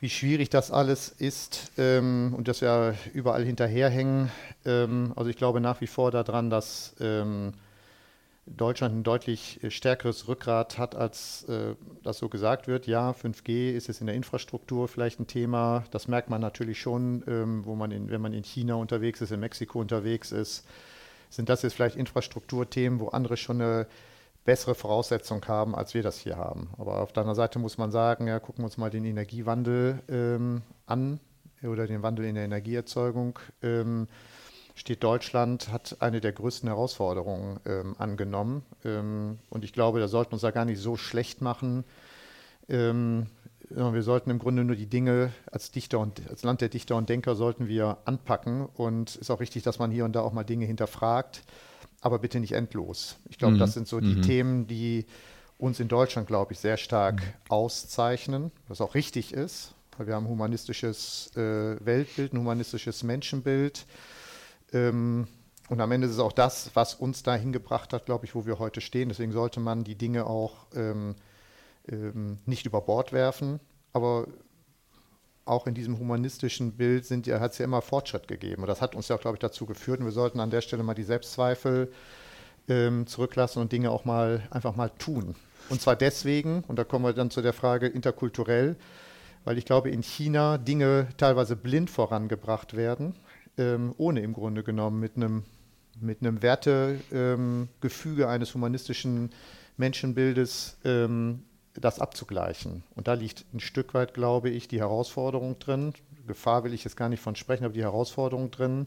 wie 0.00 0.10
schwierig 0.10 0.50
das 0.50 0.70
alles 0.70 1.08
ist 1.08 1.70
ähm, 1.78 2.34
und 2.36 2.48
dass 2.48 2.60
wir 2.60 2.94
überall 3.14 3.44
hinterherhängen. 3.44 4.30
Ähm, 4.64 5.12
also 5.14 5.30
ich 5.30 5.36
glaube 5.36 5.60
nach 5.60 5.80
wie 5.80 5.86
vor 5.86 6.10
daran, 6.10 6.50
dass 6.50 6.94
ähm, 7.00 7.52
Deutschland 8.46 8.96
ein 8.96 9.02
deutlich 9.04 9.60
stärkeres 9.68 10.26
Rückgrat 10.26 10.76
hat, 10.76 10.96
als 10.96 11.44
äh, 11.44 11.76
das 12.02 12.18
so 12.18 12.28
gesagt 12.28 12.66
wird. 12.66 12.88
Ja, 12.88 13.12
5G 13.12 13.70
ist 13.70 13.88
es 13.88 14.00
in 14.00 14.08
der 14.08 14.16
Infrastruktur 14.16 14.88
vielleicht 14.88 15.20
ein 15.20 15.28
Thema. 15.28 15.84
Das 15.92 16.08
merkt 16.08 16.28
man 16.28 16.40
natürlich 16.40 16.80
schon, 16.80 17.22
ähm, 17.28 17.64
wo 17.64 17.76
man 17.76 17.92
in, 17.92 18.10
wenn 18.10 18.20
man 18.20 18.32
in 18.32 18.42
China 18.42 18.74
unterwegs 18.74 19.20
ist, 19.20 19.30
in 19.30 19.40
Mexiko 19.40 19.80
unterwegs 19.80 20.32
ist. 20.32 20.66
Sind 21.30 21.48
das 21.48 21.62
jetzt 21.62 21.74
vielleicht 21.74 21.96
Infrastrukturthemen, 21.96 22.98
wo 22.98 23.08
andere 23.08 23.36
schon 23.36 23.60
eine 23.60 23.86
bessere 24.44 24.74
Voraussetzung 24.74 25.46
haben, 25.46 25.76
als 25.76 25.94
wir 25.94 26.02
das 26.02 26.18
hier 26.18 26.36
haben. 26.36 26.70
Aber 26.78 27.00
auf 27.00 27.12
der 27.12 27.22
anderen 27.22 27.36
Seite 27.36 27.60
muss 27.60 27.78
man 27.78 27.92
sagen, 27.92 28.26
ja, 28.26 28.40
gucken 28.40 28.62
wir 28.62 28.66
uns 28.66 28.76
mal 28.76 28.90
den 28.90 29.04
Energiewandel 29.04 30.02
ähm, 30.08 30.62
an 30.86 31.20
oder 31.62 31.86
den 31.86 32.02
Wandel 32.02 32.24
in 32.24 32.34
der 32.34 32.44
Energieerzeugung. 32.44 33.38
Ähm, 33.62 34.08
steht 34.82 35.02
Deutschland, 35.02 35.72
hat 35.72 35.96
eine 36.00 36.20
der 36.20 36.32
größten 36.32 36.68
Herausforderungen 36.68 37.58
ähm, 37.64 37.96
angenommen. 37.98 38.62
Ähm, 38.84 39.38
und 39.48 39.64
ich 39.64 39.72
glaube, 39.72 40.00
da 40.00 40.08
sollten 40.08 40.32
wir 40.32 40.34
uns 40.34 40.42
da 40.42 40.50
gar 40.50 40.64
nicht 40.64 40.80
so 40.80 40.96
schlecht 40.96 41.40
machen. 41.40 41.84
Ähm, 42.68 43.26
wir 43.70 44.02
sollten 44.02 44.28
im 44.28 44.38
Grunde 44.38 44.64
nur 44.64 44.76
die 44.76 44.86
Dinge 44.86 45.32
als 45.50 45.70
Dichter 45.70 45.98
und 45.98 46.20
als 46.28 46.42
Land 46.42 46.60
der 46.60 46.68
Dichter 46.68 46.96
und 46.96 47.08
Denker 47.08 47.34
sollten 47.34 47.68
wir 47.68 47.96
anpacken. 48.04 48.66
Und 48.66 49.10
es 49.10 49.16
ist 49.16 49.30
auch 49.30 49.40
richtig, 49.40 49.62
dass 49.62 49.78
man 49.78 49.90
hier 49.90 50.04
und 50.04 50.12
da 50.12 50.20
auch 50.20 50.32
mal 50.32 50.44
Dinge 50.44 50.66
hinterfragt 50.66 51.42
aber 52.02 52.18
bitte 52.18 52.40
nicht 52.40 52.52
endlos. 52.52 53.16
Ich 53.30 53.38
glaube, 53.38 53.54
mhm. 53.54 53.60
das 53.60 53.72
sind 53.72 53.88
so 53.88 54.00
die 54.00 54.16
mhm. 54.16 54.22
Themen, 54.22 54.66
die 54.66 55.06
uns 55.56 55.80
in 55.80 55.88
Deutschland, 55.88 56.26
glaube 56.26 56.52
ich, 56.52 56.58
sehr 56.58 56.76
stark 56.76 57.20
mhm. 57.20 57.26
auszeichnen, 57.48 58.50
was 58.68 58.80
auch 58.80 58.94
richtig 58.94 59.32
ist, 59.32 59.74
weil 59.96 60.08
wir 60.08 60.16
haben 60.16 60.26
ein 60.26 60.30
humanistisches 60.30 61.30
äh, 61.36 61.76
Weltbild, 61.84 62.34
ein 62.34 62.40
humanistisches 62.40 63.04
Menschenbild. 63.04 63.86
Ähm, 64.72 65.26
und 65.68 65.80
am 65.80 65.92
Ende 65.92 66.06
ist 66.06 66.14
es 66.14 66.18
auch 66.18 66.32
das, 66.32 66.70
was 66.74 66.94
uns 66.94 67.22
dahin 67.22 67.52
gebracht 67.52 67.92
hat, 67.92 68.06
glaube 68.06 68.26
ich, 68.26 68.34
wo 68.34 68.46
wir 68.46 68.58
heute 68.58 68.80
stehen. 68.80 69.08
Deswegen 69.08 69.32
sollte 69.32 69.60
man 69.60 69.84
die 69.84 69.94
Dinge 69.94 70.26
auch 70.26 70.66
ähm, 70.74 71.14
ähm, 71.88 72.38
nicht 72.46 72.66
über 72.66 72.80
Bord 72.80 73.12
werfen. 73.12 73.60
Aber 73.92 74.26
auch 75.44 75.66
in 75.66 75.74
diesem 75.74 75.98
humanistischen 75.98 76.72
Bild 76.72 77.08
ja, 77.26 77.40
hat 77.40 77.52
es 77.52 77.58
ja 77.58 77.64
immer 77.64 77.82
Fortschritt 77.82 78.28
gegeben. 78.28 78.62
Und 78.62 78.68
das 78.68 78.80
hat 78.80 78.94
uns 78.94 79.08
ja, 79.08 79.16
glaube 79.16 79.36
ich, 79.36 79.40
dazu 79.40 79.66
geführt. 79.66 80.00
Und 80.00 80.06
wir 80.06 80.12
sollten 80.12 80.40
an 80.40 80.50
der 80.50 80.60
Stelle 80.60 80.82
mal 80.82 80.94
die 80.94 81.02
Selbstzweifel 81.02 81.92
ähm, 82.68 83.06
zurücklassen 83.06 83.60
und 83.60 83.72
Dinge 83.72 83.90
auch 83.90 84.04
mal 84.04 84.46
einfach 84.50 84.76
mal 84.76 84.90
tun. 84.90 85.34
Und 85.68 85.80
zwar 85.80 85.96
deswegen, 85.96 86.64
und 86.68 86.78
da 86.78 86.84
kommen 86.84 87.04
wir 87.04 87.12
dann 87.12 87.30
zu 87.30 87.42
der 87.42 87.52
Frage 87.52 87.86
interkulturell, 87.86 88.76
weil 89.44 89.58
ich 89.58 89.64
glaube, 89.64 89.90
in 89.90 90.02
China 90.02 90.58
Dinge 90.58 91.08
teilweise 91.16 91.56
blind 91.56 91.90
vorangebracht 91.90 92.76
werden, 92.76 93.14
ähm, 93.58 93.94
ohne 93.98 94.20
im 94.20 94.32
Grunde 94.32 94.62
genommen 94.62 95.00
mit 95.00 95.16
einem 95.16 95.44
mit 96.00 96.20
einem 96.20 96.42
Wertegefüge 96.42 98.22
ähm, 98.22 98.28
eines 98.28 98.54
humanistischen 98.54 99.30
Menschenbildes 99.76 100.78
ähm, 100.84 101.42
das 101.74 102.00
abzugleichen. 102.00 102.82
Und 102.94 103.08
da 103.08 103.14
liegt 103.14 103.44
ein 103.52 103.60
Stück 103.60 103.94
weit, 103.94 104.14
glaube 104.14 104.50
ich, 104.50 104.68
die 104.68 104.80
Herausforderung 104.80 105.58
drin. 105.58 105.94
Gefahr 106.26 106.64
will 106.64 106.74
ich 106.74 106.84
jetzt 106.84 106.96
gar 106.96 107.08
nicht 107.08 107.20
von 107.20 107.36
sprechen, 107.36 107.64
aber 107.64 107.74
die 107.74 107.82
Herausforderung 107.82 108.50
drin, 108.50 108.86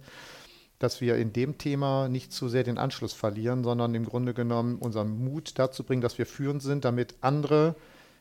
dass 0.79 1.01
wir 1.01 1.15
in 1.17 1.33
dem 1.33 1.57
Thema 1.57 2.07
nicht 2.07 2.31
zu 2.31 2.47
sehr 2.47 2.63
den 2.63 2.77
Anschluss 2.77 3.13
verlieren, 3.13 3.63
sondern 3.63 3.95
im 3.95 4.05
Grunde 4.05 4.33
genommen 4.33 4.77
unseren 4.77 5.23
Mut 5.23 5.57
dazu 5.57 5.83
bringen, 5.83 6.01
dass 6.01 6.17
wir 6.17 6.25
führend 6.25 6.61
sind, 6.61 6.85
damit 6.85 7.15
andere 7.21 7.75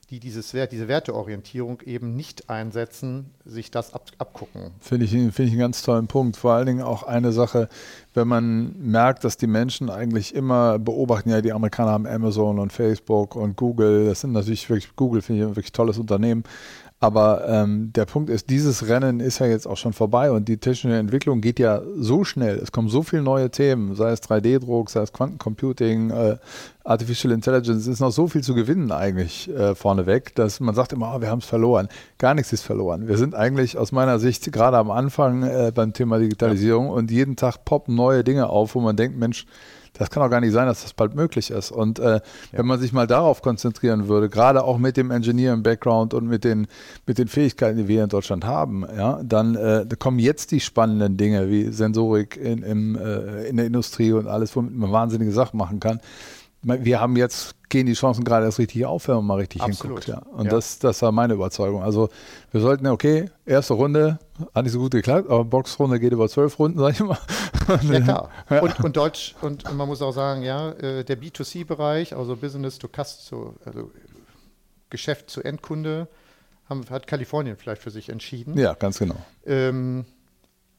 die 0.07 0.21
dieses 0.21 0.55
Wert, 0.55 0.73
diese 0.73 0.89
Werteorientierung 0.89 1.81
eben 1.83 2.15
nicht 2.15 2.51
einsetzen, 2.51 3.31
sich 3.45 3.71
das 3.71 3.95
ab, 3.95 4.11
abgucken. 4.19 4.73
Finde 4.81 5.05
ich, 5.05 5.11
find 5.11 5.39
ich 5.39 5.51
einen 5.51 5.59
ganz 5.59 5.83
tollen 5.83 6.07
Punkt. 6.07 6.37
Vor 6.37 6.53
allen 6.53 6.67
Dingen 6.67 6.83
auch 6.83 7.03
eine 7.03 7.33
Sache, 7.33 7.69
wenn 8.15 8.29
man 8.29 8.75
merkt, 8.79 9.25
dass 9.25 9.37
die 9.37 9.47
Menschen 9.47 9.91
eigentlich 9.91 10.35
immer 10.35 10.79
beobachten, 10.79 11.31
ja, 11.31 11.41
die 11.41 11.53
Amerikaner 11.53 11.93
haben 11.93 12.07
Amazon 12.07 12.59
und 12.59 12.73
Facebook 12.73 13.37
und 13.37 13.57
Google, 13.57 14.07
das 14.07 14.21
sind 14.21 14.33
natürlich 14.33 14.69
wirklich, 14.69 14.95
Google 14.97 15.23
finde 15.23 15.43
ich 15.43 15.49
ein 15.49 15.57
wirklich 15.57 15.73
tolles 15.73 15.99
Unternehmen, 15.99 16.45
aber 17.01 17.47
ähm, 17.47 17.93
der 17.93 18.07
Punkt 18.07 18.31
ist, 18.31 18.49
dieses 18.49 18.89
Rennen 18.89 19.21
ist 19.21 19.39
ja 19.39 19.47
jetzt 19.47 19.67
auch 19.67 19.77
schon 19.77 19.93
vorbei 19.93 20.31
und 20.31 20.49
die 20.49 20.57
technische 20.57 20.97
Entwicklung 20.97 21.43
geht 21.43 21.59
ja 21.59 21.83
so 21.99 22.25
schnell. 22.25 22.57
Es 22.57 22.73
kommen 22.73 22.89
so 22.89 23.03
viele 23.03 23.23
neue 23.23 23.51
Themen, 23.51 23.95
sei 23.95 24.11
es 24.13 24.23
3D-Druck, 24.23 24.89
sei 24.89 25.03
es 25.03 25.13
Quantencomputing, 25.13 26.11
äh, 26.11 26.37
Artificial 26.83 27.33
Intelligence. 27.33 27.83
Es 27.83 27.89
ist 27.89 28.01
noch 28.01 28.11
so 28.11 28.29
viel 28.29 28.43
zu 28.43 28.55
gewinnen 28.55 28.91
eigentlich 28.91 29.51
äh, 29.51 29.75
vorneweg, 29.75 30.35
dass 30.35 30.61
man 30.61 30.75
sagt 30.75 30.95
immer, 30.95 31.15
oh, 31.15 31.21
wir 31.21 31.29
haben 31.29 31.41
es 31.41 31.47
verloren. 31.47 31.89
Gar 32.17 32.35
nichts 32.35 32.53
ist 32.55 32.63
verloren. 32.63 33.07
Wir 33.07 33.19
sind 33.19 33.35
eigentlich 33.35 33.77
aus 33.77 33.93
meiner 33.93 34.19
Sicht 34.19 34.51
gerade 34.51 34.79
am 34.79 34.91
Anfang 34.91 35.43
äh, 35.43 35.73
beim 35.75 35.93
Thema 35.93 36.19
Digitalisierung 36.19 36.87
ja. 36.87 36.93
und 36.93 37.11
jeden 37.11 37.37
Tag 37.37 37.67
poppen 37.67 37.95
neue 37.97 38.25
Dinge 38.25 38.49
auf, 38.49 38.75
wo 38.75 38.81
man 38.81 38.97
denkt, 38.97 39.19
Mensch, 39.19 39.47
das 39.95 40.11
kann 40.11 40.23
auch 40.23 40.31
gar 40.31 40.41
nicht 40.41 40.53
sein, 40.53 40.67
dass 40.67 40.83
das 40.83 40.93
bald 40.93 41.15
möglich 41.15 41.51
ist. 41.51 41.71
Und 41.71 41.99
äh, 41.99 42.15
ja. 42.15 42.21
wenn 42.53 42.67
man 42.67 42.81
sich 42.81 42.93
mal 42.93 43.07
darauf 43.07 43.43
konzentrieren 43.43 44.09
würde, 44.09 44.29
gerade 44.29 44.65
auch 44.65 44.79
mit 44.79 44.97
dem 44.97 45.11
Engineering-Background 45.11 46.15
und 46.15 46.29
mit 46.29 46.45
den, 46.45 46.67
mit 47.07 47.19
den 47.19 47.29
Fähigkeiten, 47.29 47.79
die 47.79 47.89
wir 47.89 48.03
in 48.03 48.09
Deutschland 48.09 48.45
haben, 48.45 48.85
ja, 48.97 49.21
dann 49.23 49.55
äh, 49.55 49.87
kommen 49.99 50.19
jetzt 50.19 50.51
die 50.51 50.61
spannenden 50.61 51.17
Dinge 51.17 51.49
wie 51.49 51.71
Sensorik 51.71 52.37
in, 52.37 52.63
im, 52.63 52.97
äh, 52.97 53.45
in 53.45 53.57
der 53.57 53.67
Industrie 53.67 54.13
und 54.13 54.27
alles, 54.27 54.55
womit 54.57 54.77
man 54.77 54.93
wahnsinnige 54.93 55.33
Sachen 55.33 55.57
machen 55.57 55.81
kann 55.81 56.01
wir 56.65 57.01
haben 57.01 57.17
jetzt, 57.17 57.55
gehen 57.69 57.87
die 57.87 57.93
Chancen 57.93 58.25
gerade 58.25 58.47
erst 58.47 58.59
richtig 58.59 58.87
auf, 58.87 59.09
wenn 59.09 59.17
man 59.17 59.27
mal 59.27 59.39
richtig 59.39 59.63
Absolut. 59.63 60.05
hinguckt. 60.05 60.27
Ja. 60.27 60.33
Und 60.33 60.47
ja. 60.47 60.51
Das, 60.51 60.79
das 60.79 61.03
war 61.03 61.13
meine 61.13 61.35
Überzeugung. 61.35 61.83
Also 61.83 62.09
wir 62.51 62.61
sollten, 62.61 62.87
okay, 62.87 63.31
erste 63.45 63.75
Runde 63.75 64.19
hat 64.55 64.65
nicht 64.65 64.73
so 64.73 64.79
gut 64.79 64.93
geklappt, 64.93 65.29
aber 65.29 65.45
Boxrunde 65.45 66.01
geht 66.01 66.13
über 66.13 66.29
zwölf 66.29 66.59
Runden, 66.59 66.79
sag 66.81 66.93
ich 66.93 67.01
mal. 67.01 67.19
Ja, 67.83 68.01
klar. 68.01 68.31
Ja. 68.51 68.63
Und, 68.63 68.81
und, 68.81 68.97
Deutsch, 68.97 69.35
und 69.41 69.73
man 69.75 69.89
muss 69.89 70.03
auch 70.03 70.13
sagen, 70.13 70.43
ja, 70.43 70.71
äh, 70.73 71.05
der 71.05 71.21
B2C-Bereich, 71.21 72.17
also 72.17 72.37
Business 72.37 72.79
to 72.79 72.89
Customer, 72.89 73.53
also 73.65 73.91
Geschäft 74.91 75.31
zu 75.31 75.43
Endkunde, 75.43 76.09
haben, 76.69 76.85
hat 76.91 77.07
Kalifornien 77.07 77.57
vielleicht 77.57 77.83
für 77.83 77.91
sich 77.91 78.09
entschieden. 78.09 78.57
Ja, 78.57 78.75
ganz 78.75 78.99
genau. 78.99 79.17
Ähm, 79.45 80.05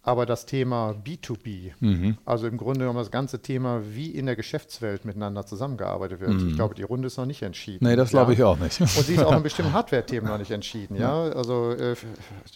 aber 0.06 0.28
das 0.28 0.46
Thema 0.46 0.91
B2B, 1.04 1.72
mhm. 1.80 2.18
also 2.26 2.46
im 2.46 2.58
Grunde 2.58 2.82
genommen 2.82 3.00
das 3.00 3.10
ganze 3.10 3.41
Thema, 3.41 3.82
wie 3.89 4.12
in 4.12 4.28
der 4.28 4.36
Geschäftswelt 4.36 5.04
miteinander 5.04 5.48
zusammengearbeitet 5.48 6.20
wird. 6.20 6.34
Mhm. 6.34 6.50
Ich 6.50 6.56
glaube, 6.56 6.76
die 6.76 6.84
Runde 6.84 7.08
ist 7.08 7.18
noch 7.18 7.26
nicht 7.26 7.41
entschieden. 7.41 7.88
Nee, 7.88 7.96
das 7.96 8.12
glaube 8.12 8.34
ich 8.34 8.44
auch 8.44 8.60
nicht. 8.60 8.80
Und 8.80 8.89
sie 8.89 9.15
ist 9.15 9.24
auch 9.24 9.36
in 9.36 9.41
bestimmten 9.44 9.74
Hardware-Themen 9.74 10.28
noch 10.28 10.38
nicht 10.38 10.52
entschieden. 10.52 10.96
Ja, 10.96 11.24
also 11.24 11.72
äh, 11.72 11.96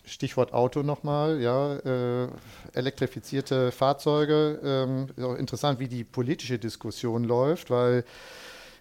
Stichwort 0.06 0.54
Auto 0.54 0.84
nochmal, 0.84 1.42
ja, 1.42 1.74
äh, 1.78 2.28
elektrifizierte 2.74 3.72
Fahrzeuge. 3.72 4.60
Ähm, 4.64 5.08
ist 5.16 5.24
auch 5.24 5.36
interessant, 5.36 5.80
wie 5.80 5.88
die 5.88 6.04
politische 6.04 6.60
Diskussion 6.60 7.24
läuft, 7.24 7.72
weil 7.72 8.04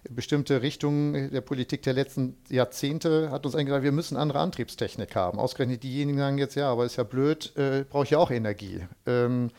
bestimmte 0.09 0.61
Richtungen 0.61 1.31
der 1.31 1.41
Politik 1.41 1.81
der 1.83 1.93
letzten 1.93 2.37
Jahrzehnte 2.49 3.31
hat 3.31 3.45
uns 3.45 3.55
eigentlich 3.55 3.67
gesagt, 3.67 3.83
wir 3.83 3.91
müssen 3.91 4.17
andere 4.17 4.39
Antriebstechnik 4.39 5.15
haben. 5.15 5.39
Ausgerechnet 5.39 5.83
diejenigen 5.83 6.17
sagen 6.17 6.37
jetzt, 6.37 6.55
ja, 6.55 6.71
aber 6.71 6.85
ist 6.85 6.95
ja 6.95 7.03
blöd, 7.03 7.55
äh, 7.57 7.83
brauche 7.89 8.03
ich 8.03 8.11
ja 8.11 8.17
auch 8.17 8.31
Energie. 8.31 8.85
Ähm, 9.05 9.49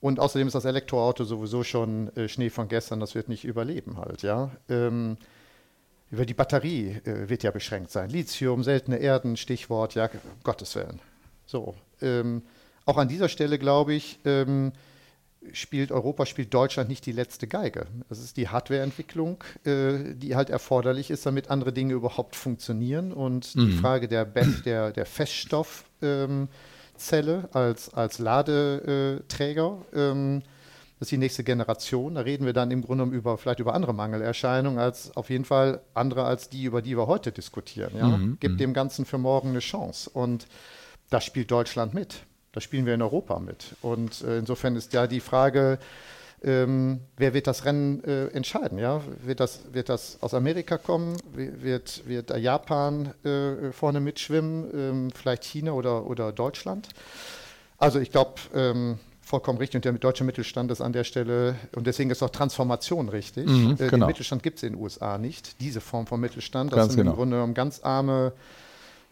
und 0.00 0.20
außerdem 0.20 0.46
ist 0.46 0.54
das 0.54 0.64
Elektroauto 0.64 1.24
sowieso 1.24 1.64
schon 1.64 2.14
äh, 2.16 2.28
Schnee 2.28 2.50
von 2.50 2.68
gestern, 2.68 3.00
das 3.00 3.14
wird 3.14 3.28
nicht 3.28 3.44
überleben 3.44 3.98
halt, 3.98 4.22
ja. 4.22 4.50
Ähm, 4.68 5.16
über 6.10 6.26
die 6.26 6.34
Batterie 6.34 7.00
äh, 7.04 7.28
wird 7.28 7.42
ja 7.42 7.50
beschränkt 7.50 7.90
sein. 7.90 8.10
Lithium, 8.10 8.62
seltene 8.62 8.98
Erden, 8.98 9.36
Stichwort, 9.36 9.94
ja, 9.94 10.08
Gottes 10.44 10.74
Willen. 10.76 11.00
So. 11.46 11.74
Ähm, 12.00 12.42
auch 12.84 12.98
an 12.98 13.08
dieser 13.08 13.28
Stelle 13.28 13.58
glaube 13.58 13.94
ich, 13.94 14.18
ähm, 14.24 14.72
spielt 15.52 15.92
Europa, 15.92 16.26
spielt 16.26 16.52
Deutschland 16.52 16.88
nicht 16.88 17.06
die 17.06 17.12
letzte 17.12 17.46
Geige. 17.46 17.86
Das 18.08 18.18
ist 18.18 18.36
die 18.36 18.48
Hardwareentwicklung, 18.48 19.42
äh, 19.64 20.14
die 20.14 20.36
halt 20.36 20.50
erforderlich 20.50 21.10
ist, 21.10 21.26
damit 21.26 21.50
andere 21.50 21.72
Dinge 21.72 21.94
überhaupt 21.94 22.36
funktionieren. 22.36 23.12
Und 23.12 23.54
mhm. 23.54 23.66
die 23.66 23.72
Frage 23.72 24.08
der, 24.08 24.24
der, 24.24 24.92
der 24.92 25.06
Feststoffzelle 25.06 26.48
ähm, 27.00 27.48
als, 27.52 27.92
als 27.92 28.18
Ladeträger, 28.18 29.78
ähm, 29.94 30.42
das 30.98 31.06
ist 31.06 31.12
die 31.12 31.18
nächste 31.18 31.44
Generation. 31.44 32.14
Da 32.14 32.22
reden 32.22 32.46
wir 32.46 32.52
dann 32.52 32.70
im 32.70 32.80
Grunde 32.80 33.04
genommen 33.04 33.18
über, 33.18 33.36
vielleicht 33.36 33.58
über 33.58 33.74
andere 33.74 33.92
Mangelerscheinungen, 33.92 34.78
als 34.78 35.14
auf 35.16 35.28
jeden 35.28 35.44
Fall 35.44 35.80
andere 35.92 36.24
als 36.24 36.48
die, 36.48 36.64
über 36.64 36.82
die 36.82 36.96
wir 36.96 37.06
heute 37.06 37.32
diskutieren. 37.32 37.90
Ja? 37.96 38.08
Mhm. 38.08 38.38
Gibt 38.40 38.54
mhm. 38.54 38.58
dem 38.58 38.74
Ganzen 38.74 39.04
für 39.04 39.18
morgen 39.18 39.50
eine 39.50 39.58
Chance. 39.58 40.08
Und 40.08 40.46
da 41.10 41.20
spielt 41.20 41.50
Deutschland 41.50 41.94
mit. 41.94 42.24
Da 42.54 42.60
spielen 42.60 42.86
wir 42.86 42.94
in 42.94 43.02
Europa 43.02 43.40
mit. 43.40 43.74
Und 43.82 44.22
äh, 44.22 44.38
insofern 44.38 44.76
ist 44.76 44.92
ja 44.92 45.08
die 45.08 45.18
Frage, 45.18 45.80
ähm, 46.44 47.00
wer 47.16 47.34
wird 47.34 47.48
das 47.48 47.64
Rennen 47.64 48.04
äh, 48.04 48.26
entscheiden? 48.28 48.78
Ja? 48.78 49.00
Wird, 49.24 49.40
das, 49.40 49.60
wird 49.72 49.88
das 49.88 50.18
aus 50.20 50.34
Amerika 50.34 50.78
kommen? 50.78 51.16
Wird, 51.32 52.06
wird 52.06 52.30
Japan 52.38 53.12
äh, 53.24 53.72
vorne 53.72 53.98
mitschwimmen? 53.98 54.70
Ähm, 54.72 55.10
vielleicht 55.10 55.42
China 55.42 55.72
oder, 55.72 56.06
oder 56.06 56.30
Deutschland? 56.30 56.90
Also 57.78 57.98
ich 57.98 58.12
glaube, 58.12 58.34
ähm, 58.54 59.00
vollkommen 59.20 59.58
richtig. 59.58 59.78
Und 59.78 59.84
der 59.84 59.94
deutsche 59.94 60.22
Mittelstand 60.22 60.70
ist 60.70 60.80
an 60.80 60.92
der 60.92 61.02
Stelle, 61.02 61.56
und 61.74 61.88
deswegen 61.88 62.10
ist 62.10 62.22
auch 62.22 62.30
Transformation 62.30 63.08
richtig. 63.08 63.48
Mhm, 63.48 63.72
äh, 63.72 63.88
genau. 63.88 64.06
Den 64.06 64.06
Mittelstand 64.06 64.44
gibt 64.44 64.58
es 64.58 64.62
in 64.62 64.74
den 64.74 64.80
USA 64.80 65.18
nicht, 65.18 65.60
diese 65.60 65.80
Form 65.80 66.06
von 66.06 66.20
Mittelstand. 66.20 66.70
Das 66.70 66.76
ganz 66.76 66.92
sind 66.92 67.00
genau. 67.00 67.12
im 67.12 67.16
Grunde 67.16 67.36
genommen 67.36 67.54
ganz 67.54 67.80
arme 67.82 68.32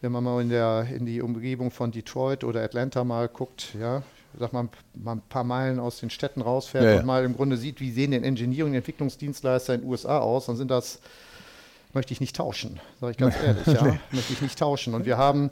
wenn 0.03 0.11
man 0.11 0.23
mal 0.25 0.41
in, 0.41 0.49
der, 0.49 0.85
in 0.93 1.05
die 1.05 1.21
Umgebung 1.21 1.71
von 1.71 1.89
Detroit 1.89 2.43
oder 2.43 2.61
Atlanta 2.61 3.05
mal 3.05 3.29
guckt, 3.29 3.69
ja, 3.79 4.03
sag 4.37 4.51
mal, 4.51 4.67
mal 4.93 5.13
ein 5.13 5.21
paar 5.29 5.45
Meilen 5.45 5.79
aus 5.79 6.01
den 6.01 6.09
Städten 6.09 6.41
rausfährt 6.41 6.83
Ja, 6.83 6.91
ja. 6.91 6.99
und 6.99 7.05
mal 7.05 7.23
im 7.23 7.37
Grunde 7.37 7.55
sieht, 7.55 7.79
wie 7.79 7.89
sehen 7.89 8.11
denn 8.11 8.25
Engineering, 8.25 8.73
Entwicklungsdienstleister 8.73 9.75
in 9.75 9.81
den 9.81 9.89
USA 9.89 10.19
aus, 10.19 10.47
dann 10.47 10.57
sind 10.57 10.69
das, 10.69 10.99
möchte 11.93 12.11
ich 12.11 12.19
nicht 12.19 12.35
tauschen, 12.35 12.81
sage 12.99 13.11
ich 13.11 13.17
ganz 13.17 13.35
ehrlich, 13.45 13.65
ja, 13.65 13.97
möchte 14.11 14.33
ich 14.33 14.41
nicht 14.41 14.59
tauschen. 14.59 14.93
Und 14.93 15.05
wir 15.05 15.17
haben 15.17 15.51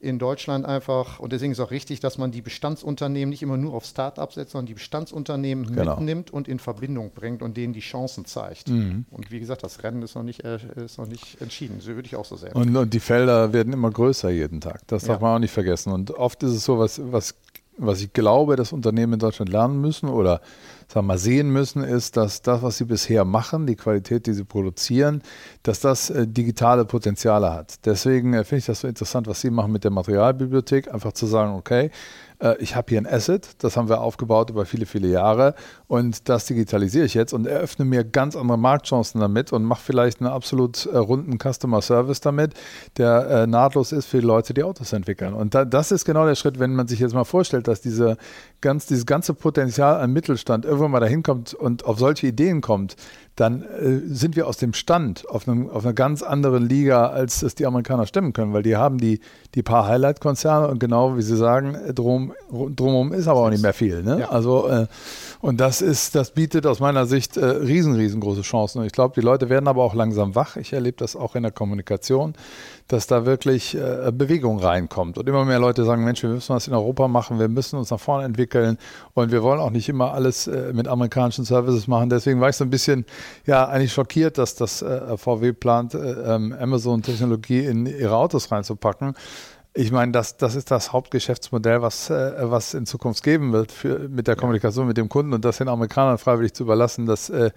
in 0.00 0.18
Deutschland 0.18 0.64
einfach, 0.64 1.20
und 1.20 1.32
deswegen 1.32 1.52
ist 1.52 1.58
es 1.58 1.64
auch 1.64 1.70
richtig, 1.70 2.00
dass 2.00 2.16
man 2.16 2.30
die 2.32 2.40
Bestandsunternehmen 2.40 3.28
nicht 3.30 3.42
immer 3.42 3.56
nur 3.58 3.74
auf 3.74 3.84
Start-ups 3.84 4.34
setzt, 4.36 4.52
sondern 4.52 4.66
die 4.66 4.74
Bestandsunternehmen 4.74 5.66
Genau. 5.66 5.96
mitnimmt 5.96 6.30
und 6.30 6.48
in 6.48 6.58
Verbindung 6.58 7.10
bringt 7.14 7.42
und 7.42 7.56
denen 7.56 7.72
die 7.74 7.80
Chancen 7.80 8.24
zeigt. 8.24 8.68
Mhm. 8.68 9.04
Und 9.10 9.30
wie 9.30 9.40
gesagt, 9.40 9.62
das 9.62 9.82
Rennen 9.82 10.00
ist 10.02 10.14
noch 10.14 10.22
nicht, 10.22 10.42
äh, 10.44 10.58
ist 10.76 10.96
noch 10.98 11.06
nicht 11.06 11.40
entschieden. 11.42 11.80
So 11.80 11.88
würde 11.94 12.06
ich 12.06 12.16
auch 12.16 12.24
so 12.24 12.36
sehen. 12.36 12.52
Und, 12.52 12.74
und 12.74 12.94
die 12.94 13.00
Felder 13.00 13.52
werden 13.52 13.72
immer 13.72 13.90
größer 13.90 14.30
jeden 14.30 14.60
Tag. 14.60 14.80
Das 14.86 15.04
darf 15.04 15.20
Ja. 15.20 15.26
man 15.26 15.36
auch 15.36 15.38
nicht 15.40 15.52
vergessen. 15.52 15.92
Und 15.92 16.10
oft 16.12 16.42
ist 16.42 16.52
es 16.52 16.64
so, 16.64 16.78
was, 16.78 17.00
was, 17.12 17.34
was 17.80 18.00
ich 18.00 18.12
glaube, 18.12 18.56
dass 18.56 18.72
Unternehmen 18.72 19.14
in 19.14 19.18
Deutschland 19.18 19.50
lernen 19.50 19.80
müssen 19.80 20.08
oder 20.08 20.40
sagen 20.88 21.06
wir 21.06 21.18
sehen 21.18 21.50
müssen, 21.50 21.82
ist, 21.82 22.16
dass 22.16 22.42
das, 22.42 22.62
was 22.62 22.78
sie 22.78 22.84
bisher 22.84 23.24
machen, 23.24 23.66
die 23.66 23.76
Qualität, 23.76 24.26
die 24.26 24.32
sie 24.32 24.44
produzieren, 24.44 25.22
dass 25.62 25.80
das 25.80 26.10
äh, 26.10 26.26
digitale 26.26 26.84
Potenziale 26.84 27.52
hat. 27.52 27.84
Deswegen 27.86 28.34
äh, 28.34 28.44
finde 28.44 28.60
ich 28.60 28.66
das 28.66 28.80
so 28.80 28.88
interessant, 28.88 29.26
was 29.26 29.40
Sie 29.40 29.50
machen 29.50 29.72
mit 29.72 29.84
der 29.84 29.90
Materialbibliothek, 29.92 30.92
einfach 30.92 31.12
zu 31.12 31.26
sagen, 31.26 31.54
okay, 31.54 31.90
ich 32.58 32.74
habe 32.74 32.86
hier 32.88 32.98
ein 32.98 33.06
Asset, 33.06 33.62
das 33.62 33.76
haben 33.76 33.88
wir 33.88 34.00
aufgebaut 34.00 34.50
über 34.50 34.64
viele, 34.64 34.86
viele 34.86 35.08
Jahre 35.08 35.54
und 35.88 36.28
das 36.28 36.46
digitalisiere 36.46 37.04
ich 37.04 37.14
jetzt 37.14 37.32
und 37.32 37.46
eröffne 37.46 37.84
mir 37.84 38.04
ganz 38.04 38.36
andere 38.36 38.58
Marktchancen 38.58 39.20
damit 39.20 39.52
und 39.52 39.64
mache 39.64 39.82
vielleicht 39.82 40.20
einen 40.20 40.30
absolut 40.30 40.86
äh, 40.86 40.96
runden 40.96 41.38
Customer 41.38 41.82
Service 41.82 42.20
damit, 42.20 42.54
der 42.96 43.26
äh, 43.28 43.46
nahtlos 43.46 43.92
ist 43.92 44.06
für 44.06 44.20
die 44.20 44.26
Leute, 44.26 44.54
die 44.54 44.62
Autos 44.62 44.92
entwickeln. 44.92 45.34
Und 45.34 45.54
da, 45.54 45.64
das 45.64 45.92
ist 45.92 46.04
genau 46.04 46.26
der 46.26 46.34
Schritt, 46.34 46.58
wenn 46.58 46.74
man 46.74 46.88
sich 46.88 47.00
jetzt 47.00 47.14
mal 47.14 47.24
vorstellt, 47.24 47.68
dass 47.68 47.80
diese 47.80 48.16
ganz, 48.60 48.86
dieses 48.86 49.06
ganze 49.06 49.34
Potenzial 49.34 50.00
an 50.00 50.12
Mittelstand 50.12 50.64
irgendwann 50.64 50.90
mal 50.90 51.00
dahin 51.00 51.22
kommt 51.22 51.54
und 51.54 51.84
auf 51.84 51.98
solche 51.98 52.26
Ideen 52.26 52.60
kommt, 52.60 52.96
dann 53.36 53.62
äh, 53.62 54.00
sind 54.06 54.36
wir 54.36 54.46
aus 54.46 54.58
dem 54.58 54.74
Stand 54.74 55.28
auf, 55.28 55.48
einem, 55.48 55.70
auf 55.70 55.84
einer 55.84 55.94
ganz 55.94 56.22
anderen 56.22 56.68
Liga, 56.68 57.06
als 57.06 57.42
es 57.42 57.54
die 57.54 57.64
Amerikaner 57.64 58.06
stemmen 58.06 58.34
können, 58.34 58.52
weil 58.52 58.62
die 58.62 58.76
haben 58.76 58.98
die, 58.98 59.20
die 59.54 59.62
paar 59.62 59.86
Highlight-Konzerne 59.86 60.68
und 60.68 60.78
genau 60.78 61.16
wie 61.16 61.22
Sie 61.22 61.36
sagen, 61.36 61.76
drum, 61.94 62.34
drumherum 62.50 63.12
ist 63.12 63.28
aber 63.28 63.40
auch 63.40 63.50
nicht 63.50 63.62
mehr 63.62 63.72
viel. 63.72 64.02
Ne? 64.02 64.20
Ja. 64.20 64.28
Also, 64.28 64.68
äh, 64.68 64.86
und 65.40 65.58
das 65.58 65.80
ist, 65.80 66.14
das 66.14 66.32
bietet 66.32 66.66
aus 66.66 66.80
meiner 66.80 67.06
Sicht 67.06 67.38
äh, 67.38 67.44
riesen, 67.46 67.94
riesengroße 67.94 68.42
Chancen. 68.42 68.80
Und 68.80 68.86
ich 68.86 68.92
glaube, 68.92 69.14
die 69.14 69.24
Leute 69.24 69.48
werden 69.48 69.68
aber 69.68 69.84
auch 69.84 69.94
langsam 69.94 70.34
wach. 70.34 70.56
Ich 70.56 70.74
erlebe 70.74 70.98
das 70.98 71.16
auch 71.16 71.34
in 71.34 71.42
der 71.42 71.52
Kommunikation, 71.52 72.34
dass 72.92 73.06
da 73.06 73.24
wirklich 73.24 73.76
äh, 73.76 74.10
Bewegung 74.12 74.58
reinkommt. 74.58 75.16
Und 75.16 75.28
immer 75.28 75.44
mehr 75.44 75.60
Leute 75.60 75.84
sagen, 75.84 76.04
Mensch, 76.04 76.22
wir 76.22 76.30
müssen 76.30 76.54
was 76.54 76.66
in 76.66 76.74
Europa 76.74 77.06
machen, 77.06 77.38
wir 77.38 77.48
müssen 77.48 77.78
uns 77.78 77.90
nach 77.90 78.00
vorne 78.00 78.24
entwickeln 78.24 78.78
und 79.14 79.30
wir 79.30 79.42
wollen 79.42 79.60
auch 79.60 79.70
nicht 79.70 79.88
immer 79.88 80.12
alles 80.12 80.48
äh, 80.48 80.72
mit 80.72 80.88
amerikanischen 80.88 81.44
Services 81.44 81.86
machen. 81.86 82.10
Deswegen 82.10 82.40
war 82.40 82.48
ich 82.48 82.56
so 82.56 82.64
ein 82.64 82.70
bisschen, 82.70 83.04
ja, 83.46 83.68
eigentlich 83.68 83.92
schockiert, 83.92 84.38
dass 84.38 84.56
das 84.56 84.82
äh, 84.82 85.16
VW 85.16 85.52
plant, 85.52 85.94
äh, 85.94 85.98
ähm, 85.98 86.52
Amazon-Technologie 86.58 87.64
in 87.64 87.86
ihre 87.86 88.16
Autos 88.16 88.50
reinzupacken. 88.50 89.14
Ich 89.72 89.92
meine, 89.92 90.10
das, 90.10 90.36
das 90.36 90.56
ist 90.56 90.72
das 90.72 90.92
Hauptgeschäftsmodell, 90.92 91.80
was, 91.80 92.10
äh, 92.10 92.32
was 92.40 92.74
in 92.74 92.86
Zukunft 92.86 93.22
geben 93.22 93.52
wird 93.52 93.70
für, 93.70 94.08
mit 94.08 94.26
der 94.26 94.34
Kommunikation 94.34 94.88
mit 94.88 94.96
dem 94.96 95.08
Kunden 95.08 95.32
und 95.32 95.44
das 95.44 95.58
den 95.58 95.68
Amerikanern 95.68 96.18
freiwillig 96.18 96.54
zu 96.54 96.64
überlassen, 96.64 97.06
das 97.06 97.30
äh, 97.30 97.52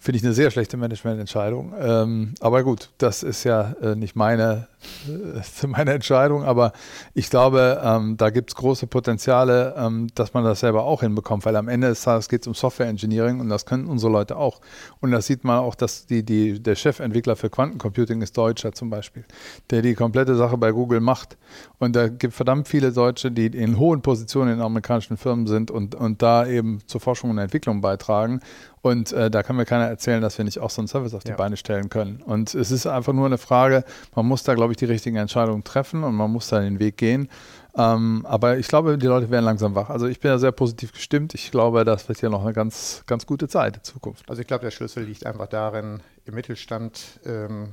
finde 0.00 0.18
ich 0.18 0.24
eine 0.24 0.32
sehr 0.32 0.50
schlechte 0.50 0.76
Managemententscheidung. 0.76 1.74
Ähm, 1.78 2.34
aber 2.40 2.62
gut, 2.62 2.90
das 2.98 3.22
ist 3.22 3.44
ja 3.44 3.74
äh, 3.82 3.96
nicht 3.96 4.16
meine, 4.16 4.68
äh, 5.06 5.66
meine 5.66 5.92
Entscheidung, 5.92 6.44
aber 6.44 6.72
ich 7.14 7.30
glaube, 7.30 7.80
ähm, 7.82 8.16
da 8.16 8.30
gibt 8.30 8.50
es 8.50 8.56
große 8.56 8.86
Potenziale, 8.86 9.74
ähm, 9.76 10.08
dass 10.14 10.34
man 10.34 10.44
das 10.44 10.60
selber 10.60 10.84
auch 10.84 11.00
hinbekommt, 11.00 11.44
weil 11.44 11.56
am 11.56 11.68
Ende 11.68 11.88
des 11.88 12.02
Tages 12.02 12.28
geht 12.28 12.42
es 12.42 12.46
um 12.46 12.54
Software 12.54 12.86
Engineering 12.86 13.40
und 13.40 13.48
das 13.48 13.66
können 13.66 13.86
unsere 13.86 14.12
Leute 14.12 14.36
auch. 14.36 14.60
Und 15.00 15.10
das 15.10 15.26
sieht 15.26 15.44
man 15.44 15.58
auch, 15.58 15.74
dass 15.74 16.06
die, 16.06 16.22
die, 16.22 16.60
der 16.62 16.76
Chefentwickler 16.76 17.36
für 17.36 17.50
Quantencomputing 17.50 18.22
ist 18.22 18.36
Deutscher 18.36 18.72
zum 18.72 18.90
Beispiel, 18.90 19.24
der 19.70 19.82
die 19.82 19.94
komplette 19.94 20.36
Sache 20.36 20.56
bei 20.56 20.70
Google 20.70 21.00
macht. 21.00 21.36
Und 21.78 21.96
da 21.96 22.08
gibt 22.08 22.34
verdammt 22.34 22.68
viele 22.68 22.92
Deutsche, 22.92 23.30
die 23.30 23.46
in 23.46 23.78
hohen 23.78 24.02
Positionen 24.02 24.54
in 24.54 24.60
amerikanischen 24.60 25.16
Firmen 25.16 25.46
sind 25.46 25.70
und, 25.70 25.94
und 25.94 26.22
da 26.22 26.46
eben 26.46 26.80
zur 26.86 27.00
Forschung 27.00 27.30
und 27.30 27.38
Entwicklung 27.38 27.80
beitragen. 27.80 28.40
Und 28.82 29.12
äh, 29.12 29.30
da 29.30 29.42
kann 29.42 29.56
mir 29.56 29.64
keiner 29.64 29.86
erzählen, 29.86 30.22
dass 30.22 30.38
wir 30.38 30.44
nicht 30.44 30.58
auch 30.60 30.70
so 30.70 30.80
einen 30.80 30.88
Service 30.88 31.14
auf 31.14 31.24
die 31.24 31.30
Ja. 31.30 31.36
Beine 31.36 31.56
stellen 31.56 31.88
können. 31.88 32.22
Und 32.22 32.54
es 32.54 32.70
ist 32.70 32.86
einfach 32.86 33.12
nur 33.12 33.26
eine 33.26 33.38
Frage, 33.38 33.84
man 34.14 34.26
muss 34.26 34.42
da, 34.42 34.54
glaube 34.54 34.72
ich, 34.72 34.76
die 34.76 34.84
richtigen 34.84 35.16
Entscheidungen 35.16 35.64
treffen 35.64 36.04
und 36.04 36.14
man 36.14 36.30
muss 36.30 36.48
da 36.48 36.60
den 36.60 36.78
Weg 36.78 36.96
gehen. 36.96 37.28
Ähm, 37.76 38.26
aber 38.26 38.58
ich 38.58 38.66
glaube, 38.68 38.98
die 38.98 39.06
Leute 39.06 39.30
werden 39.30 39.44
langsam 39.44 39.74
wach. 39.74 39.90
Also 39.90 40.06
ich 40.06 40.20
bin 40.20 40.30
da 40.30 40.38
sehr 40.38 40.52
positiv 40.52 40.92
gestimmt. 40.92 41.34
Ich 41.34 41.50
glaube, 41.50 41.84
das 41.84 42.08
wird 42.08 42.18
hier 42.18 42.30
noch 42.30 42.42
eine 42.42 42.52
ganz, 42.52 43.02
ganz 43.06 43.26
gute 43.26 43.46
Zeit 43.48 43.76
in 43.76 43.84
Zukunft. 43.84 44.28
Also 44.28 44.40
ich 44.40 44.48
glaube, 44.48 44.64
der 44.64 44.70
Schlüssel 44.70 45.04
liegt 45.04 45.26
einfach 45.26 45.46
darin, 45.46 46.00
im 46.24 46.34
Mittelstand 46.34 47.20
ähm, 47.24 47.68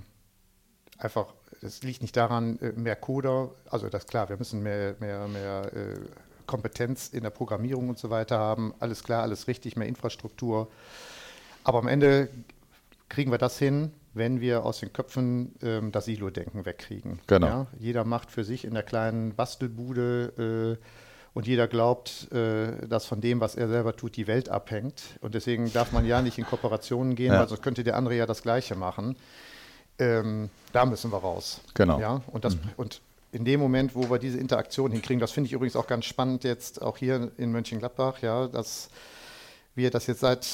einfach, 0.97 1.27
es 1.61 1.81
liegt 1.81 2.01
nicht 2.01 2.15
daran, 2.15 2.59
äh, 2.59 2.71
mehr 2.73 2.95
Coder, 2.95 3.49
also 3.69 3.89
das 3.89 4.03
ist 4.03 4.09
klar, 4.09 4.29
wir 4.29 4.37
müssen 4.37 4.61
mehr, 4.61 4.95
mehr, 4.99 5.27
mehr 5.27 5.71
äh, 5.73 5.95
Kompetenz 6.47 7.09
in 7.09 7.23
der 7.23 7.29
Programmierung 7.29 7.89
und 7.89 7.97
so 7.97 8.09
weiter 8.09 8.37
haben, 8.37 8.73
alles 8.79 9.03
klar, 9.03 9.23
alles 9.23 9.47
richtig, 9.47 9.75
mehr 9.75 9.87
Infrastruktur. 9.87 10.69
Aber 11.63 11.79
am 11.79 11.87
Ende 11.87 12.29
kriegen 13.09 13.31
wir 13.31 13.37
das 13.37 13.57
hin, 13.57 13.91
wenn 14.13 14.39
wir 14.39 14.63
aus 14.65 14.79
den 14.79 14.93
Köpfen 14.93 15.55
ähm, 15.61 15.91
das 15.91 16.05
Silo-Denken 16.05 16.65
wegkriegen. 16.65 17.19
Genau. 17.27 17.47
Ja? 17.47 17.67
Jeder 17.79 18.03
macht 18.05 18.31
für 18.31 18.43
sich 18.43 18.65
in 18.65 18.73
der 18.73 18.83
kleinen 18.83 19.35
Bastelbude 19.35 20.77
äh, 20.79 20.85
und 21.33 21.47
jeder 21.47 21.67
glaubt, 21.67 22.31
äh, 22.31 22.87
dass 22.87 23.05
von 23.05 23.19
dem, 23.19 23.41
was 23.41 23.55
er 23.55 23.67
selber 23.67 23.95
tut, 23.95 24.15
die 24.15 24.25
Welt 24.27 24.47
abhängt. 24.47 25.03
Und 25.21 25.35
deswegen 25.35 25.71
darf 25.73 25.91
man 25.91 26.05
ja 26.05 26.21
nicht 26.21 26.37
in 26.37 26.45
Kooperationen 26.45 27.15
gehen, 27.15 27.33
Ja. 27.33 27.39
weil 27.41 27.49
sonst 27.49 27.61
könnte 27.61 27.83
der 27.83 27.97
andere 27.97 28.15
ja 28.15 28.25
das 28.25 28.41
Gleiche 28.41 28.75
machen. 28.75 29.17
Ähm, 29.99 30.49
da 30.71 30.85
müssen 30.85 31.11
wir 31.11 31.17
raus. 31.17 31.61
Genau. 31.73 31.99
Ja? 31.99 32.21
Und, 32.27 32.45
das, 32.45 32.57
und 32.77 33.01
in 33.35 33.43
dem 33.43 33.59
Moment, 33.59 33.95
wo 33.95 34.09
wir 34.09 34.17
diese 34.17 34.37
Interaktion 34.37 34.91
hinkriegen, 34.91 35.19
das 35.19 35.31
finde 35.31 35.47
ich 35.47 35.53
übrigens 35.53 35.75
auch 35.75 35.87
ganz 35.87 36.05
spannend 36.05 36.45
jetzt 36.45 36.81
auch 36.81 36.97
hier 36.97 37.31
in 37.35 37.51
Mönchengladbach, 37.51 38.21
ja, 38.21 38.47
dass 38.47 38.89
wir 39.75 39.91
das 39.91 40.07
jetzt 40.07 40.21
seit 40.21 40.47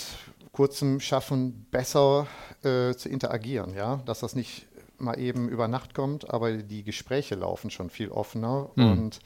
kurzem 0.51 0.99
schaffen, 0.99 1.67
besser 1.69 2.25
äh, 2.63 2.95
zu 2.95 3.07
interagieren, 3.07 3.75
ja, 3.75 4.01
dass 4.07 4.21
das 4.21 4.35
nicht 4.35 4.65
mal 4.97 5.19
eben 5.19 5.47
über 5.47 5.67
Nacht 5.67 5.93
kommt, 5.93 6.31
aber 6.31 6.53
die 6.53 6.83
Gespräche 6.83 7.35
laufen 7.35 7.69
schon 7.69 7.91
viel 7.91 8.09
offener. 8.09 8.71
Mhm. 8.75 8.91
und 8.91 9.19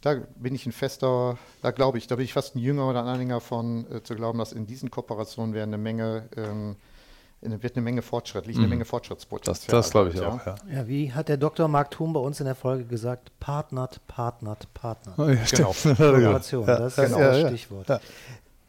da 0.00 0.14
bin 0.36 0.54
ich 0.54 0.64
ein 0.64 0.72
fester, 0.72 1.36
da 1.60 1.72
glaube 1.72 1.98
ich, 1.98 2.06
da 2.06 2.16
bin 2.16 2.24
ich 2.24 2.32
fast 2.32 2.54
ein 2.54 2.60
Jünger 2.60 2.88
oder 2.88 3.02
ein 3.02 3.08
Anhänger 3.08 3.40
von, 3.40 3.84
äh, 3.92 4.02
zu 4.02 4.14
glauben, 4.14 4.38
dass 4.38 4.52
in 4.52 4.66
diesen 4.66 4.90
Kooperationen 4.90 5.52
werden 5.52 5.74
eine 5.74 5.82
Menge, 5.82 6.28
ähm, 6.36 6.76
wird 7.40 7.76
eine 7.76 7.82
Menge 7.82 8.02
Fortschritt, 8.02 8.46
liegt 8.46 8.58
eine 8.58 8.66
Mhm. 8.66 8.70
Menge 8.70 8.82
Das, 8.82 8.88
Fortschrittspotenzial. 8.90 9.76
das 9.78 9.90
glaube 9.90 10.10
ich 10.10 10.16
halt, 10.20 10.26
auch, 10.26 10.46
ja. 10.46 10.54
Ja, 10.72 10.88
wie 10.88 11.12
hat 11.12 11.28
der 11.28 11.36
Dr. 11.36 11.68
Mark 11.68 11.90
Thun 11.92 12.12
bei 12.12 12.20
uns 12.20 12.40
in 12.40 12.46
der 12.46 12.54
Folge 12.54 12.84
gesagt? 12.84 13.30
Partnert, 13.40 14.00
partnert, 14.08 14.66
partnert. 14.74 15.18
Oh, 15.18 15.28
ja, 15.28 15.38
Genau. 15.50 15.72
stimmt. 15.74 15.96
Kooperation, 15.98 16.66
Ja, 16.66 16.78
das 16.78 16.98
ist 16.98 17.04
genau. 17.04 17.18
das 17.18 17.36
ja, 17.36 17.42
ja. 17.42 17.48
Stichwort. 17.48 17.88
Ja. 17.88 18.00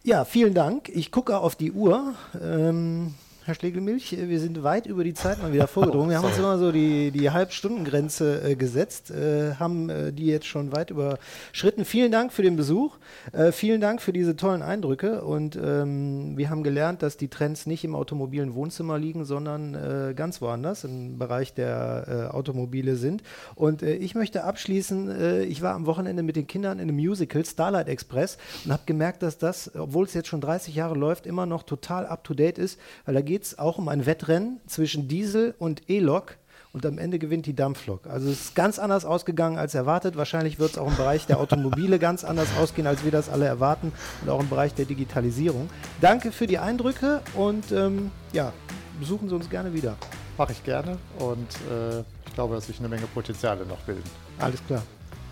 Ja, 0.03 0.25
vielen 0.25 0.53
Dank. 0.53 0.87
Ich 0.89 1.11
gucke 1.11 1.37
auf 1.37 1.55
die 1.55 1.71
Uhr. 1.73 2.13
Ähm, 2.41 3.15
Herr 3.49 3.55
Schlegelmilch, 3.55 4.13
äh, 4.13 4.29
wir 4.29 4.39
sind 4.39 4.61
weit 4.61 4.85
über 4.85 5.03
die 5.03 5.15
Zeit 5.15 5.41
mal 5.41 5.51
wieder 5.51 5.65
vorgedrungen. 5.65 6.11
Wir 6.11 6.17
haben 6.17 6.25
uns 6.25 6.37
immer 6.37 6.59
so 6.59 6.71
die, 6.71 7.09
die 7.09 7.31
Halbstundengrenze 7.31 8.43
äh, 8.43 8.55
gesetzt, 8.55 9.09
äh, 9.09 9.55
haben 9.55 9.89
äh, 9.89 10.13
die 10.13 10.27
jetzt 10.27 10.45
schon 10.45 10.71
weit 10.71 10.91
überschritten. 10.91 11.83
Vielen 11.83 12.11
Dank 12.11 12.31
für 12.31 12.43
den 12.43 12.55
Besuch. 12.55 12.97
Äh, 13.31 13.51
vielen 13.51 13.81
Dank 13.81 14.03
für 14.03 14.13
diese 14.13 14.35
tollen 14.35 14.61
Eindrücke. 14.61 15.23
Und 15.23 15.55
ähm, 15.55 16.37
wir 16.37 16.51
haben 16.51 16.61
gelernt, 16.61 17.01
dass 17.01 17.17
die 17.17 17.27
Trends 17.27 17.65
nicht 17.65 17.83
im 17.83 17.95
automobilen 17.95 18.53
Wohnzimmer 18.53 18.99
liegen, 18.99 19.25
sondern 19.25 19.73
äh, 19.73 20.13
ganz 20.15 20.43
woanders 20.43 20.83
im 20.83 21.17
Bereich 21.17 21.55
der 21.55 22.29
Automobile 22.31 22.97
sind. 22.97 23.23
Und 23.55 23.81
ich 23.81 24.13
möchte 24.13 24.43
abschließen, 24.43 25.43
ich 25.49 25.61
war 25.61 25.73
am 25.73 25.85
Wochenende 25.85 26.21
mit 26.23 26.35
den 26.35 26.45
Kindern 26.45 26.77
in 26.77 26.89
einem 26.89 26.97
Musical, 26.97 27.43
Starlight 27.45 27.87
Express, 27.87 28.37
und 28.65 28.71
habe 28.71 28.83
gemerkt, 28.85 29.23
dass 29.23 29.37
das, 29.37 29.71
obwohl 29.75 30.05
es 30.05 30.13
jetzt 30.13 30.27
schon 30.27 30.41
30 30.41 30.75
Jahre 30.75 30.95
läuft, 30.95 31.25
immer 31.25 31.45
noch 31.45 31.63
total 31.63 32.05
up-to-date 32.05 32.57
ist, 32.57 32.79
weil 33.05 33.15
da 33.15 33.21
geht 33.21 33.38
es 33.43 33.59
auch 33.59 33.77
um 33.77 33.87
ein 33.89 34.05
Wettrennen 34.05 34.59
zwischen 34.67 35.07
Diesel 35.07 35.55
und 35.57 35.89
E-Lok. 35.89 36.35
Und 36.71 36.85
am 36.85 36.99
Ende 36.99 37.17
gewinnt 37.17 37.47
die 37.47 37.55
Dampflok. 37.55 38.05
Also 38.05 38.29
es 38.29 38.41
ist 38.41 38.55
ganz 38.55 38.77
anders 38.77 39.03
ausgegangen 39.03 39.57
als 39.57 39.73
erwartet. 39.73 40.15
Wahrscheinlich 40.17 40.59
wird 40.59 40.71
es 40.71 40.77
auch 40.77 40.87
im 40.87 40.95
Bereich 40.95 41.25
der 41.25 41.39
Automobile 41.39 41.97
ganz 41.97 42.23
anders 42.23 42.47
ausgehen, 42.59 42.85
als 42.85 43.03
wir 43.03 43.11
das 43.11 43.27
alle 43.27 43.45
erwarten. 43.45 43.91
Und 44.21 44.29
auch 44.29 44.39
im 44.39 44.49
Bereich 44.49 44.75
der 44.75 44.85
Digitalisierung. 44.85 45.67
Danke 45.99 46.31
für 46.31 46.45
die 46.45 46.59
Eindrücke 46.59 47.21
und 47.33 47.71
ähm, 47.71 48.11
ja, 48.33 48.53
besuchen 48.99 49.29
Sie 49.29 49.35
uns 49.35 49.49
gerne 49.49 49.73
wieder. 49.73 49.95
Mache 50.37 50.51
ich 50.51 50.63
gerne 50.63 50.97
und 51.17 51.47
äh, 51.71 52.01
ich 52.27 52.35
glaube, 52.35 52.53
dass 52.53 52.67
sich 52.67 52.77
eine 52.79 52.87
Menge 52.87 53.07
Potenziale 53.07 53.65
noch 53.65 53.79
bilden. 53.79 54.03
Alles 54.37 54.63
klar. 54.67 54.83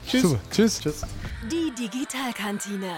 Super. 0.08 0.39
Tschüss. 0.51 0.80
Tschüss. 0.80 1.01
Die 1.51 1.72
Digitalkantine. 1.76 2.93